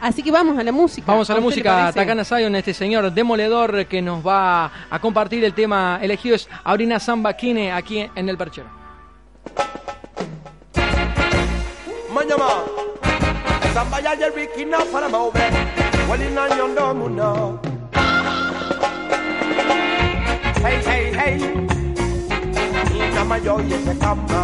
Así 0.00 0.22
que 0.22 0.30
vamos 0.30 0.56
a 0.58 0.62
la 0.62 0.72
música. 0.72 1.10
Vamos 1.10 1.28
a 1.28 1.34
la 1.34 1.40
música? 1.40 1.92
Takana 1.92 2.24
Zion, 2.24 2.54
este 2.54 2.72
señor 2.72 3.12
demoledor 3.12 3.86
que 3.86 4.00
nos 4.00 4.24
va 4.26 4.70
a 4.90 4.98
compartir 5.00 5.44
el 5.44 5.54
tema 5.54 5.98
elegido 6.00 6.36
es 6.36 6.48
Abrina 6.62 7.00
Samba 7.00 7.32
Kine 7.34 7.72
aquí 7.72 8.08
en 8.14 8.28
el 8.28 8.36
perchero. 8.38 8.68
Manyama, 12.14 12.64
Hey 20.62 20.82
hey 20.82 21.04
hey, 21.18 21.34
ina 22.94 23.24
mayo 23.24 23.58
yete 23.70 23.94
kama. 24.00 24.40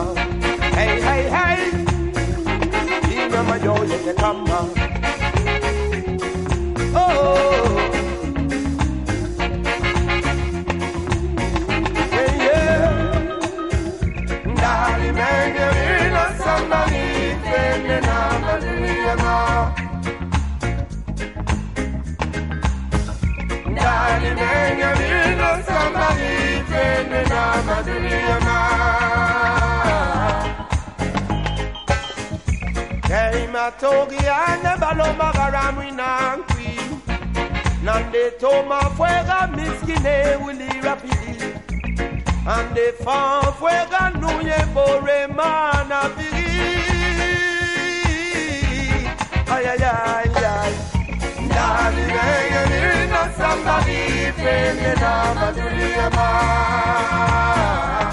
Hey 0.77 1.01
hey 1.07 1.23
hey, 1.35 1.61
ina 3.13 3.43
mayo 3.43 3.75
yete 3.91 4.15
kama. 4.17 4.59
Oh. 6.97 7.84
Moguía 34.05 34.59
never 34.63 34.95
lo 34.97 35.13
magara 35.15 35.73
mwina 35.73 36.37
nkwi 36.37 36.79
Nande 37.83 38.31
toma 38.41 38.81
fuega 38.97 39.49
miskine 39.57 40.37
wili 40.47 40.81
rapidi 40.83 41.45
Ande 42.47 42.93
fan 43.05 43.53
fuega 43.59 44.11
nuye 44.21 44.59
bore 44.75 45.27
mana 45.27 46.01
pigi 46.17 46.45
Ay 49.55 49.67
ay 49.73 49.85
ay 49.85 50.45
ay. 50.45 50.73
Ndani 51.47 52.03
mege 52.15 52.63
nirina 52.71 53.23
samba 53.39 53.77
di 53.87 54.33
Penye 54.33 54.93
na 55.01 55.35
mazulia 55.35 56.11
maa 56.11 58.13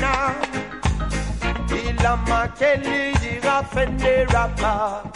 Lama 2.03 2.51
Kelly, 2.57 3.13
Giraffe 3.21 3.77
and 3.77 3.99
the 3.99 4.25
rapper. 4.33 5.09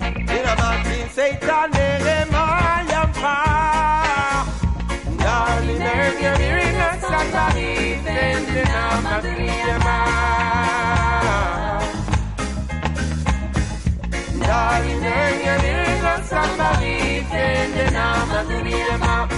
In 0.00 0.44
a 0.46 0.54
Martin 0.56 1.08
Satan, 1.10 1.74
I 2.34 2.86
am 3.00 3.12
Far. 3.14 4.46
Darling, 5.18 5.82
if 5.82 6.20
you're 6.22 6.38
hearing 6.38 6.76
us, 6.76 7.04
I'm 7.04 7.30
not 7.32 7.56
even 7.56 8.44
the 8.54 8.62
Darling, 14.46 15.02
if 15.02 15.44
you're 15.44 15.60
hearing 15.66 16.04
us, 16.04 16.32
I'm 16.32 16.56
the 16.58 16.82
even 16.82 17.72
the 17.76 19.37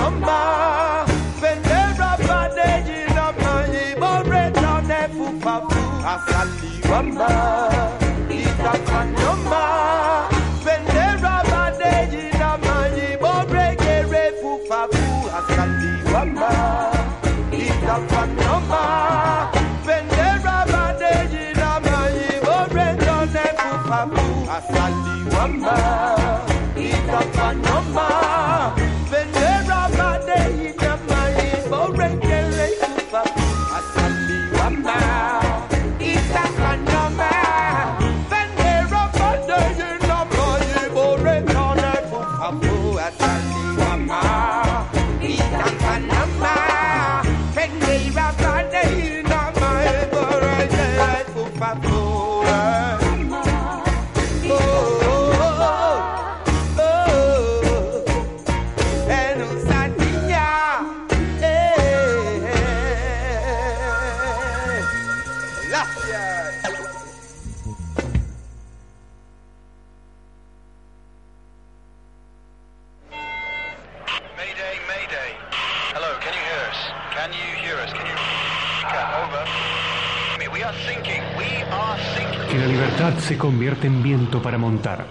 se 83.31 83.37
convierte 83.37 83.87
en 83.87 84.03
viento 84.03 84.41
para 84.41 84.57
montar. 84.57 85.05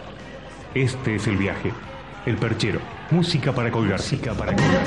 Este 0.75 1.14
es 1.14 1.27
el 1.27 1.39
viaje. 1.39 1.73
El 2.27 2.37
perchero. 2.37 2.79
Música 3.11 3.51
para 3.51 3.71
colgar. 3.71 3.99
Música 3.99 4.35
para 4.35 4.55
colgar. 4.55 4.85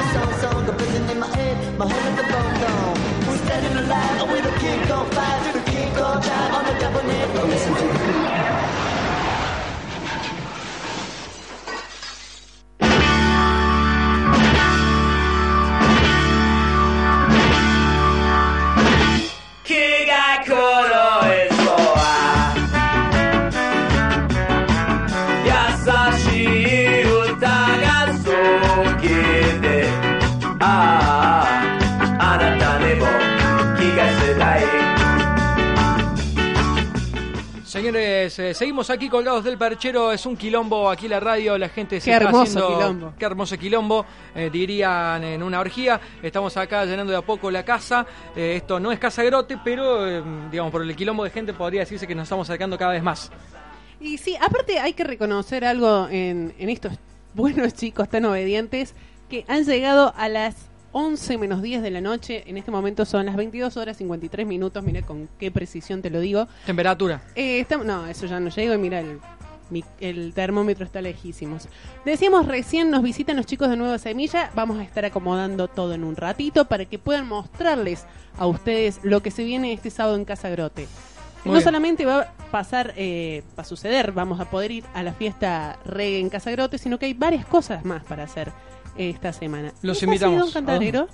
Señores, 37.83 38.39
eh, 38.39 38.53
seguimos 38.53 38.89
aquí 38.89 39.09
colgados 39.09 39.43
del 39.43 39.57
perchero. 39.57 40.13
Es 40.13 40.25
un 40.25 40.37
quilombo 40.37 40.89
aquí 40.89 41.09
la 41.09 41.19
radio. 41.19 41.57
La 41.57 41.67
gente 41.67 41.99
se 41.99 42.05
Qué 42.11 42.13
está 42.13 42.23
hermoso 42.27 42.59
haciendo. 42.59 42.77
quilombo. 42.77 43.13
Qué 43.19 43.25
hermoso 43.25 43.57
quilombo. 43.57 44.05
eh, 44.33 44.49
dirían 44.49 45.21
en 45.25 45.43
una 45.43 45.59
orgía. 45.59 45.99
Estamos 46.21 46.55
acá 46.55 46.85
llenando 46.85 47.11
de 47.11 47.17
a 47.17 47.21
poco 47.23 47.51
la 47.51 47.65
casa. 47.65 48.07
Eh, 48.37 48.53
esto 48.55 48.79
no 48.79 48.93
es 48.93 48.99
casa 48.99 49.21
grote, 49.23 49.57
pero 49.65 50.23
digamos 50.49 50.71
por 50.71 50.81
el 50.81 50.95
quilombo 50.95 51.25
de 51.25 51.31
gente 51.31 51.53
podría 51.53 51.81
decirse 51.81 52.07
que 52.07 52.15
nos 52.15 52.23
estamos 52.23 52.49
acercando 52.49 52.77
cada 52.77 52.93
vez 52.93 53.03
más. 53.03 53.29
Y 53.99 54.17
sí, 54.17 54.37
aparte 54.37 54.79
hay 54.79 54.93
que 54.93 55.03
reconocer 55.03 55.65
algo 55.65 56.07
en, 56.09 56.55
en 56.57 56.69
estos 56.69 56.93
buenos 57.33 57.73
chicos 57.73 58.07
tan 58.07 58.23
obedientes 58.23 58.95
que 59.29 59.43
han 59.49 59.65
llegado 59.65 60.13
a 60.15 60.29
las 60.29 60.55
11 60.93 61.37
menos 61.37 61.61
10 61.61 61.81
de 61.81 61.91
la 61.91 61.99
noche. 62.01 62.43
En 62.47 62.55
este 62.57 62.71
momento 62.71 63.03
son 63.03 63.25
las 63.25 63.35
22 63.35 63.75
horas 63.77 63.97
53 63.97 64.47
minutos. 64.47 64.81
Mira 64.83 65.01
con 65.01 65.27
qué 65.37 65.51
precisión 65.51 66.01
te 66.01 66.09
lo 66.09 66.19
digo. 66.21 66.47
Temperatura. 66.65 67.21
Eh, 67.35 67.65
no, 67.83 68.07
eso 68.07 68.25
ya 68.27 68.39
no 68.39 68.49
llego 68.49 68.73
y 68.73 68.77
mira, 68.77 68.99
el, 69.01 69.19
mi- 69.69 69.83
el 69.99 70.33
termómetro 70.33 70.85
está 70.85 71.01
lejísimos. 71.01 71.67
Decíamos 72.05 72.47
recién, 72.47 72.89
nos 72.91 73.01
visitan 73.03 73.35
los 73.35 73.45
chicos 73.45 73.69
de 73.69 73.75
Nueva 73.75 73.97
Semilla. 73.97 74.51
Vamos 74.55 74.77
a 74.79 74.83
estar 74.83 75.03
acomodando 75.03 75.67
todo 75.67 75.93
en 75.93 76.03
un 76.03 76.15
ratito 76.15 76.65
para 76.65 76.85
que 76.85 76.99
puedan 76.99 77.27
mostrarles 77.27 78.05
a 78.37 78.45
ustedes 78.47 78.99
lo 79.03 79.21
que 79.21 79.31
se 79.31 79.43
viene 79.43 79.73
este 79.73 79.89
sábado 79.89 80.15
en 80.15 80.25
Casa 80.25 80.49
Grote. 80.49 80.87
Muy 81.45 81.51
no 81.51 81.57
bien. 81.57 81.63
solamente 81.65 82.05
va 82.05 82.21
a 82.21 82.33
pasar, 82.51 82.93
eh, 82.95 83.43
va 83.57 83.63
a 83.63 83.65
suceder, 83.65 84.13
vamos 84.13 84.39
a 84.39 84.49
poder 84.49 84.71
ir 84.71 84.85
a 84.93 85.03
la 85.03 85.11
fiesta 85.11 85.77
reggae 85.85 86.19
en 86.19 86.29
Casa 86.29 86.51
Grote, 86.51 86.77
sino 86.77 86.97
que 86.99 87.07
hay 87.07 87.13
varias 87.13 87.45
cosas 87.45 87.83
más 87.83 88.01
para 88.05 88.23
hacer 88.23 88.51
esta 88.97 89.33
semana. 89.33 89.73
Los 89.81 89.97
¿Es 89.97 90.03
así, 90.03 90.05
invitamos. 90.05 90.39
don 90.39 90.51
Cantarero? 90.51 91.07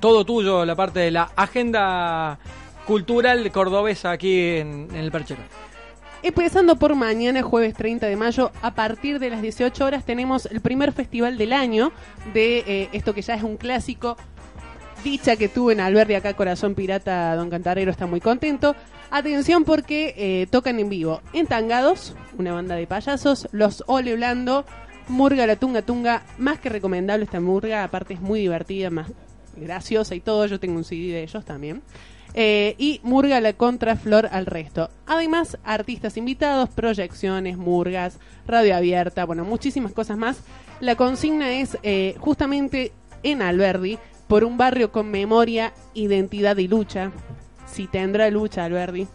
Todo 0.00 0.24
tuyo, 0.24 0.64
la 0.64 0.74
parte 0.76 1.00
de 1.00 1.10
la 1.10 1.30
agenda 1.36 2.38
cultural 2.86 3.50
cordobesa 3.50 4.10
aquí 4.10 4.56
en, 4.56 4.88
en 4.90 4.96
el 4.96 5.10
perchero. 5.10 5.40
Empezando 6.22 6.76
por 6.76 6.94
mañana, 6.94 7.42
jueves 7.42 7.74
30 7.74 8.06
de 8.06 8.16
mayo, 8.16 8.50
a 8.62 8.74
partir 8.74 9.18
de 9.18 9.28
las 9.28 9.42
18 9.42 9.84
horas 9.84 10.04
tenemos 10.04 10.46
el 10.46 10.62
primer 10.62 10.92
festival 10.92 11.36
del 11.36 11.52
año 11.52 11.92
de 12.32 12.64
eh, 12.66 12.88
esto 12.92 13.12
que 13.12 13.20
ya 13.20 13.34
es 13.34 13.42
un 13.42 13.58
clásico. 13.58 14.16
Dicha 15.02 15.36
que 15.36 15.48
tuve 15.48 15.74
en 15.74 15.80
Alberdi 15.80 16.14
acá, 16.14 16.32
Corazón 16.32 16.74
Pirata, 16.74 17.36
Don 17.36 17.50
Cantarero 17.50 17.90
está 17.90 18.06
muy 18.06 18.20
contento. 18.22 18.74
Atención 19.10 19.64
porque 19.64 20.14
eh, 20.16 20.46
tocan 20.50 20.80
en 20.80 20.88
vivo 20.88 21.20
Entangados, 21.34 22.14
una 22.38 22.54
banda 22.54 22.74
de 22.74 22.86
payasos, 22.86 23.46
Los 23.52 23.84
Ole 23.86 24.16
Blando, 24.16 24.64
Murga 25.08 25.46
la 25.46 25.56
Tunga 25.56 25.82
Tunga, 25.82 26.22
más 26.38 26.58
que 26.58 26.68
recomendable 26.68 27.24
esta 27.24 27.40
murga, 27.40 27.84
aparte 27.84 28.14
es 28.14 28.20
muy 28.20 28.40
divertida, 28.40 28.90
más 28.90 29.10
graciosa 29.56 30.14
y 30.14 30.20
todo, 30.20 30.46
yo 30.46 30.58
tengo 30.58 30.76
un 30.76 30.84
CD 30.84 31.12
de 31.12 31.22
ellos 31.22 31.44
también. 31.44 31.82
Eh, 32.36 32.74
y 32.78 33.00
Murga 33.04 33.40
la 33.40 33.52
contra 33.52 33.94
Flor 33.94 34.28
al 34.32 34.46
resto. 34.46 34.90
Además, 35.06 35.56
artistas 35.62 36.16
invitados, 36.16 36.68
proyecciones, 36.68 37.56
murgas, 37.56 38.18
radio 38.46 38.76
abierta, 38.76 39.24
bueno, 39.24 39.44
muchísimas 39.44 39.92
cosas 39.92 40.18
más. 40.18 40.40
La 40.80 40.96
consigna 40.96 41.52
es 41.52 41.78
eh, 41.84 42.16
justamente 42.18 42.92
en 43.22 43.40
Alberdi, 43.40 43.98
por 44.26 44.42
un 44.42 44.56
barrio 44.56 44.90
con 44.90 45.10
memoria, 45.10 45.72
identidad 45.94 46.56
y 46.56 46.66
lucha. 46.66 47.12
Si 47.66 47.86
tendrá 47.86 48.28
lucha 48.30 48.64
Alberdi. 48.64 49.06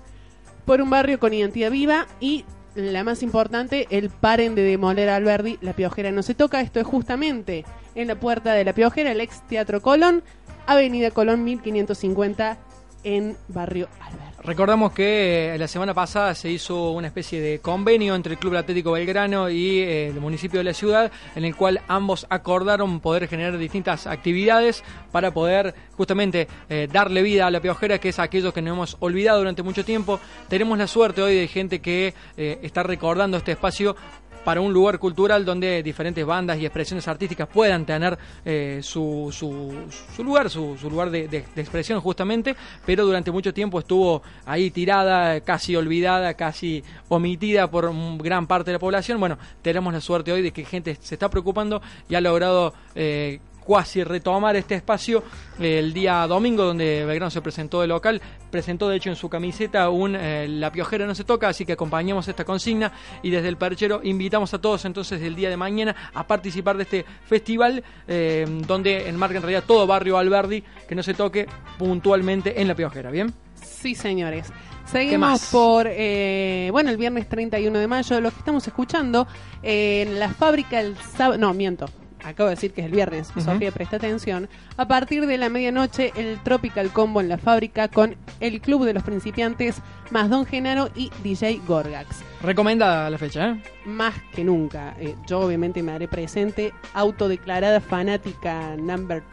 Por 0.65 0.81
un 0.81 0.89
barrio 0.89 1.19
con 1.19 1.33
identidad 1.33 1.71
viva 1.71 2.07
y 2.21 2.45
la 2.79 3.03
más 3.03 3.23
importante, 3.23 3.87
el 3.89 4.09
paren 4.09 4.55
de 4.55 4.63
demoler 4.63 5.09
a 5.09 5.15
Alberdi, 5.15 5.57
la 5.61 5.73
piojera 5.73 6.11
no 6.11 6.23
se 6.23 6.35
toca. 6.35 6.61
Esto 6.61 6.79
es 6.79 6.87
justamente 6.87 7.65
en 7.95 8.07
la 8.07 8.19
puerta 8.19 8.53
de 8.53 8.63
la 8.63 8.73
piojera, 8.73 9.11
el 9.11 9.21
ex 9.21 9.45
Teatro 9.47 9.81
Colón, 9.81 10.23
Avenida 10.67 11.11
Colón 11.11 11.43
1550 11.43 12.57
en 13.03 13.37
Barrio 13.47 13.87
Alberdi. 13.99 14.28
Recordamos 14.43 14.93
que 14.93 15.53
eh, 15.53 15.57
la 15.57 15.67
semana 15.67 15.93
pasada 15.93 16.33
se 16.33 16.49
hizo 16.49 16.91
una 16.91 17.07
especie 17.07 17.41
de 17.41 17.59
convenio 17.59 18.15
entre 18.15 18.33
el 18.33 18.39
Club 18.39 18.55
Atlético 18.55 18.93
Belgrano 18.93 19.49
y 19.49 19.79
eh, 19.79 20.07
el 20.07 20.21
municipio 20.21 20.59
de 20.59 20.63
la 20.63 20.73
ciudad, 20.73 21.11
en 21.35 21.43
el 21.43 21.55
cual 21.55 21.81
ambos 21.89 22.25
acordaron 22.29 23.01
poder 23.01 23.27
generar 23.27 23.57
distintas 23.57 24.07
actividades 24.07 24.83
para 25.11 25.31
poder 25.31 25.75
justamente 25.97 26.47
eh, 26.69 26.87
darle 26.89 27.21
vida 27.21 27.47
a 27.47 27.51
la 27.51 27.59
piojera, 27.59 27.99
que 27.99 28.09
es 28.09 28.19
aquello 28.19 28.53
que 28.53 28.61
nos 28.61 28.73
hemos 28.73 28.97
olvidado 29.01 29.39
durante 29.39 29.61
mucho 29.61 29.83
tiempo. 29.83 30.21
Tenemos 30.47 30.77
la 30.77 30.87
suerte 30.87 31.21
hoy 31.21 31.35
de 31.35 31.47
gente 31.47 31.79
que 31.79 32.13
está 32.37 32.83
recordando 32.83 33.37
este 33.37 33.51
espacio 33.51 33.95
para 34.43 34.61
un 34.61 34.73
lugar 34.73 34.99
cultural 34.99 35.45
donde 35.45 35.83
diferentes 35.83 36.25
bandas 36.25 36.57
y 36.59 36.65
expresiones 36.65 37.07
artísticas 37.07 37.47
puedan 37.47 37.85
tener 37.85 38.17
eh, 38.45 38.79
su, 38.81 39.29
su, 39.31 39.73
su 40.15 40.23
lugar, 40.23 40.49
su, 40.49 40.77
su 40.77 40.89
lugar 40.89 41.09
de, 41.11 41.27
de- 41.27 41.45
expresión 41.55 41.99
justamente, 42.01 42.55
pero 42.85 43.05
durante 43.05 43.31
mucho 43.31 43.53
tiempo 43.53 43.79
estuvo 43.79 44.21
ahí 44.45 44.71
tirada, 44.71 45.41
casi 45.41 45.75
olvidada, 45.75 46.33
casi 46.33 46.83
omitida 47.09 47.69
por 47.69 47.91
gran 48.17 48.47
parte 48.47 48.71
de 48.71 48.73
la 48.73 48.79
población. 48.79 49.19
Bueno, 49.19 49.37
tenemos 49.61 49.93
la 49.93 50.01
suerte 50.01 50.31
hoy 50.31 50.41
de 50.41 50.51
que 50.51 50.65
gente 50.65 50.97
se 51.01 51.15
está 51.15 51.29
preocupando 51.29 51.81
y 52.07 52.15
ha 52.15 52.21
logrado... 52.21 52.73
eh, 52.95 53.39
cuasi 53.69 54.03
retomar 54.03 54.55
este 54.55 54.73
espacio 54.73 55.21
eh, 55.59 55.77
el 55.77 55.93
día 55.93 56.25
domingo 56.25 56.63
donde 56.63 57.05
Belgrano 57.05 57.29
se 57.29 57.39
presentó 57.39 57.81
de 57.81 57.85
local 57.85 58.19
presentó 58.49 58.89
de 58.89 58.95
hecho 58.95 59.11
en 59.11 59.15
su 59.15 59.29
camiseta 59.29 59.91
un 59.91 60.15
eh, 60.15 60.47
La 60.47 60.71
Piojera 60.71 61.05
no 61.05 61.13
se 61.13 61.23
toca 61.23 61.49
así 61.49 61.67
que 61.67 61.73
acompañamos 61.73 62.27
esta 62.27 62.43
consigna 62.43 62.91
y 63.21 63.29
desde 63.29 63.47
el 63.47 63.57
perchero 63.57 64.01
invitamos 64.01 64.55
a 64.55 64.57
todos 64.59 64.85
entonces 64.85 65.21
el 65.21 65.35
día 65.35 65.51
de 65.51 65.57
mañana 65.57 65.95
a 66.15 66.25
participar 66.25 66.77
de 66.77 66.83
este 66.83 67.05
festival 67.27 67.83
eh, 68.07 68.43
donde 68.65 69.07
enmarca 69.07 69.35
en 69.35 69.43
realidad 69.43 69.65
todo 69.67 69.85
barrio 69.85 70.17
Alberdi 70.17 70.63
que 70.87 70.95
no 70.95 71.03
se 71.03 71.13
toque 71.13 71.45
puntualmente 71.77 72.59
en 72.59 72.67
La 72.67 72.73
Piojera 72.73 73.11
¿bien? 73.11 73.31
Sí, 73.53 73.93
señores. 73.93 74.47
¿Qué 74.47 74.89
Seguimos 74.91 75.45
por, 75.51 75.85
eh, 75.87 76.69
bueno, 76.71 76.89
el 76.89 76.97
viernes 76.97 77.29
31 77.29 77.77
de 77.77 77.87
mayo, 77.87 78.19
lo 78.19 78.31
que 78.31 78.39
estamos 78.39 78.65
escuchando 78.65 79.27
en 79.61 80.17
la 80.17 80.29
fábrica 80.29 80.81
el 80.81 80.97
sábado, 80.97 81.37
no, 81.37 81.53
miento, 81.53 81.85
acabo 82.23 82.49
de 82.49 82.55
decir 82.55 82.71
que 82.73 82.81
es 82.81 82.85
el 82.87 82.93
viernes, 82.93 83.29
Ujú. 83.31 83.41
Sofía, 83.41 83.71
presta 83.71 83.97
atención, 83.97 84.49
a 84.77 84.87
partir 84.87 85.25
de 85.25 85.37
la 85.37 85.49
medianoche 85.49 86.11
el 86.15 86.39
Tropical 86.43 86.89
Combo 86.91 87.21
en 87.21 87.29
la 87.29 87.37
fábrica 87.37 87.87
con 87.87 88.15
el 88.39 88.61
Club 88.61 88.85
de 88.85 88.93
los 88.93 89.03
Principiantes, 89.03 89.81
más 90.11 90.29
Don 90.29 90.45
Genaro 90.45 90.89
y 90.95 91.11
DJ 91.23 91.61
Gorgax. 91.67 92.23
recomendada 92.41 93.09
la 93.09 93.17
fecha 93.17 93.49
¿eh? 93.51 93.63
Más 93.85 94.13
que 94.33 94.43
nunca, 94.43 94.95
eh, 94.99 95.15
yo 95.27 95.39
obviamente 95.41 95.81
me 95.83 95.91
haré 95.91 96.07
presente, 96.07 96.73
autodeclarada 96.93 97.79
fanática 97.81 98.75
number 98.77 99.23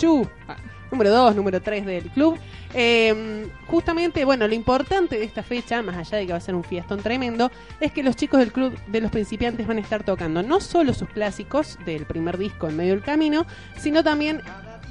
2, 0.00 0.26
número 0.90 1.10
2, 1.10 1.36
número 1.36 1.60
3 1.60 1.86
del 1.86 2.10
club. 2.10 2.38
Eh, 2.74 3.46
justamente, 3.66 4.24
bueno, 4.24 4.46
lo 4.46 4.54
importante 4.54 5.18
de 5.18 5.24
esta 5.24 5.42
fecha, 5.42 5.82
más 5.82 5.96
allá 5.96 6.18
de 6.18 6.26
que 6.26 6.32
va 6.32 6.38
a 6.38 6.42
ser 6.42 6.54
un 6.54 6.64
fiestón 6.64 7.00
tremendo, 7.00 7.50
es 7.80 7.92
que 7.92 8.02
los 8.02 8.16
chicos 8.16 8.40
del 8.40 8.52
club 8.52 8.78
de 8.86 9.00
los 9.00 9.10
principiantes 9.10 9.66
van 9.66 9.78
a 9.78 9.80
estar 9.80 10.02
tocando 10.02 10.42
no 10.42 10.60
solo 10.60 10.94
sus 10.94 11.08
clásicos 11.08 11.78
del 11.84 12.06
primer 12.06 12.38
disco 12.38 12.68
en 12.68 12.76
medio 12.76 12.94
del 12.94 13.02
camino, 13.02 13.46
sino 13.78 14.02
también 14.04 14.42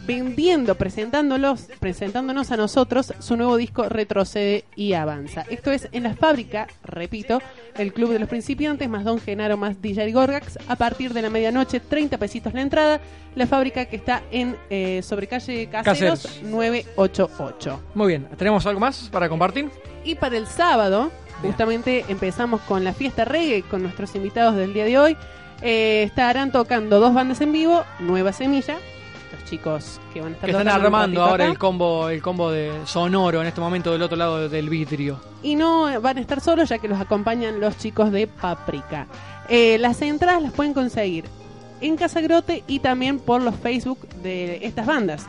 vendiendo, 0.07 0.75
presentándolos, 0.75 1.67
presentándonos 1.79 2.51
a 2.51 2.57
nosotros 2.57 3.13
su 3.19 3.35
nuevo 3.35 3.57
disco 3.57 3.83
Retrocede 3.89 4.63
y 4.75 4.93
Avanza. 4.93 5.45
Esto 5.49 5.71
es 5.71 5.89
en 5.91 6.03
la 6.03 6.15
fábrica, 6.15 6.67
repito, 6.83 7.41
el 7.75 7.93
Club 7.93 8.13
de 8.13 8.19
los 8.19 8.29
Principiantes, 8.29 8.87
más 8.87 9.03
Don 9.03 9.19
Genaro, 9.19 9.57
más 9.57 9.81
DJ 9.81 10.13
Gorgax, 10.13 10.57
a 10.67 10.77
partir 10.77 11.13
de 11.13 11.21
la 11.21 11.29
medianoche, 11.29 11.81
30 11.81 12.17
pesitos 12.17 12.53
la 12.53 12.61
entrada, 12.61 13.01
la 13.35 13.45
fábrica 13.45 13.85
que 13.85 13.97
está 13.97 14.23
en 14.31 14.55
eh, 14.69 15.01
sobre 15.03 15.27
calle 15.27 15.67
Caseros, 15.67 16.23
Caseros. 16.23 16.43
988. 16.43 17.81
muy 17.93 18.07
bien 18.07 18.27
¿tenemos 18.37 18.65
algo 18.65 18.79
más 18.79 19.09
para 19.11 19.27
compartir? 19.27 19.69
Y 20.05 20.15
para 20.15 20.37
el 20.37 20.47
sábado, 20.47 21.11
justamente 21.41 22.05
empezamos 22.07 22.61
con 22.61 22.85
la 22.85 22.93
fiesta 22.93 23.25
reggae 23.25 23.61
con 23.63 23.83
nuestros 23.83 24.15
invitados 24.15 24.55
del 24.55 24.73
día 24.73 24.85
de 24.85 24.97
hoy. 24.97 25.17
Eh, 25.61 26.03
estarán 26.03 26.51
tocando 26.51 26.99
dos 26.99 27.13
bandas 27.13 27.41
en 27.41 27.51
vivo, 27.51 27.83
Nueva 27.99 28.31
Semilla 28.31 28.77
chicos 29.49 29.99
que 30.13 30.21
van 30.21 30.31
a 30.31 30.35
estar 30.35 30.49
Que 30.49 30.51
están 30.57 30.67
armando 30.67 31.23
ahora 31.23 31.45
acá. 31.45 31.51
el 31.53 31.57
combo, 31.57 32.09
el 32.09 32.21
combo 32.21 32.51
de 32.51 32.71
sonoro 32.85 33.41
en 33.41 33.47
este 33.47 33.61
momento 33.61 33.91
del 33.91 34.01
otro 34.01 34.17
lado 34.17 34.49
del 34.49 34.69
vidrio. 34.69 35.19
Y 35.43 35.55
no 35.55 36.01
van 36.01 36.17
a 36.17 36.21
estar 36.21 36.41
solos 36.41 36.69
ya 36.69 36.79
que 36.79 36.87
los 36.87 36.99
acompañan 36.99 37.59
los 37.59 37.77
chicos 37.77 38.11
de 38.11 38.27
Paprika. 38.27 39.07
Eh, 39.49 39.77
las 39.79 40.01
entradas 40.01 40.41
las 40.41 40.51
pueden 40.51 40.73
conseguir 40.73 41.25
en 41.81 41.95
Casa 41.95 42.21
Grote 42.21 42.63
y 42.67 42.79
también 42.79 43.19
por 43.19 43.41
los 43.41 43.55
Facebook 43.55 43.99
de 44.23 44.65
estas 44.65 44.85
bandas. 44.85 45.27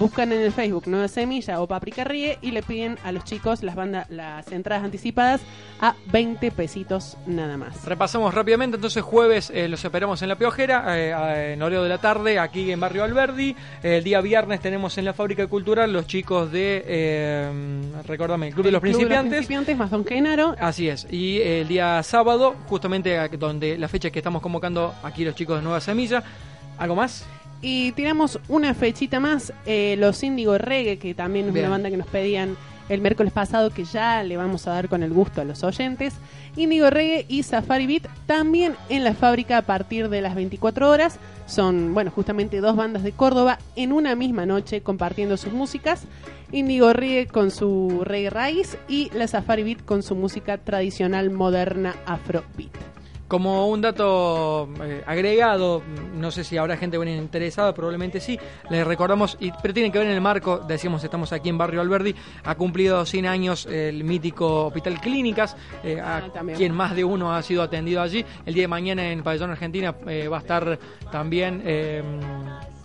Buscan 0.00 0.32
en 0.32 0.40
el 0.40 0.50
Facebook 0.50 0.84
Nueva 0.86 1.08
Semilla 1.08 1.60
o 1.60 1.66
Paprika 1.66 2.04
Ríe 2.04 2.38
y 2.40 2.52
le 2.52 2.62
piden 2.62 2.96
a 3.04 3.12
los 3.12 3.22
chicos 3.24 3.62
las 3.62 3.74
bandas, 3.74 4.08
las 4.08 4.50
entradas 4.50 4.82
anticipadas 4.82 5.42
a 5.78 5.94
20 6.10 6.50
pesitos 6.52 7.18
nada 7.26 7.58
más. 7.58 7.84
Repasamos 7.84 8.32
rápidamente, 8.32 8.76
entonces 8.76 9.02
jueves 9.02 9.52
eh, 9.54 9.68
los 9.68 9.84
esperamos 9.84 10.22
en 10.22 10.30
La 10.30 10.36
Piojera, 10.36 10.84
eh, 10.96 11.52
en 11.52 11.60
horario 11.60 11.82
de 11.82 11.90
la 11.90 11.98
tarde, 11.98 12.38
aquí 12.38 12.72
en 12.72 12.80
Barrio 12.80 13.04
Alberdi. 13.04 13.54
El 13.82 14.02
día 14.02 14.22
viernes 14.22 14.60
tenemos 14.60 14.96
en 14.96 15.04
la 15.04 15.12
Fábrica 15.12 15.46
Cultural 15.48 15.92
los 15.92 16.06
chicos 16.06 16.50
de, 16.50 16.82
eh, 16.86 17.82
recordame, 18.06 18.48
el 18.48 18.54
Club 18.54 18.64
de 18.64 18.72
los 18.72 18.80
Club 18.80 18.92
Principiantes. 18.92 19.32
Principiantes 19.32 19.76
más 19.76 19.90
Don 19.90 20.06
Genaro. 20.06 20.56
Así 20.58 20.88
es, 20.88 21.06
y 21.10 21.42
el 21.42 21.68
día 21.68 22.02
sábado, 22.02 22.56
justamente 22.68 23.28
donde 23.36 23.76
la 23.76 23.88
fecha 23.88 24.08
que 24.10 24.20
estamos 24.20 24.40
convocando 24.40 24.94
aquí 25.02 25.26
los 25.26 25.34
chicos 25.34 25.58
de 25.58 25.62
Nueva 25.62 25.82
Semilla. 25.82 26.24
¿Algo 26.78 26.96
más? 26.96 27.26
Y 27.62 27.92
tiramos 27.92 28.40
una 28.48 28.72
fechita 28.74 29.20
más, 29.20 29.52
eh, 29.66 29.96
los 29.98 30.22
Índigo 30.22 30.56
Reggae, 30.56 30.98
que 30.98 31.14
también 31.14 31.48
es 31.48 31.52
Bien. 31.52 31.66
una 31.66 31.72
banda 31.72 31.90
que 31.90 31.96
nos 31.96 32.06
pedían 32.06 32.56
el 32.88 33.00
miércoles 33.00 33.32
pasado, 33.32 33.70
que 33.70 33.84
ya 33.84 34.22
le 34.24 34.36
vamos 34.36 34.66
a 34.66 34.72
dar 34.72 34.88
con 34.88 35.02
el 35.02 35.12
gusto 35.12 35.40
a 35.40 35.44
los 35.44 35.62
oyentes. 35.62 36.14
Índigo 36.56 36.90
Reggae 36.90 37.24
y 37.28 37.44
Safari 37.44 37.86
Beat 37.86 38.08
también 38.26 38.74
en 38.88 39.04
la 39.04 39.14
fábrica 39.14 39.58
a 39.58 39.62
partir 39.62 40.08
de 40.08 40.20
las 40.20 40.34
24 40.34 40.90
horas. 40.90 41.18
Son, 41.46 41.94
bueno, 41.94 42.10
justamente 42.10 42.60
dos 42.60 42.74
bandas 42.76 43.04
de 43.04 43.12
Córdoba 43.12 43.58
en 43.76 43.92
una 43.92 44.16
misma 44.16 44.44
noche 44.44 44.80
compartiendo 44.80 45.36
sus 45.36 45.52
músicas. 45.52 46.02
Índigo 46.50 46.92
Reggae 46.92 47.28
con 47.28 47.52
su 47.52 48.02
reggae 48.04 48.30
raíz 48.30 48.76
y 48.88 49.10
la 49.14 49.28
Safari 49.28 49.62
Beat 49.62 49.84
con 49.84 50.02
su 50.02 50.16
música 50.16 50.58
tradicional 50.58 51.30
moderna 51.30 51.94
afrobeat. 52.06 52.72
Como 53.30 53.68
un 53.68 53.80
dato 53.80 54.68
eh, 54.82 55.04
agregado, 55.06 55.84
no 56.16 56.32
sé 56.32 56.42
si 56.42 56.56
habrá 56.56 56.76
gente 56.76 56.98
bien 56.98 57.16
interesada, 57.16 57.72
probablemente 57.72 58.18
sí, 58.18 58.36
les 58.68 58.84
recordamos, 58.84 59.36
y, 59.38 59.52
pero 59.62 59.72
tiene 59.72 59.92
que 59.92 59.98
ver 59.98 60.08
en 60.08 60.14
el 60.14 60.20
marco, 60.20 60.58
decíamos, 60.58 61.04
estamos 61.04 61.32
aquí 61.32 61.48
en 61.48 61.56
Barrio 61.56 61.80
Alberdi, 61.80 62.12
ha 62.42 62.56
cumplido 62.56 63.06
100 63.06 63.26
años 63.26 63.66
el 63.66 64.02
mítico 64.02 64.66
Hospital 64.66 65.00
Clínicas, 65.00 65.56
eh, 65.84 66.00
a 66.00 66.28
también. 66.32 66.58
quien 66.58 66.74
más 66.74 66.96
de 66.96 67.04
uno 67.04 67.32
ha 67.32 67.40
sido 67.44 67.62
atendido 67.62 68.02
allí. 68.02 68.24
El 68.44 68.54
día 68.54 68.64
de 68.64 68.68
mañana 68.68 69.12
en 69.12 69.22
Pabellón 69.22 69.52
Argentina 69.52 69.94
eh, 70.08 70.26
va 70.26 70.38
a 70.38 70.40
estar 70.40 70.80
también... 71.12 71.62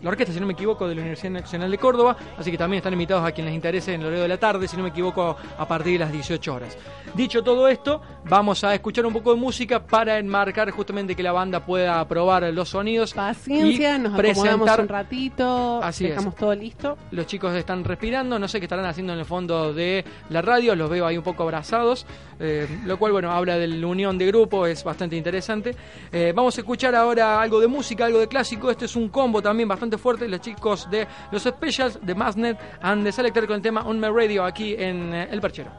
la 0.01 0.09
orquesta, 0.09 0.33
si 0.33 0.39
no 0.39 0.45
me 0.45 0.53
equivoco, 0.53 0.87
de 0.87 0.95
la 0.95 1.01
Universidad 1.01 1.31
Nacional 1.31 1.71
de 1.71 1.77
Córdoba, 1.77 2.15
así 2.37 2.51
que 2.51 2.57
también 2.57 2.77
están 2.79 2.93
invitados 2.93 3.25
a 3.25 3.31
quienes 3.31 3.51
les 3.51 3.55
interese 3.55 3.93
en 3.93 4.01
el 4.01 4.07
horario 4.07 4.23
de 4.23 4.29
la 4.29 4.37
tarde, 4.37 4.67
si 4.67 4.77
no 4.77 4.83
me 4.83 4.89
equivoco, 4.89 5.35
a 5.57 5.67
partir 5.67 5.93
de 5.93 5.99
las 5.99 6.11
18 6.11 6.53
horas. 6.53 6.77
Dicho 7.13 7.43
todo 7.43 7.67
esto, 7.67 8.01
vamos 8.25 8.63
a 8.63 8.73
escuchar 8.73 9.05
un 9.05 9.13
poco 9.13 9.33
de 9.33 9.39
música 9.39 9.85
para 9.85 10.19
enmarcar 10.19 10.69
justamente 10.71 11.15
que 11.15 11.23
la 11.23 11.31
banda 11.31 11.65
pueda 11.65 12.05
probar 12.07 12.43
los 12.53 12.69
sonidos. 12.69 13.13
Paciencia, 13.13 13.95
y 13.95 13.99
nos 13.99 14.19
acomodamos 14.19 14.79
un 14.79 14.87
ratito, 14.87 15.81
Así 15.81 16.05
es. 16.05 16.11
dejamos 16.11 16.35
todo 16.35 16.53
listo. 16.53 16.97
Los 17.11 17.25
chicos 17.27 17.55
están 17.55 17.83
respirando, 17.83 18.37
no 18.37 18.47
sé 18.47 18.59
qué 18.59 18.65
estarán 18.65 18.85
haciendo 18.85 19.13
en 19.13 19.19
el 19.19 19.25
fondo 19.25 19.73
de 19.73 20.03
la 20.29 20.41
radio, 20.41 20.75
los 20.75 20.89
veo 20.89 21.05
ahí 21.05 21.17
un 21.17 21.23
poco 21.23 21.43
abrazados, 21.43 22.05
eh, 22.39 22.67
lo 22.85 22.97
cual, 22.97 23.13
bueno, 23.13 23.31
habla 23.31 23.57
de 23.57 23.67
la 23.67 23.87
unión 23.87 24.17
de 24.17 24.25
grupo, 24.27 24.65
es 24.67 24.83
bastante 24.83 25.15
interesante. 25.15 25.75
Eh, 26.11 26.33
vamos 26.35 26.57
a 26.57 26.61
escuchar 26.61 26.95
ahora 26.95 27.41
algo 27.41 27.59
de 27.59 27.67
música, 27.67 28.05
algo 28.05 28.19
de 28.19 28.27
clásico, 28.27 28.69
este 28.69 28.85
es 28.85 28.95
un 28.95 29.09
combo 29.09 29.41
también 29.41 29.69
bastante 29.69 29.84
fuerte, 29.97 30.27
los 30.27 30.41
chicos 30.41 30.89
de 30.89 31.07
los 31.31 31.43
Specials, 31.43 31.99
de 32.01 32.15
Masnet 32.15 32.59
and 32.81 33.03
de 33.03 33.11
Selector 33.11 33.47
con 33.47 33.57
el 33.57 33.61
tema 33.61 33.81
On 33.81 33.99
My 33.99 34.07
Radio 34.07 34.43
aquí 34.43 34.75
en 34.77 35.13
eh, 35.13 35.27
El 35.31 35.41
Perchero. 35.41 35.71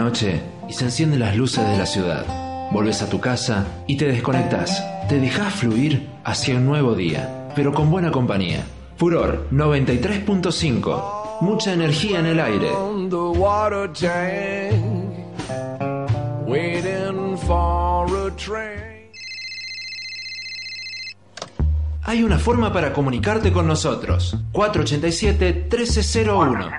Noche 0.00 0.40
y 0.68 0.72
se 0.72 0.86
encienden 0.86 1.20
las 1.20 1.36
luces 1.36 1.68
de 1.68 1.76
la 1.76 1.84
ciudad. 1.84 2.24
Volves 2.72 3.02
a 3.02 3.10
tu 3.10 3.20
casa 3.20 3.66
y 3.86 3.96
te 3.96 4.06
desconectas. 4.06 4.82
Te 5.08 5.20
dejas 5.20 5.52
fluir 5.54 6.08
hacia 6.24 6.56
un 6.56 6.64
nuevo 6.64 6.94
día, 6.94 7.50
pero 7.54 7.74
con 7.74 7.90
buena 7.90 8.10
compañía. 8.10 8.64
Furor 8.96 9.46
93.5. 9.50 11.42
Mucha 11.42 11.74
energía 11.74 12.20
en 12.20 12.26
el 12.26 12.40
aire. 12.40 12.70
Hay 22.02 22.22
una 22.22 22.38
forma 22.38 22.72
para 22.72 22.94
comunicarte 22.94 23.52
con 23.52 23.66
nosotros. 23.66 24.38
487-1301. 24.52 26.70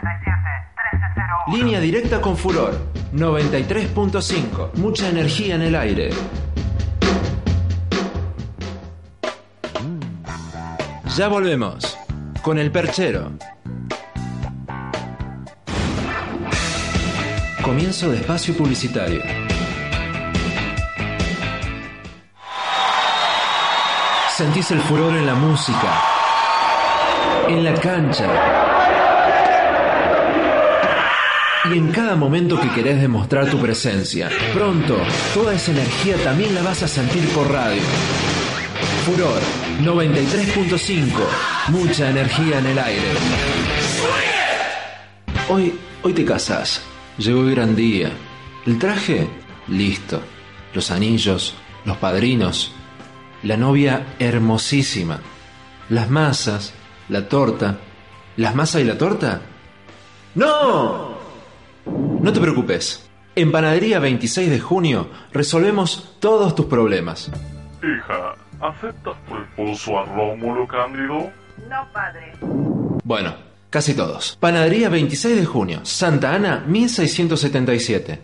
Línea 1.48 1.80
directa 1.80 2.22
con 2.22 2.38
Furor 2.38 2.91
93.5. 3.14 4.76
Mucha 4.76 5.10
energía 5.10 5.56
en 5.56 5.62
el 5.64 5.76
aire. 5.76 6.12
Ya 11.18 11.28
volvemos 11.28 11.98
con 12.42 12.58
el 12.58 12.72
perchero. 12.72 13.32
Comienzo 17.62 18.10
de 18.10 18.18
espacio 18.18 18.56
publicitario. 18.56 19.22
Sentís 24.36 24.72
el 24.72 24.80
furor 24.80 25.14
en 25.16 25.26
la 25.26 25.36
música, 25.36 26.02
en 27.48 27.64
la 27.64 27.74
cancha 27.74 28.71
y 31.74 31.78
en 31.78 31.92
cada 31.92 32.16
momento 32.16 32.60
que 32.60 32.70
querés 32.72 33.02
demostrar 33.02 33.50
tu 33.50 33.60
presencia. 33.60 34.30
Pronto, 34.54 34.98
toda 35.34 35.54
esa 35.54 35.72
energía 35.72 36.18
también 36.24 36.54
la 36.54 36.62
vas 36.62 36.84
a 36.84 36.88
sentir 36.88 37.28
por 37.30 37.50
radio. 37.50 37.82
Furor 39.06 39.42
93.5. 39.82 41.06
Mucha 41.70 42.10
energía 42.10 42.60
en 42.60 42.66
el 42.66 42.80
aire. 42.80 43.08
Hoy, 45.50 45.74
hoy 46.04 46.14
te 46.14 46.26
casas. 46.26 46.82
Llegó 47.18 47.42
el 47.42 47.52
gran 47.52 47.76
día. 47.76 48.12
El 48.66 48.78
traje, 48.78 49.28
listo. 49.68 50.22
Los 50.74 50.92
anillos, 50.92 51.56
los 51.86 51.98
padrinos. 51.98 52.74
La 53.44 53.58
novia 53.58 54.16
hermosísima. 54.20 55.20
Las 55.90 56.10
masas, 56.10 56.74
la 57.10 57.28
torta. 57.28 57.78
¿Las 58.38 58.56
masas 58.56 58.82
y 58.82 58.86
la 58.86 58.98
torta? 58.98 59.42
¡No! 60.36 61.11
No 62.22 62.32
te 62.32 62.40
preocupes. 62.40 63.10
En 63.36 63.52
Panadería 63.52 63.98
26 64.00 64.50
de 64.52 64.60
junio 64.60 65.10
resolvemos 65.34 66.18
todos 66.20 66.54
tus 66.54 66.68
problemas. 66.68 67.32
Hija, 67.82 68.36
¿aceptas 68.60 69.16
tu 69.28 69.38
esposo 69.38 69.98
a 70.00 70.06
Rómulo 70.06 70.68
Cándido? 70.68 71.32
No, 71.68 71.88
padre. 71.92 72.34
Bueno, 73.04 73.34
casi 73.72 73.96
todos. 73.96 74.38
Panadería 74.40 74.90
26 74.90 75.36
de 75.36 75.46
junio, 75.46 75.80
Santa 75.84 76.36
Ana 76.36 76.64
1677. 76.68 78.22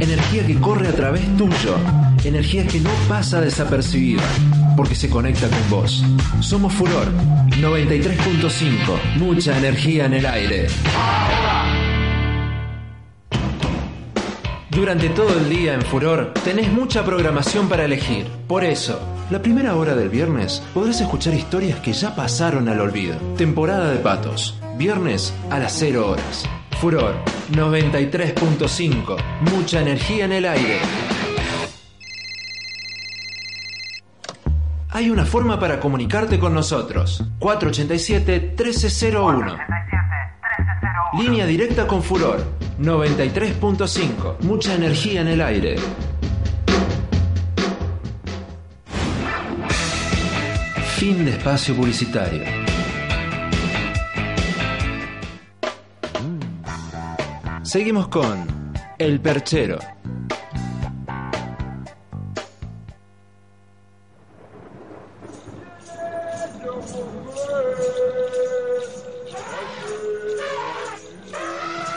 Energía 0.00 0.46
que 0.46 0.54
corre 0.54 0.88
a 0.88 0.92
través 0.92 1.20
tuyo. 1.36 1.76
Energía 2.24 2.66
que 2.66 2.80
no 2.80 2.88
pasa 3.06 3.42
desapercibida. 3.42 4.22
Porque 4.74 4.94
se 4.94 5.10
conecta 5.10 5.48
con 5.50 5.68
vos. 5.68 6.02
Somos 6.40 6.72
Furor 6.72 7.12
93.5. 7.60 9.16
Mucha 9.18 9.58
energía 9.58 10.06
en 10.06 10.14
el 10.14 10.24
aire. 10.24 10.66
Durante 14.70 15.10
todo 15.10 15.38
el 15.38 15.50
día 15.50 15.74
en 15.74 15.82
Furor 15.82 16.32
tenés 16.42 16.72
mucha 16.72 17.04
programación 17.04 17.68
para 17.68 17.84
elegir. 17.84 18.28
Por 18.46 18.64
eso, 18.64 18.98
la 19.30 19.42
primera 19.42 19.76
hora 19.76 19.94
del 19.94 20.08
viernes 20.08 20.62
podrás 20.72 21.02
escuchar 21.02 21.34
historias 21.34 21.80
que 21.80 21.92
ya 21.92 22.16
pasaron 22.16 22.66
al 22.70 22.80
olvido. 22.80 23.18
Temporada 23.36 23.90
de 23.90 23.98
patos. 23.98 24.58
Viernes 24.78 25.34
a 25.50 25.58
las 25.58 25.74
0 25.78 26.12
horas. 26.12 26.48
Furor 26.80 27.14
93.5. 27.50 29.16
Mucha 29.50 29.80
energía 29.80 30.26
en 30.26 30.32
el 30.32 30.46
aire. 30.46 30.78
Hay 34.90 35.10
una 35.10 35.24
forma 35.24 35.58
para 35.58 35.80
comunicarte 35.80 36.38
con 36.38 36.54
nosotros. 36.54 37.24
487-1301. 37.40 39.58
Línea 41.18 41.46
directa 41.46 41.88
con 41.88 42.00
Furor 42.00 42.44
93.5. 42.80 44.38
Mucha 44.42 44.74
energía 44.74 45.22
en 45.22 45.28
el 45.28 45.40
aire. 45.40 45.74
Fin 50.96 51.24
de 51.24 51.32
espacio 51.32 51.74
publicitario. 51.74 52.57
Seguimos 57.68 58.08
con 58.08 58.72
El 58.96 59.20
Perchero. 59.20 59.78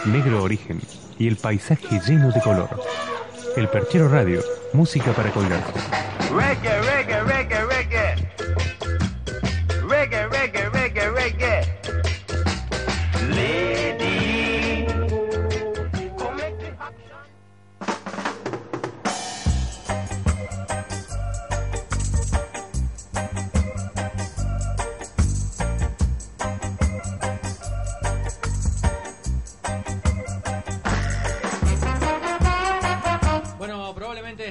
Negro 0.07 0.43
origen 0.43 0.81
y 1.17 1.29
el 1.29 1.37
paisaje 1.37 2.01
lleno 2.05 2.33
de 2.33 2.41
color. 2.41 2.67
El 3.55 3.69
Perchero 3.69 4.09
Radio, 4.09 4.41
música 4.73 5.13
para 5.13 5.31
colgarse. 5.31 5.71
Reggae, 6.35 6.81
reggae. 6.81 7.20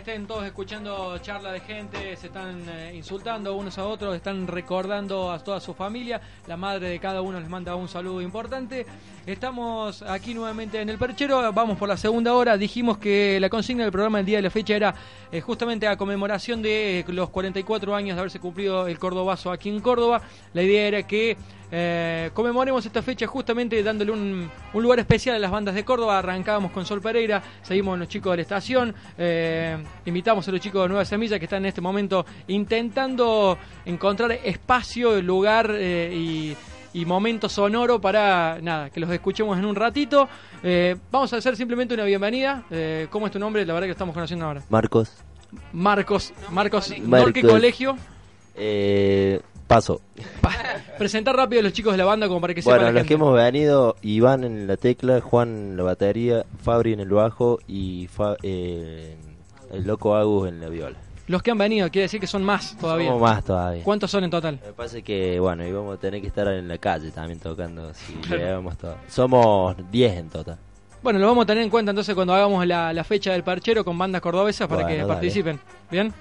Estén 0.01 0.26
todos 0.26 0.46
escuchando 0.46 1.18
charla 1.18 1.53
de 1.53 1.61
gente, 1.61 2.16
se 2.16 2.28
están 2.28 2.66
eh, 2.70 2.92
insultando 2.94 3.55
unos 3.55 3.76
a 3.76 3.86
otros, 3.86 4.16
están 4.16 4.46
recordando 4.46 5.30
a 5.30 5.38
toda 5.40 5.61
su 5.61 5.74
familia. 5.74 6.18
La 6.46 6.57
madre 6.57 6.88
de 6.88 6.98
cada 6.98 7.20
uno 7.20 7.38
les 7.38 7.51
manda 7.51 7.74
un 7.74 7.86
saludo 7.86 8.22
importante. 8.22 8.86
Estamos 9.26 10.01
aquí 10.01 10.32
nuevamente 10.32 10.80
en 10.80 10.88
el 10.88 10.96
perchero, 10.96 11.53
vamos 11.53 11.76
por 11.76 11.86
la 11.86 11.98
segunda 11.98 12.32
hora. 12.34 12.57
Dijimos 12.57 12.96
que 12.96 13.38
la 13.40 13.51
consigna 13.51 13.82
del 13.82 13.92
programa 13.92 14.18
del 14.18 14.26
día 14.26 14.38
de 14.38 14.42
la 14.42 14.51
fecha 14.51 14.74
era 14.74 14.94
eh, 15.30 15.42
justamente 15.42 15.86
a 15.86 15.98
conmemoración 15.98 16.62
de 16.62 17.05
los 17.09 17.28
44 17.28 17.94
años 17.94 18.16
de 18.16 18.20
haberse 18.20 18.40
cumplido 18.40 18.86
el 18.86 18.98
Cordobazo 18.98 19.53
aquí 19.53 19.68
en 19.68 19.80
Córdoba. 19.80 20.22
La 20.55 20.62
idea 20.62 20.88
era 20.88 21.03
que 21.03 21.36
eh, 21.71 22.31
conmemoremos 22.35 22.85
esta 22.85 23.03
fecha 23.03 23.27
justamente 23.27 23.83
dándole 23.83 24.12
un, 24.12 24.51
un 24.73 24.83
lugar 24.83 24.99
especial 24.99 25.37
a 25.37 25.39
las 25.39 25.51
bandas 25.51 25.75
de 25.75 25.85
Córdoba. 25.85 26.18
Arrancábamos 26.18 26.73
con 26.73 26.85
Sol 26.85 27.01
Pereira, 27.01 27.43
seguimos 27.62 27.93
con 27.93 28.01
los 28.01 28.09
chicos 28.09 28.33
de 28.33 28.37
la 28.37 28.43
estación, 28.43 28.95
eh, 29.18 29.77
invitamos 30.05 30.47
a 30.49 30.53
los 30.53 30.61
chicos 30.61 30.83
de 30.83 30.89
Nueva 30.89 31.05
Semilla 31.05 31.39
que 31.39 31.45
están 31.45 31.62
en 31.62 31.66
este 31.66 31.81
momento 31.81 32.25
intentando 32.49 33.59
encontrar 33.85 34.33
espacio, 34.33 35.21
lugar 35.23 35.71
eh, 35.75 36.11
y, 36.12 36.57
y 36.93 37.05
momento 37.05 37.49
sonoro 37.49 38.01
para 38.01 38.59
nada, 38.61 38.91
que 38.91 39.01
los 39.01 39.11
escuchemos 39.11 39.59
en 39.59 39.64
un 39.64 39.77
ratito. 39.77 40.29
Eh, 40.62 40.97
vamos 41.11 41.33
a 41.33 41.37
hacer 41.37 41.57
simplemente 41.57 41.95
una 41.95 42.05
bienvenida. 42.05 42.64
Eh, 42.71 43.07
¿Cómo 43.11 43.27
es 43.27 43.33
tu 43.33 43.39
nombre? 43.39 43.64
La 43.64 43.73
verdad 43.73 43.85
que 43.85 43.91
lo 43.91 43.93
estamos 43.93 44.14
conociendo 44.14 44.47
ahora. 44.47 44.62
Marcos. 44.68 45.16
Marcos, 45.73 46.33
Marcos. 46.51 46.93
Marcos. 47.01 47.33
¿qué 47.33 47.43
colegio? 47.43 47.97
Eh, 48.55 49.41
paso. 49.71 50.01
Presentar 50.99 51.37
rápido 51.37 51.61
a 51.61 51.62
los 51.62 51.73
chicos 51.73 51.93
de 51.93 51.99
la 51.99 52.05
banda 52.05 52.27
como 52.29 52.41
para 52.41 52.53
que 52.55 52.61
sepa 52.61 52.73
Bueno, 52.77 52.87
los 52.91 52.95
gente. 52.95 53.09
que 53.09 53.14
hemos 53.14 53.35
venido, 53.35 53.97
Iván 54.03 54.43
en 54.45 54.66
la 54.66 54.77
tecla, 54.77 55.21
Juan 55.21 55.49
en 55.49 55.77
la 55.77 55.85
batería, 55.85 56.45
Fabri 56.62 56.93
en 56.93 57.01
el 57.01 57.09
bajo 57.09 57.59
y 57.68 58.09
Fa- 58.09 58.37
eh, 58.43 59.16
el 59.73 59.87
loco 59.87 60.16
Agus 60.16 60.49
en 60.49 60.61
la 60.61 60.68
viola. 60.68 60.97
Los 61.29 61.43
que 61.45 61.53
han 61.53 61.59
venido, 61.59 61.89
quiere 61.91 62.03
decir 62.07 62.18
que 62.21 62.27
son 62.27 62.43
más 62.43 62.77
todavía. 62.77 63.07
Somos 63.07 63.23
más 63.23 63.45
todavía. 63.45 63.85
¿Cuántos 63.85 64.11
son 64.11 64.25
en 64.25 64.31
total? 64.31 64.59
Me 64.66 64.73
parece 64.73 65.03
que, 65.03 65.39
bueno, 65.39 65.64
íbamos 65.64 65.97
a 65.97 66.01
tener 66.01 66.21
que 66.21 66.27
estar 66.27 66.49
en 66.49 66.66
la 66.66 66.77
calle 66.79 67.12
también 67.12 67.39
tocando 67.39 67.95
si 67.95 68.12
Claro. 68.14 68.62
todo. 68.81 68.97
Somos 69.09 69.77
10 69.93 70.16
en 70.18 70.29
total. 70.29 70.59
Bueno, 71.03 71.18
lo 71.21 71.29
vamos 71.29 71.45
a 71.45 71.47
tener 71.47 71.62
en 71.62 71.71
cuenta 71.71 71.91
entonces 71.93 72.14
cuando 72.16 72.35
hagamos 72.35 72.66
la, 72.66 72.93
la 72.93 73.05
fecha 73.05 73.33
del 73.33 73.45
parchero 73.45 73.85
con 73.85 73.97
bandas 73.97 74.21
cordobesas 74.21 74.66
para 74.68 74.83
Bueno, 74.83 74.89
que 74.89 74.97
dale. 75.03 75.09
participen. 75.09 75.61
¿Bien? 75.91 76.12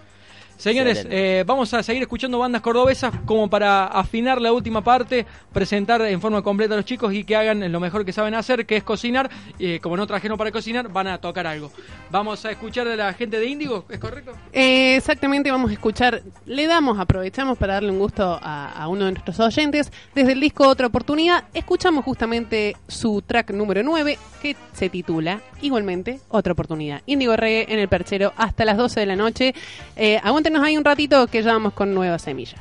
Señores, 0.60 1.08
eh, 1.10 1.46
vamos 1.48 1.74
a 1.74 1.82
seguir 1.82 2.02
escuchando 2.02 2.38
bandas 2.38 2.62
cordobesas 2.62 3.14
como 3.26 3.50
para 3.50 3.86
afinar 3.86 4.42
la 4.42 4.52
última 4.52 4.84
parte, 4.84 5.26
presentar 5.54 6.02
en 6.02 6.20
forma 6.20 6.42
completa 6.42 6.74
a 6.74 6.78
los 6.78 6.86
chicos 6.86 7.14
y 7.14 7.24
que 7.24 7.38
hagan 7.38 7.72
lo 7.72 7.80
mejor 7.80 8.04
que 8.04 8.12
saben 8.12 8.34
hacer, 8.34 8.66
que 8.66 8.76
es 8.76 8.84
cocinar. 8.84 9.30
Eh, 9.58 9.80
como 9.82 9.96
no 9.96 10.06
trajeron 10.06 10.38
para 10.38 10.52
cocinar, 10.52 10.90
van 10.90 11.08
a 11.08 11.18
tocar 11.18 11.48
algo. 11.48 11.72
Vamos 12.12 12.44
a 12.44 12.52
escuchar 12.52 12.90
a 12.90 12.98
la 12.98 13.14
gente 13.14 13.40
de 13.40 13.46
Índigo, 13.46 13.86
¿es 13.88 14.00
correcto? 14.00 14.34
Eh, 14.52 14.98
exactamente, 14.98 15.50
vamos 15.50 15.70
a 15.70 15.74
escuchar, 15.74 16.24
le 16.46 16.68
damos, 16.68 17.00
aprovechamos 17.00 17.58
para 17.58 17.76
darle 17.76 17.92
un 17.92 18.00
gusto 18.00 18.38
a, 18.42 18.74
a 18.74 18.90
uno 18.90 19.06
de 19.06 19.14
nuestros 19.14 19.40
oyentes. 19.40 19.94
Desde 20.14 20.34
el 20.34 20.42
disco 20.42 20.68
Otra 20.68 20.88
Oportunidad, 20.88 21.46
escuchamos 21.54 22.04
justamente 22.04 22.76
su 22.86 23.22
track 23.26 23.52
número 23.52 23.82
9, 23.82 24.18
que 24.42 24.58
se 24.74 24.90
titula 24.90 25.42
igualmente 25.62 26.20
Otra 26.28 26.52
Oportunidad. 26.52 27.02
Índigo 27.06 27.38
Reggae 27.38 27.72
en 27.72 27.80
el 27.80 27.88
perchero 27.88 28.34
hasta 28.36 28.66
las 28.66 28.76
12 28.76 29.00
de 29.00 29.06
la 29.06 29.16
noche. 29.16 29.56
Eh, 29.96 30.20
aguántenos 30.50 30.68
ahí 30.68 30.78
un 30.78 30.86
ratito 30.86 31.28
que 31.28 31.44
ya 31.44 31.54
vamos 31.54 31.74
con 31.74 31.94
Nueva 31.94 32.18
Semilla. 32.18 32.58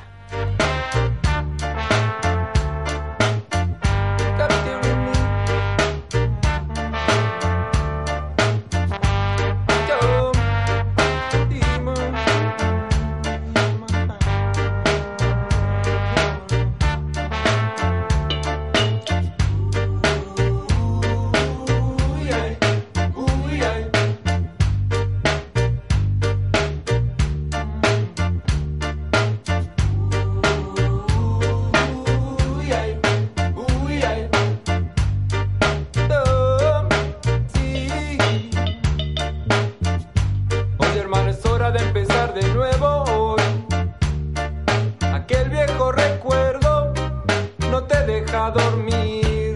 No 47.69 47.83
te 47.83 48.05
deja 48.05 48.51
dormir. 48.51 49.53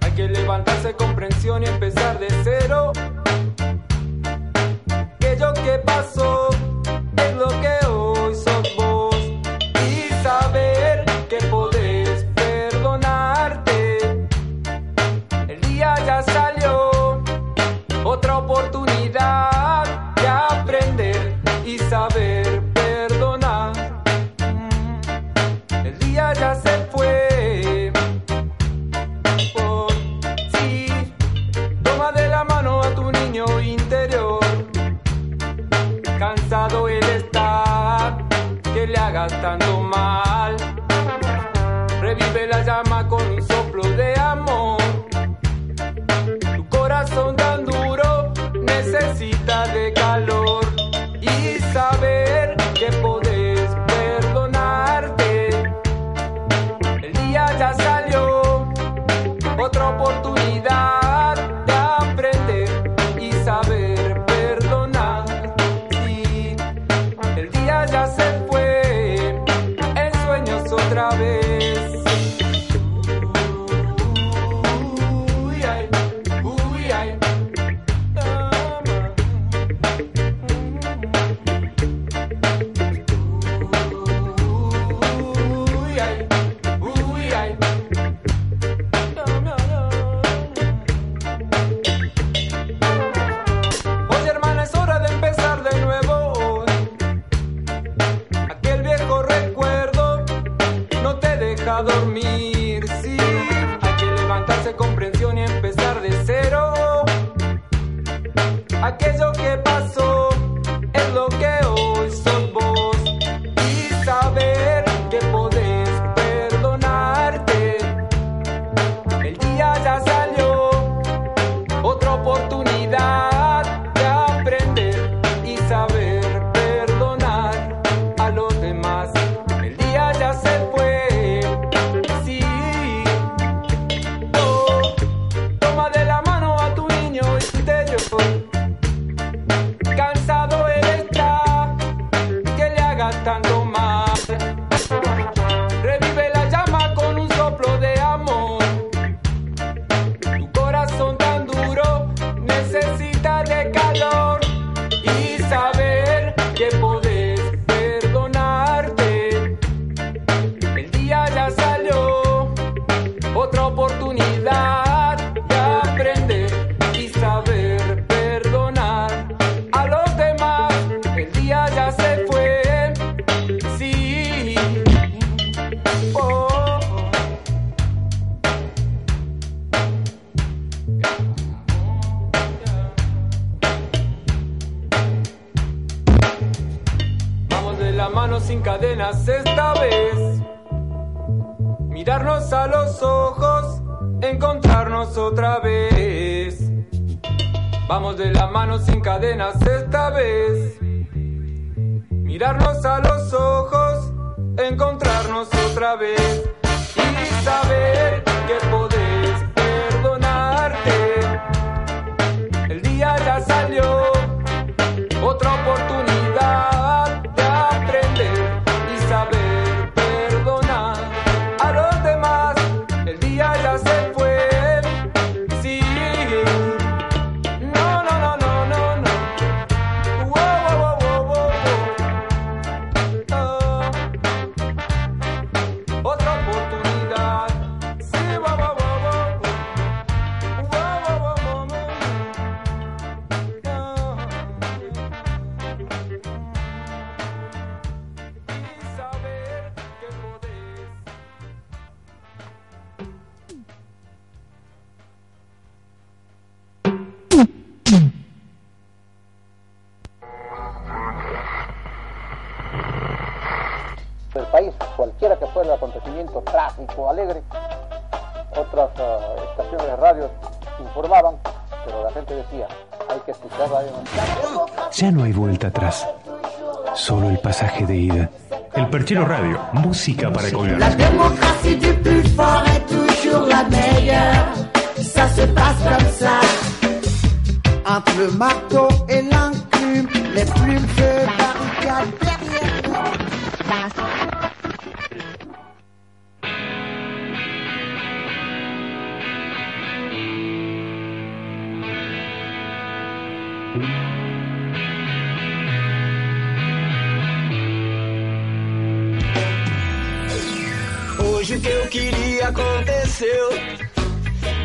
Hay 0.00 0.12
que 0.12 0.28
levantarse 0.28 0.94
con 0.94 1.08
comprensión 1.08 1.62
y 1.62 1.66
empezar 1.66 2.18
de 2.18 2.28
cero. 2.44 2.92
Aquello 4.90 5.52
que 5.54 5.78
pasó 5.84 6.50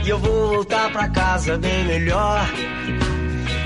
eu 0.10 0.20
vou 0.20 0.48
voltar 0.50 0.92
pra 0.92 1.08
casa 1.10 1.58
bem 1.58 1.86
melhor. 1.86 2.42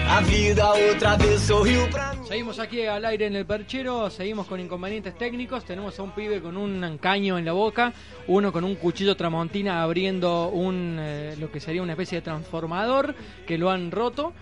A 0.09 0.22
vida 0.22 0.72
outra 0.73 1.18
vez 1.18 1.41
sorriu 1.41 1.88
pra 1.89 2.14
mim. 2.14 2.26
Seguimos 2.26 2.59
aquí 2.59 2.85
al 2.85 3.03
aire 3.05 3.26
en 3.26 3.35
el 3.35 3.45
perchero, 3.45 4.09
seguimos 4.09 4.47
con 4.47 4.59
inconvenientes 4.59 5.18
técnicos, 5.18 5.65
tenemos 5.65 5.97
a 5.97 6.03
un 6.03 6.11
pibe 6.11 6.41
con 6.41 6.57
un 6.57 6.97
caño 6.99 7.38
en 7.38 7.45
la 7.45 7.53
boca, 7.53 7.93
uno 8.27 8.51
con 8.51 8.64
un 8.64 8.76
cuchillo 8.76 9.15
tramontina 9.15 9.81
abriendo 9.81 10.49
un 10.49 10.97
eh, 10.99 11.35
lo 11.39 11.51
que 11.51 11.59
sería 11.59 11.81
una 11.81 11.93
especie 11.93 12.19
de 12.19 12.22
transformador 12.22 13.15
que 13.45 13.57
lo 13.57 13.69
han 13.69 13.91
roto 13.91 14.34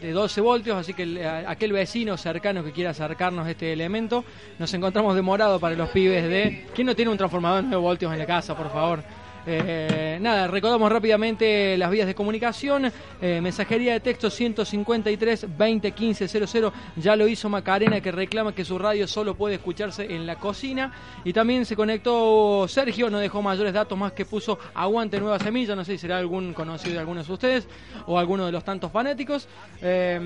de 0.00 0.12
12 0.12 0.40
voltios, 0.40 0.76
así 0.76 0.94
que 0.94 1.24
aquel 1.46 1.72
vecino 1.72 2.16
cercano 2.16 2.64
que 2.64 2.72
quiera 2.72 2.90
acercarnos 2.90 3.46
a 3.46 3.50
este 3.50 3.72
elemento, 3.72 4.24
nos 4.58 4.72
encontramos 4.74 5.14
demorado 5.14 5.60
para 5.60 5.76
los 5.76 5.90
pibes 5.90 6.28
de... 6.28 6.66
¿Quién 6.74 6.88
no 6.88 6.96
tiene 6.96 7.10
un 7.10 7.18
transformador 7.18 7.62
de 7.62 7.68
9 7.68 7.82
voltios 7.82 8.12
en 8.12 8.18
la 8.18 8.26
casa, 8.26 8.56
por 8.56 8.70
favor? 8.72 9.04
Eh, 9.46 10.18
nada, 10.20 10.46
recordamos 10.46 10.90
rápidamente 10.90 11.76
las 11.76 11.90
vías 11.90 12.06
de 12.06 12.14
comunicación. 12.14 12.92
Eh, 13.20 13.40
mensajería 13.40 13.92
de 13.94 14.00
texto 14.00 14.30
153 14.30 15.56
20 15.56 15.92
15 15.92 16.28
00. 16.28 16.72
Ya 16.96 17.16
lo 17.16 17.26
hizo 17.26 17.48
Macarena 17.48 18.00
que 18.00 18.12
reclama 18.12 18.54
que 18.54 18.64
su 18.64 18.78
radio 18.78 19.06
solo 19.06 19.34
puede 19.34 19.56
escucharse 19.56 20.04
en 20.14 20.26
la 20.26 20.36
cocina. 20.36 20.92
Y 21.24 21.32
también 21.32 21.66
se 21.66 21.76
conectó 21.76 22.66
Sergio, 22.68 23.10
no 23.10 23.18
dejó 23.18 23.42
mayores 23.42 23.72
datos 23.72 23.98
más 23.98 24.12
que 24.12 24.24
puso 24.24 24.58
aguante 24.74 25.18
nueva 25.18 25.38
semilla. 25.38 25.74
No 25.74 25.84
sé 25.84 25.92
si 25.92 25.98
será 25.98 26.18
algún 26.18 26.54
conocido 26.54 26.94
de 26.94 27.00
algunos 27.00 27.26
de 27.26 27.32
ustedes 27.32 27.68
o 28.06 28.18
alguno 28.18 28.46
de 28.46 28.52
los 28.52 28.64
tantos 28.64 28.92
fanáticos. 28.92 29.48
Eh, 29.80 30.20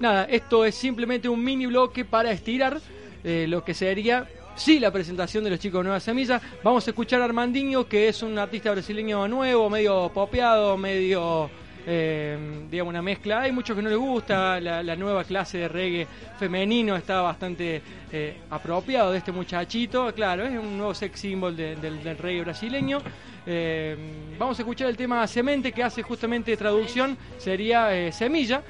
nada, 0.00 0.24
esto 0.24 0.64
es 0.64 0.74
simplemente 0.74 1.28
un 1.28 1.42
mini 1.42 1.66
bloque 1.66 2.04
para 2.04 2.30
estirar 2.30 2.80
eh, 3.24 3.46
lo 3.48 3.64
que 3.64 3.74
sería 3.74 4.28
sí 4.56 4.80
la 4.80 4.90
presentación 4.90 5.44
de 5.44 5.50
los 5.50 5.58
chicos 5.60 5.80
de 5.80 5.84
Nueva 5.84 6.00
Semilla. 6.00 6.40
Vamos 6.62 6.86
a 6.86 6.90
escuchar 6.90 7.20
a 7.20 7.24
Armandinho, 7.24 7.86
que 7.86 8.08
es 8.08 8.22
un 8.22 8.38
artista 8.38 8.70
brasileño 8.72 9.28
nuevo, 9.28 9.68
medio 9.70 10.10
popeado, 10.12 10.76
medio, 10.76 11.50
eh, 11.86 12.66
digamos, 12.70 12.90
una 12.90 13.02
mezcla. 13.02 13.42
Hay 13.42 13.52
muchos 13.52 13.76
que 13.76 13.82
no 13.82 13.88
les 13.88 13.98
gusta, 13.98 14.60
la, 14.60 14.96
nueva 14.96 15.24
clase 15.24 15.58
de 15.58 15.68
reggae 15.68 16.06
femenino 16.38 16.96
está 16.96 17.20
bastante 17.20 17.82
eh, 18.12 18.36
apropiado 18.50 19.12
de 19.12 19.18
este 19.18 19.32
muchachito. 19.32 20.12
Claro, 20.14 20.46
es 20.46 20.58
un 20.58 20.76
nuevo 20.76 20.94
sex 20.94 21.20
symbol 21.20 21.56
de- 21.56 21.76
del, 21.76 22.18
reggae 22.18 22.42
brasileño. 22.42 22.98
Eh, 23.46 23.96
vamos 24.38 24.58
a 24.58 24.62
escuchar 24.62 24.88
el 24.88 24.96
tema 24.96 25.26
Semente, 25.26 25.70
que 25.72 25.84
hace 25.84 26.02
justamente 26.02 26.56
traducción, 26.56 27.16
sería 27.38 28.10
Semilla 28.10 28.62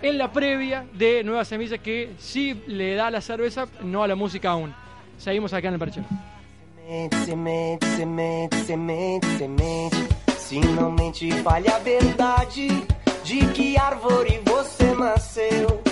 en 0.00 0.16
la 0.16 0.32
previa 0.32 0.86
de 0.92 1.24
Nueva 1.24 1.44
Semilla 1.44 1.78
que 1.78 2.12
sí 2.18 2.62
le 2.68 2.94
da 2.94 3.10
la 3.10 3.20
cerveza, 3.20 3.66
no 3.82 4.02
a 4.02 4.08
la 4.08 4.14
música 4.14 4.50
aún. 4.50 4.72
Seguimos 5.18 5.52
acá 5.52 5.68
en 5.68 5.74
el. 5.74 5.80
Semente, 5.92 7.16
semente, 7.26 7.86
semente, 7.96 8.64
semente, 8.64 9.26
semente. 9.36 10.08
Se 10.38 10.60
não 10.60 10.90
mente, 10.92 11.30
fale 11.42 11.68
a 11.68 11.78
verdade 11.80 12.68
de 13.24 13.38
que 13.48 13.76
árvore 13.76 14.40
você 14.46 14.94
nasceu. 14.94 15.82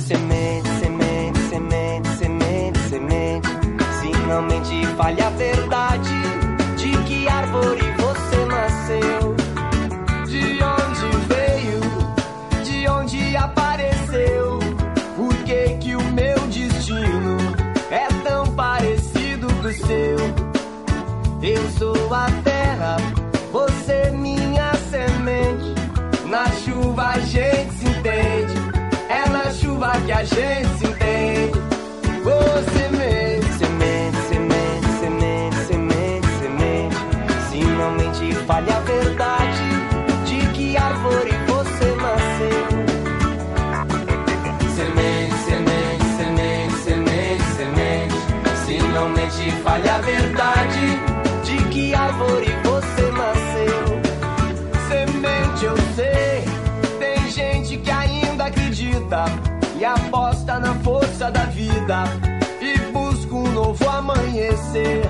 Semente, 0.00 0.68
semente, 0.80 1.38
semente, 1.48 2.08
semente, 2.18 2.78
semente. 2.90 3.48
Se 4.00 4.10
não 4.28 4.42
mente, 4.42 4.86
fale 4.96 5.22
a 5.22 5.30
verdade 5.30 6.10
de 6.76 7.04
que 7.04 7.28
árvore 7.28 7.83
Eu 21.46 21.68
sou 21.78 22.14
a 22.14 22.24
terra, 22.42 22.96
você 23.52 24.10
minha 24.12 24.72
semente. 24.90 25.74
Na 26.24 26.46
chuva 26.46 27.08
a 27.08 27.18
gente 27.18 27.70
se 27.74 27.86
entende, 27.86 28.54
é 29.10 29.28
na 29.28 29.50
chuva 29.52 29.92
que 30.06 30.12
a 30.12 30.24
gente 30.24 30.68
se 30.78 30.86
entende. 30.86 31.58
Ô 32.24 32.62
semente, 32.72 33.52
semente, 33.58 34.16
semente, 34.30 34.86
semente, 35.00 35.56
semente, 35.66 36.26
semente. 36.38 36.96
Se 37.50 37.62
não 37.62 37.90
mente, 37.90 38.34
fale 38.46 38.72
força 60.82 61.30
da 61.30 61.44
vida 61.46 62.04
e 62.60 62.78
busco 62.92 63.36
um 63.36 63.52
novo 63.52 63.88
amanhecer. 63.88 65.02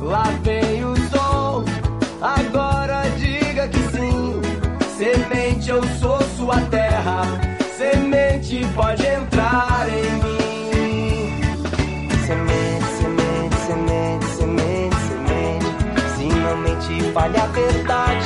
Lá 0.00 0.24
vem 0.42 0.84
o 0.84 0.96
sol, 1.10 1.64
agora 2.20 3.02
diga 3.16 3.68
que 3.68 3.78
sim. 3.90 4.40
Semente, 4.96 5.70
eu 5.70 5.82
sou 6.00 6.20
sua 6.36 6.60
terra. 6.62 7.22
Semente 7.76 8.66
pode 8.74 9.04
entrar 9.06 9.86
em 9.88 10.10
mim. 10.22 11.40
Semente, 12.26 12.86
semente, 12.98 13.56
semente, 13.66 14.26
semente, 14.36 14.96
semente. 15.08 15.66
Finalmente 16.16 17.10
vale 17.12 17.38
a 17.38 17.46
verdade. 17.46 18.25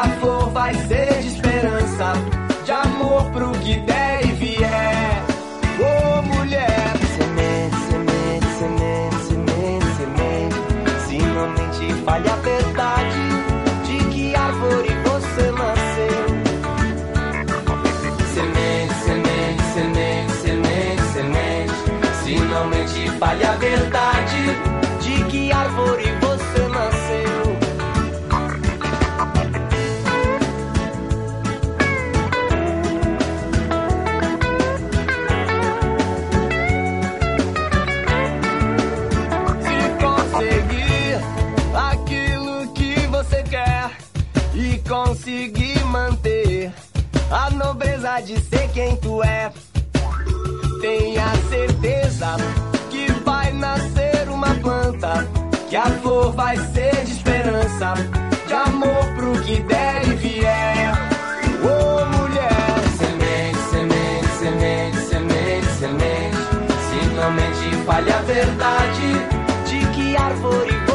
Que 0.00 0.06
a 0.06 0.08
flor 0.20 0.50
vai 0.50 0.74
ser 0.74 1.20
de 1.20 1.28
esperança, 1.28 2.12
de 2.64 2.72
amor 2.72 3.30
pro 3.32 3.50
que 3.52 3.76
der 3.80 4.24
e 4.24 4.32
vier. 4.32 5.24
Ô 5.78 6.22
mulher, 6.22 6.92
semente, 7.16 7.76
semente, 7.90 8.46
semente, 8.58 9.16
semente, 9.28 9.86
semente. 9.96 10.56
Se 11.06 11.18
não 11.18 11.48
mente, 11.50 12.02
fale 12.04 12.28
a 12.30 12.36
verdade 12.36 13.20
de 13.84 14.04
que 14.10 14.34
árvore 14.34 14.88
você 15.04 15.50
nasceu. 15.52 16.20
Semente, 18.34 18.94
semente, 19.04 19.62
semente, 19.74 20.32
semente, 20.32 21.02
semente. 21.12 21.74
Se 22.24 22.34
não 22.38 22.66
mente, 22.68 23.10
fale 23.18 23.44
a 23.44 23.52
verdade 23.52 23.99
conseguir 45.30 45.84
manter 45.84 46.72
a 47.30 47.50
nobreza 47.50 48.20
de 48.20 48.40
ser 48.40 48.68
quem 48.72 48.96
tu 48.96 49.22
é, 49.22 49.52
tenha 50.80 51.28
certeza 51.48 52.36
que 52.90 53.12
vai 53.24 53.52
nascer 53.52 54.28
uma 54.28 54.52
planta, 54.56 55.24
que 55.68 55.76
a 55.76 55.86
flor 56.00 56.32
vai 56.32 56.56
ser 56.56 57.04
de 57.04 57.12
esperança, 57.12 57.94
de 58.48 58.52
amor 58.52 59.04
pro 59.14 59.40
que 59.42 59.62
der 59.62 60.02
e 60.08 60.14
vier. 60.16 60.92
Ô 61.62 62.04
mulher, 62.06 62.80
semente, 62.98 63.58
semente, 63.70 64.28
semente, 64.40 64.96
semente, 64.96 65.66
semente. 65.78 66.36
Se 66.88 67.06
não 67.14 67.30
mente, 67.30 67.84
fale 67.86 68.12
a 68.12 68.20
verdade 68.22 69.12
de 69.68 69.86
que 69.92 70.16
árvore 70.16 70.89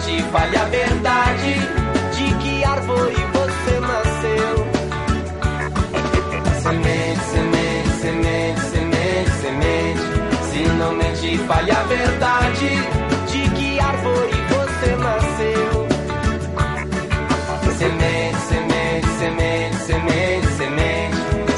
Mente, 0.00 0.22
fale 0.32 0.56
a 0.56 0.64
verdade 0.64 1.54
de 2.14 2.34
que 2.36 2.64
árvore 2.64 3.14
você 3.34 3.80
nasceu. 3.80 4.66
Semente, 6.62 7.20
semente, 7.24 7.90
semente, 8.00 8.60
semente, 8.60 9.30
semente. 9.42 10.00
Se 10.50 10.62
não 10.78 10.92
mente, 10.92 11.38
fale 11.46 11.70
a 11.70 11.82
verdade 11.82 12.68
de 13.30 13.50
que 13.50 13.80
árvore 13.80 14.32
você 14.48 14.96
nasceu. 14.96 15.86
Semente, 17.78 18.38
semente, 18.48 19.06
semente, 19.18 19.76
semente, 19.76 20.46
semente. 20.56 21.16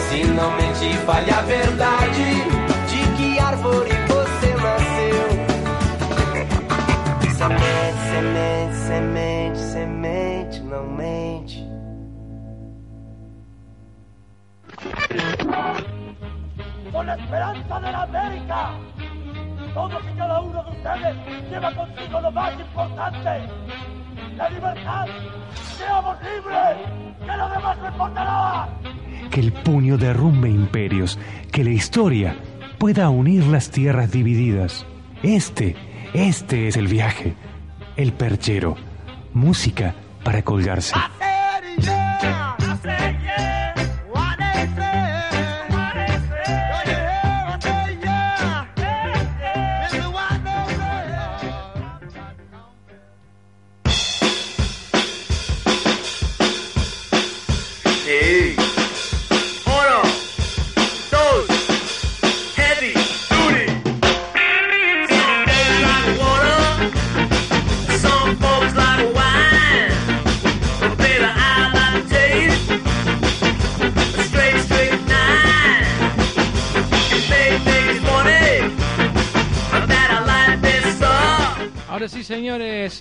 Se 0.09 0.25
não 0.25 0.51
mente, 0.57 0.97
fale 1.07 1.31
a 1.31 1.41
verdade 1.43 2.52
¡Seamos 25.77 26.17
libres! 26.23 26.89
¡Que 27.21 27.37
lo 27.37 27.49
demás 27.49 27.79
no 27.79 27.89
importará! 27.89 28.69
Que 29.31 29.41
el 29.41 29.53
puño 29.53 29.97
derrumbe 29.97 30.49
imperios, 30.49 31.19
que 31.51 31.65
la 31.65 31.71
historia 31.71 32.37
pueda 32.79 33.09
unir 33.11 33.47
las 33.47 33.71
tierras 33.71 34.11
divididas. 34.11 34.87
Este, 35.23 35.77
este 36.15 36.69
es 36.69 36.77
el 36.77 36.89
viaje. 36.89 37.35
El 37.97 38.13
perchero. 38.13 38.77
Música 39.33 39.95
para 40.25 40.43
colgarse. 40.43 40.95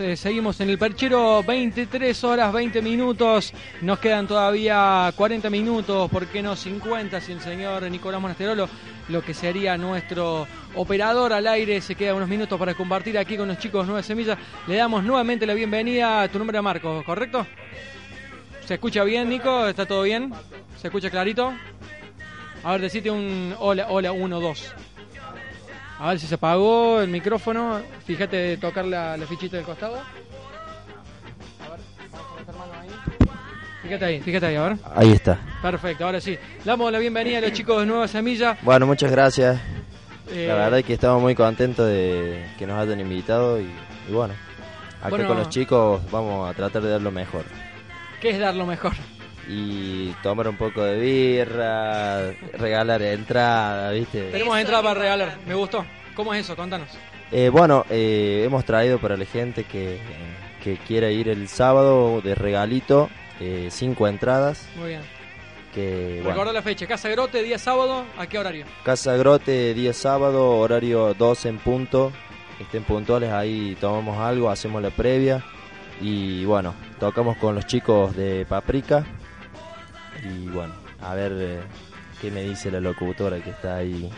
Eh, 0.01 0.17
seguimos 0.17 0.59
en 0.59 0.69
el 0.69 0.77
perchero, 0.77 1.43
23 1.43 2.23
horas, 2.23 2.51
20 2.51 2.81
minutos, 2.81 3.53
nos 3.81 3.99
quedan 3.99 4.27
todavía 4.27 5.13
40 5.15 5.49
minutos, 5.49 6.09
¿por 6.09 6.27
qué 6.27 6.41
no 6.41 6.55
50? 6.55 7.21
Si 7.21 7.31
el 7.31 7.39
señor 7.39 7.83
Nicolás 7.83 8.19
Monasterolo, 8.19 8.67
lo 9.09 9.21
que 9.21 9.33
sería 9.33 9.77
nuestro 9.77 10.47
operador 10.75 11.33
al 11.33 11.47
aire, 11.47 11.79
se 11.81 11.95
queda 11.95 12.15
unos 12.15 12.27
minutos 12.27 12.57
para 12.57 12.73
compartir 12.73 13.17
aquí 13.17 13.37
con 13.37 13.47
los 13.47 13.59
chicos 13.59 13.85
Nueve 13.85 14.03
Semillas. 14.03 14.37
Le 14.67 14.75
damos 14.75 15.03
nuevamente 15.03 15.45
la 15.45 15.53
bienvenida, 15.53 16.27
tu 16.29 16.39
nombre 16.39 16.57
es 16.57 16.63
Marco, 16.63 17.03
¿correcto? 17.05 17.45
¿Se 18.65 18.73
escucha 18.73 19.03
bien, 19.03 19.29
Nico? 19.29 19.67
¿Está 19.67 19.85
todo 19.85 20.01
bien? 20.01 20.33
¿Se 20.77 20.87
escucha 20.87 21.09
clarito? 21.09 21.53
A 22.63 22.71
ver, 22.71 22.81
decite 22.81 23.11
un 23.11 23.55
hola, 23.59 23.87
hola, 23.89 24.11
uno, 24.11 24.39
dos. 24.39 24.73
A 26.03 26.09
ver 26.09 26.19
si 26.19 26.25
se 26.25 26.33
apagó 26.35 26.99
el 27.01 27.09
micrófono. 27.09 27.79
Fíjate 28.05 28.35
de 28.35 28.57
tocar 28.57 28.85
la, 28.85 29.15
la 29.17 29.25
fichita 29.27 29.57
del 29.57 29.65
costado. 29.65 29.97
A 29.97 31.69
ver, 31.69 31.79
vamos 32.11 32.27
a 32.35 32.39
meter 32.39 32.55
mano 32.55 32.71
ahí. 32.81 32.89
Fíjate 33.83 34.05
ahí, 34.05 34.21
fíjate 34.21 34.45
ahí, 34.47 34.55
a 34.55 34.63
ver. 34.63 34.77
Ahí 34.95 35.11
está. 35.11 35.37
Perfecto, 35.61 36.05
ahora 36.05 36.19
sí. 36.19 36.37
Damos 36.65 36.91
la 36.91 36.97
bienvenida 36.97 37.37
a 37.37 37.41
los 37.41 37.51
chicos 37.53 37.79
de 37.81 37.85
Nueva 37.85 38.07
Semilla. 38.07 38.57
Bueno, 38.63 38.87
muchas 38.87 39.11
gracias. 39.11 39.61
Eh, 40.31 40.47
La 40.47 40.55
verdad 40.55 40.79
es 40.79 40.85
que 40.85 40.93
estamos 40.93 41.21
muy 41.21 41.35
contentos 41.35 41.85
de 41.87 42.47
que 42.57 42.65
nos 42.65 42.79
hayan 42.79 42.99
invitado 42.99 43.59
y, 43.61 43.69
y 44.09 44.11
bueno, 44.11 44.33
acá 45.01 45.09
Bueno. 45.09 45.27
con 45.27 45.37
los 45.37 45.49
chicos 45.49 46.01
vamos 46.09 46.49
a 46.49 46.53
tratar 46.55 46.81
de 46.81 46.89
dar 46.89 47.01
lo 47.01 47.11
mejor. 47.11 47.43
¿Qué 48.21 48.31
es 48.31 48.39
dar 48.39 48.55
lo 48.55 48.65
mejor? 48.65 48.93
Y 49.47 50.11
tomar 50.23 50.47
un 50.47 50.55
poco 50.55 50.83
de 50.83 50.99
birra, 50.99 52.31
regalar 52.57 53.01
entrada, 53.01 53.91
¿viste? 53.91 54.31
Tenemos 54.31 54.57
entrada 54.57 54.83
para 54.83 54.99
regalar. 54.99 55.37
Me 55.47 55.55
gustó. 55.55 55.85
¿Cómo 56.15 56.33
es 56.33 56.41
eso? 56.45 56.55
Contanos. 56.55 56.89
Eh, 57.31 57.49
bueno, 57.49 57.85
eh, 57.89 58.43
hemos 58.45 58.65
traído 58.65 58.99
para 58.99 59.17
la 59.17 59.25
gente 59.25 59.63
que, 59.63 59.99
que 60.63 60.77
quiera 60.77 61.09
ir 61.09 61.29
el 61.29 61.47
sábado 61.47 62.21
de 62.21 62.35
regalito 62.35 63.09
eh, 63.41 63.69
cinco 63.71 64.07
entradas. 64.07 64.67
Muy 64.75 64.89
bien. 64.89 65.01
Que, 65.73 66.21
bueno, 66.23 66.51
la 66.51 66.61
fecha. 66.61 66.85
Casa 66.85 67.09
Grote, 67.09 67.41
día 67.41 67.57
sábado. 67.57 68.03
¿A 68.17 68.27
qué 68.27 68.37
horario? 68.37 68.65
Casa 68.83 69.15
Grote, 69.15 69.73
día 69.73 69.93
sábado, 69.93 70.57
horario 70.57 71.13
12 71.15 71.49
en 71.49 71.57
punto. 71.57 72.11
Estén 72.59 72.83
puntuales, 72.83 73.31
ahí 73.31 73.75
tomamos 73.81 74.19
algo, 74.19 74.49
hacemos 74.49 74.81
la 74.81 74.91
previa. 74.91 75.43
Y 76.01 76.45
bueno, 76.45 76.75
tocamos 76.99 77.37
con 77.37 77.55
los 77.55 77.65
chicos 77.65 78.15
de 78.15 78.45
Paprika. 78.45 79.05
Y 80.23 80.47
bueno, 80.47 80.73
a 81.01 81.15
ver 81.15 81.31
eh, 81.35 81.59
qué 82.21 82.31
me 82.31 82.43
dice 82.43 82.71
la 82.71 82.79
locutora 82.79 83.39
que 83.39 83.49
está 83.49 83.77
ahí 83.77 84.09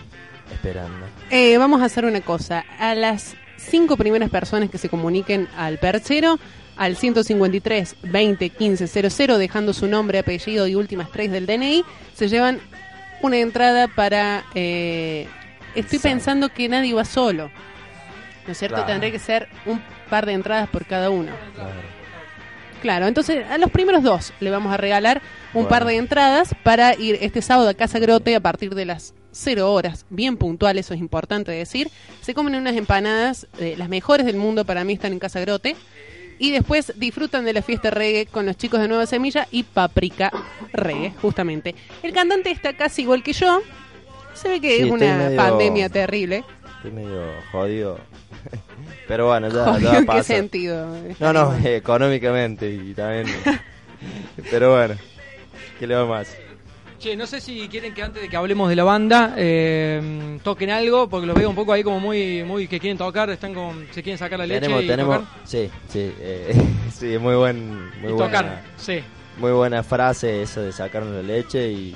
esperando. 0.52 1.06
Eh, 1.30 1.58
vamos 1.58 1.82
a 1.82 1.86
hacer 1.86 2.06
una 2.06 2.22
cosa. 2.22 2.66
A 2.80 2.96
las 2.96 3.36
cinco 3.58 3.96
primeras 3.98 4.30
personas 4.30 4.70
que 4.70 4.78
se 4.78 4.90
comuniquen 4.90 5.48
al 5.58 5.78
perchero, 5.80 6.38
al 6.76 6.96
153 6.98 7.96
20 8.04 8.50
15 8.50 9.10
00, 9.10 9.38
dejando 9.38 9.74
su 9.74 9.88
nombre, 9.88 10.20
apellido 10.20 10.68
y 10.68 10.76
últimas 10.76 11.10
tres 11.12 11.32
del 11.32 11.46
DNI, 11.46 11.86
se 12.14 12.28
llevan 12.28 12.60
una 13.22 13.38
entrada 13.38 13.88
para... 13.88 14.44
eh, 14.56 15.28
estoy 15.76 16.00
pensando 16.00 16.50
que 16.50 16.68
nadie 16.68 16.94
va 16.94 17.06
solo. 17.06 17.50
¿No 18.46 18.52
es 18.52 18.58
cierto? 18.58 18.76
Claro. 18.76 18.92
Tendría 18.92 19.12
que 19.12 19.20
ser 19.20 19.48
un 19.66 19.82
par 20.10 20.26
de 20.26 20.34
entradas 20.34 20.68
por 20.68 20.86
cada 20.86 21.10
uno. 21.10 21.32
Claro, 21.56 21.72
entonces 22.88 23.46
a 23.50 23.58
los 23.58 23.72
primeros 23.72 24.04
dos 24.04 24.34
le 24.40 24.50
vamos 24.50 24.74
a 24.74 24.78
regalar 24.78 25.22
un 25.54 25.64
Bueno. 25.64 25.70
par 25.70 25.86
de 25.86 25.96
entradas 25.98 26.54
para 26.64 26.96
ir 26.96 27.18
este 27.22 27.42
sábado 27.42 27.70
a 27.70 27.74
Casa 27.74 28.00
Grote 28.00 28.36
a 28.36 28.40
partir 28.40 28.76
de 28.76 28.86
las 28.86 29.14
0 29.32 29.72
horas, 29.74 30.06
bien 30.10 30.38
puntual, 30.38 30.78
eso 30.78 30.94
es 30.94 31.00
importante 31.00 31.52
decir. 31.52 31.90
Se 32.22 32.34
comen 32.34 32.56
unas 32.56 32.76
empanadas, 32.76 33.48
eh, 33.60 33.76
las 33.78 33.90
mejores 33.90 34.26
del 34.26 34.36
mundo 34.38 34.64
para 34.66 34.84
mí 34.84 34.94
están 34.94 35.12
en 35.14 35.20
Casa 35.20 35.40
Grote. 35.40 35.76
Y 36.40 36.52
después 36.52 36.94
disfrutan 36.98 37.46
de 37.46 37.54
la 37.54 37.62
fiesta 37.62 37.90
reggae 37.90 38.26
con 38.26 38.46
los 38.46 38.58
chicos 38.58 38.80
de 38.82 38.88
Nueva 38.88 39.06
Semilla 39.06 39.48
y 39.52 39.64
Paprika 39.64 40.32
Reggae, 40.74 41.14
justamente. 41.22 41.74
El 42.02 42.12
cantante 42.12 42.52
está 42.52 42.74
casi 42.76 43.04
igual 43.04 43.24
que 43.24 43.34
yo. 43.34 43.62
Se 44.34 44.50
ve 44.50 44.60
que 44.60 44.78
Sí, 44.78 44.84
es 44.84 44.92
una 44.92 45.16
medio- 45.18 45.38
pandemia 45.38 45.90
terrible. 45.90 46.44
Estoy 46.78 46.92
medio 46.92 47.22
jodido. 47.52 48.00
Pero 49.08 49.28
bueno, 49.28 49.50
ya, 49.50 49.78
ya 49.80 49.90
¿en 49.98 50.02
qué 50.02 50.06
pasa. 50.06 50.24
sentido? 50.36 50.88
No, 51.20 51.34
no, 51.34 51.54
eh, 51.58 51.76
económicamente 51.78 52.70
y 52.74 52.94
también. 52.94 53.28
Pero 54.50 54.72
bueno, 54.76 54.96
¿qué 55.80 55.88
le 55.88 55.96
va 55.96 56.06
más? 56.06 56.36
Che, 57.00 57.18
no 57.18 57.28
sé 57.28 57.42
si 57.42 57.68
quieren 57.68 57.94
que 57.94 58.02
antes 58.02 58.22
de 58.22 58.30
que 58.30 58.38
hablemos 58.38 58.70
de 58.70 58.78
la 58.78 58.86
banda 58.86 59.34
eh, 59.36 60.40
toquen 60.42 60.70
algo, 60.70 61.10
porque 61.10 61.28
los 61.28 61.36
veo 61.36 61.50
un 61.50 61.56
poco 61.56 61.74
ahí 61.74 61.84
como 61.84 62.00
muy, 62.00 62.44
muy 62.44 62.66
que 62.68 62.80
quieren 62.80 62.98
tocar, 62.98 63.30
están 63.30 63.54
con, 63.54 63.88
se 63.92 64.02
quieren 64.02 64.18
sacar 64.18 64.40
la 64.40 64.46
leche 64.48 64.62
Tenemos, 64.62 64.84
y 64.84 64.88
tenemos, 64.88 65.18
tocar. 65.20 65.30
sí, 65.44 65.70
sí, 65.90 66.14
eh, 66.20 66.56
sí, 66.94 67.18
muy 67.18 67.36
buen, 67.36 67.90
muy 68.00 68.12
Y 68.12 68.14
buena, 68.14 68.26
tocar, 68.32 68.62
sí. 68.78 69.00
muy 69.38 69.52
buena 69.52 69.84
frase 69.84 70.44
eso 70.44 70.62
de 70.62 70.72
sacarnos 70.72 71.14
la 71.14 71.24
leche 71.24 71.70
y 71.70 71.94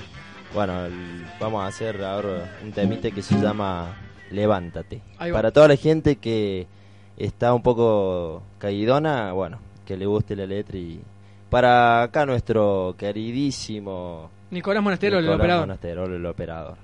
bueno, 0.54 0.86
el- 0.88 1.26
vamos 1.40 1.64
a 1.64 1.68
hacer 1.68 2.04
ahora 2.04 2.46
un 2.62 2.74
temite 2.74 3.14
que 3.14 3.22
se 3.22 3.36
llama 3.36 3.96
Levántate. 4.32 5.00
Para 5.32 5.52
toda 5.52 5.70
la 5.70 5.78
gente 5.78 6.18
que 6.18 6.68
está 7.18 7.54
un 7.54 7.62
poco 7.62 8.44
caidona, 8.60 9.34
bueno, 9.34 9.60
que 9.86 9.98
le 9.98 10.06
guste 10.06 10.36
la 10.36 10.46
letra 10.46 10.78
y 10.78 11.02
para 11.50 12.04
acá 12.04 12.26
nuestro 12.26 12.96
queridísimo 12.98 14.30
Nicolás 14.50 14.82
Monastero, 14.82 15.20
el 15.20 15.30
operador. 15.30 15.68
Monastero, 15.68 16.06
el 16.06 16.26
operador. 16.26 16.78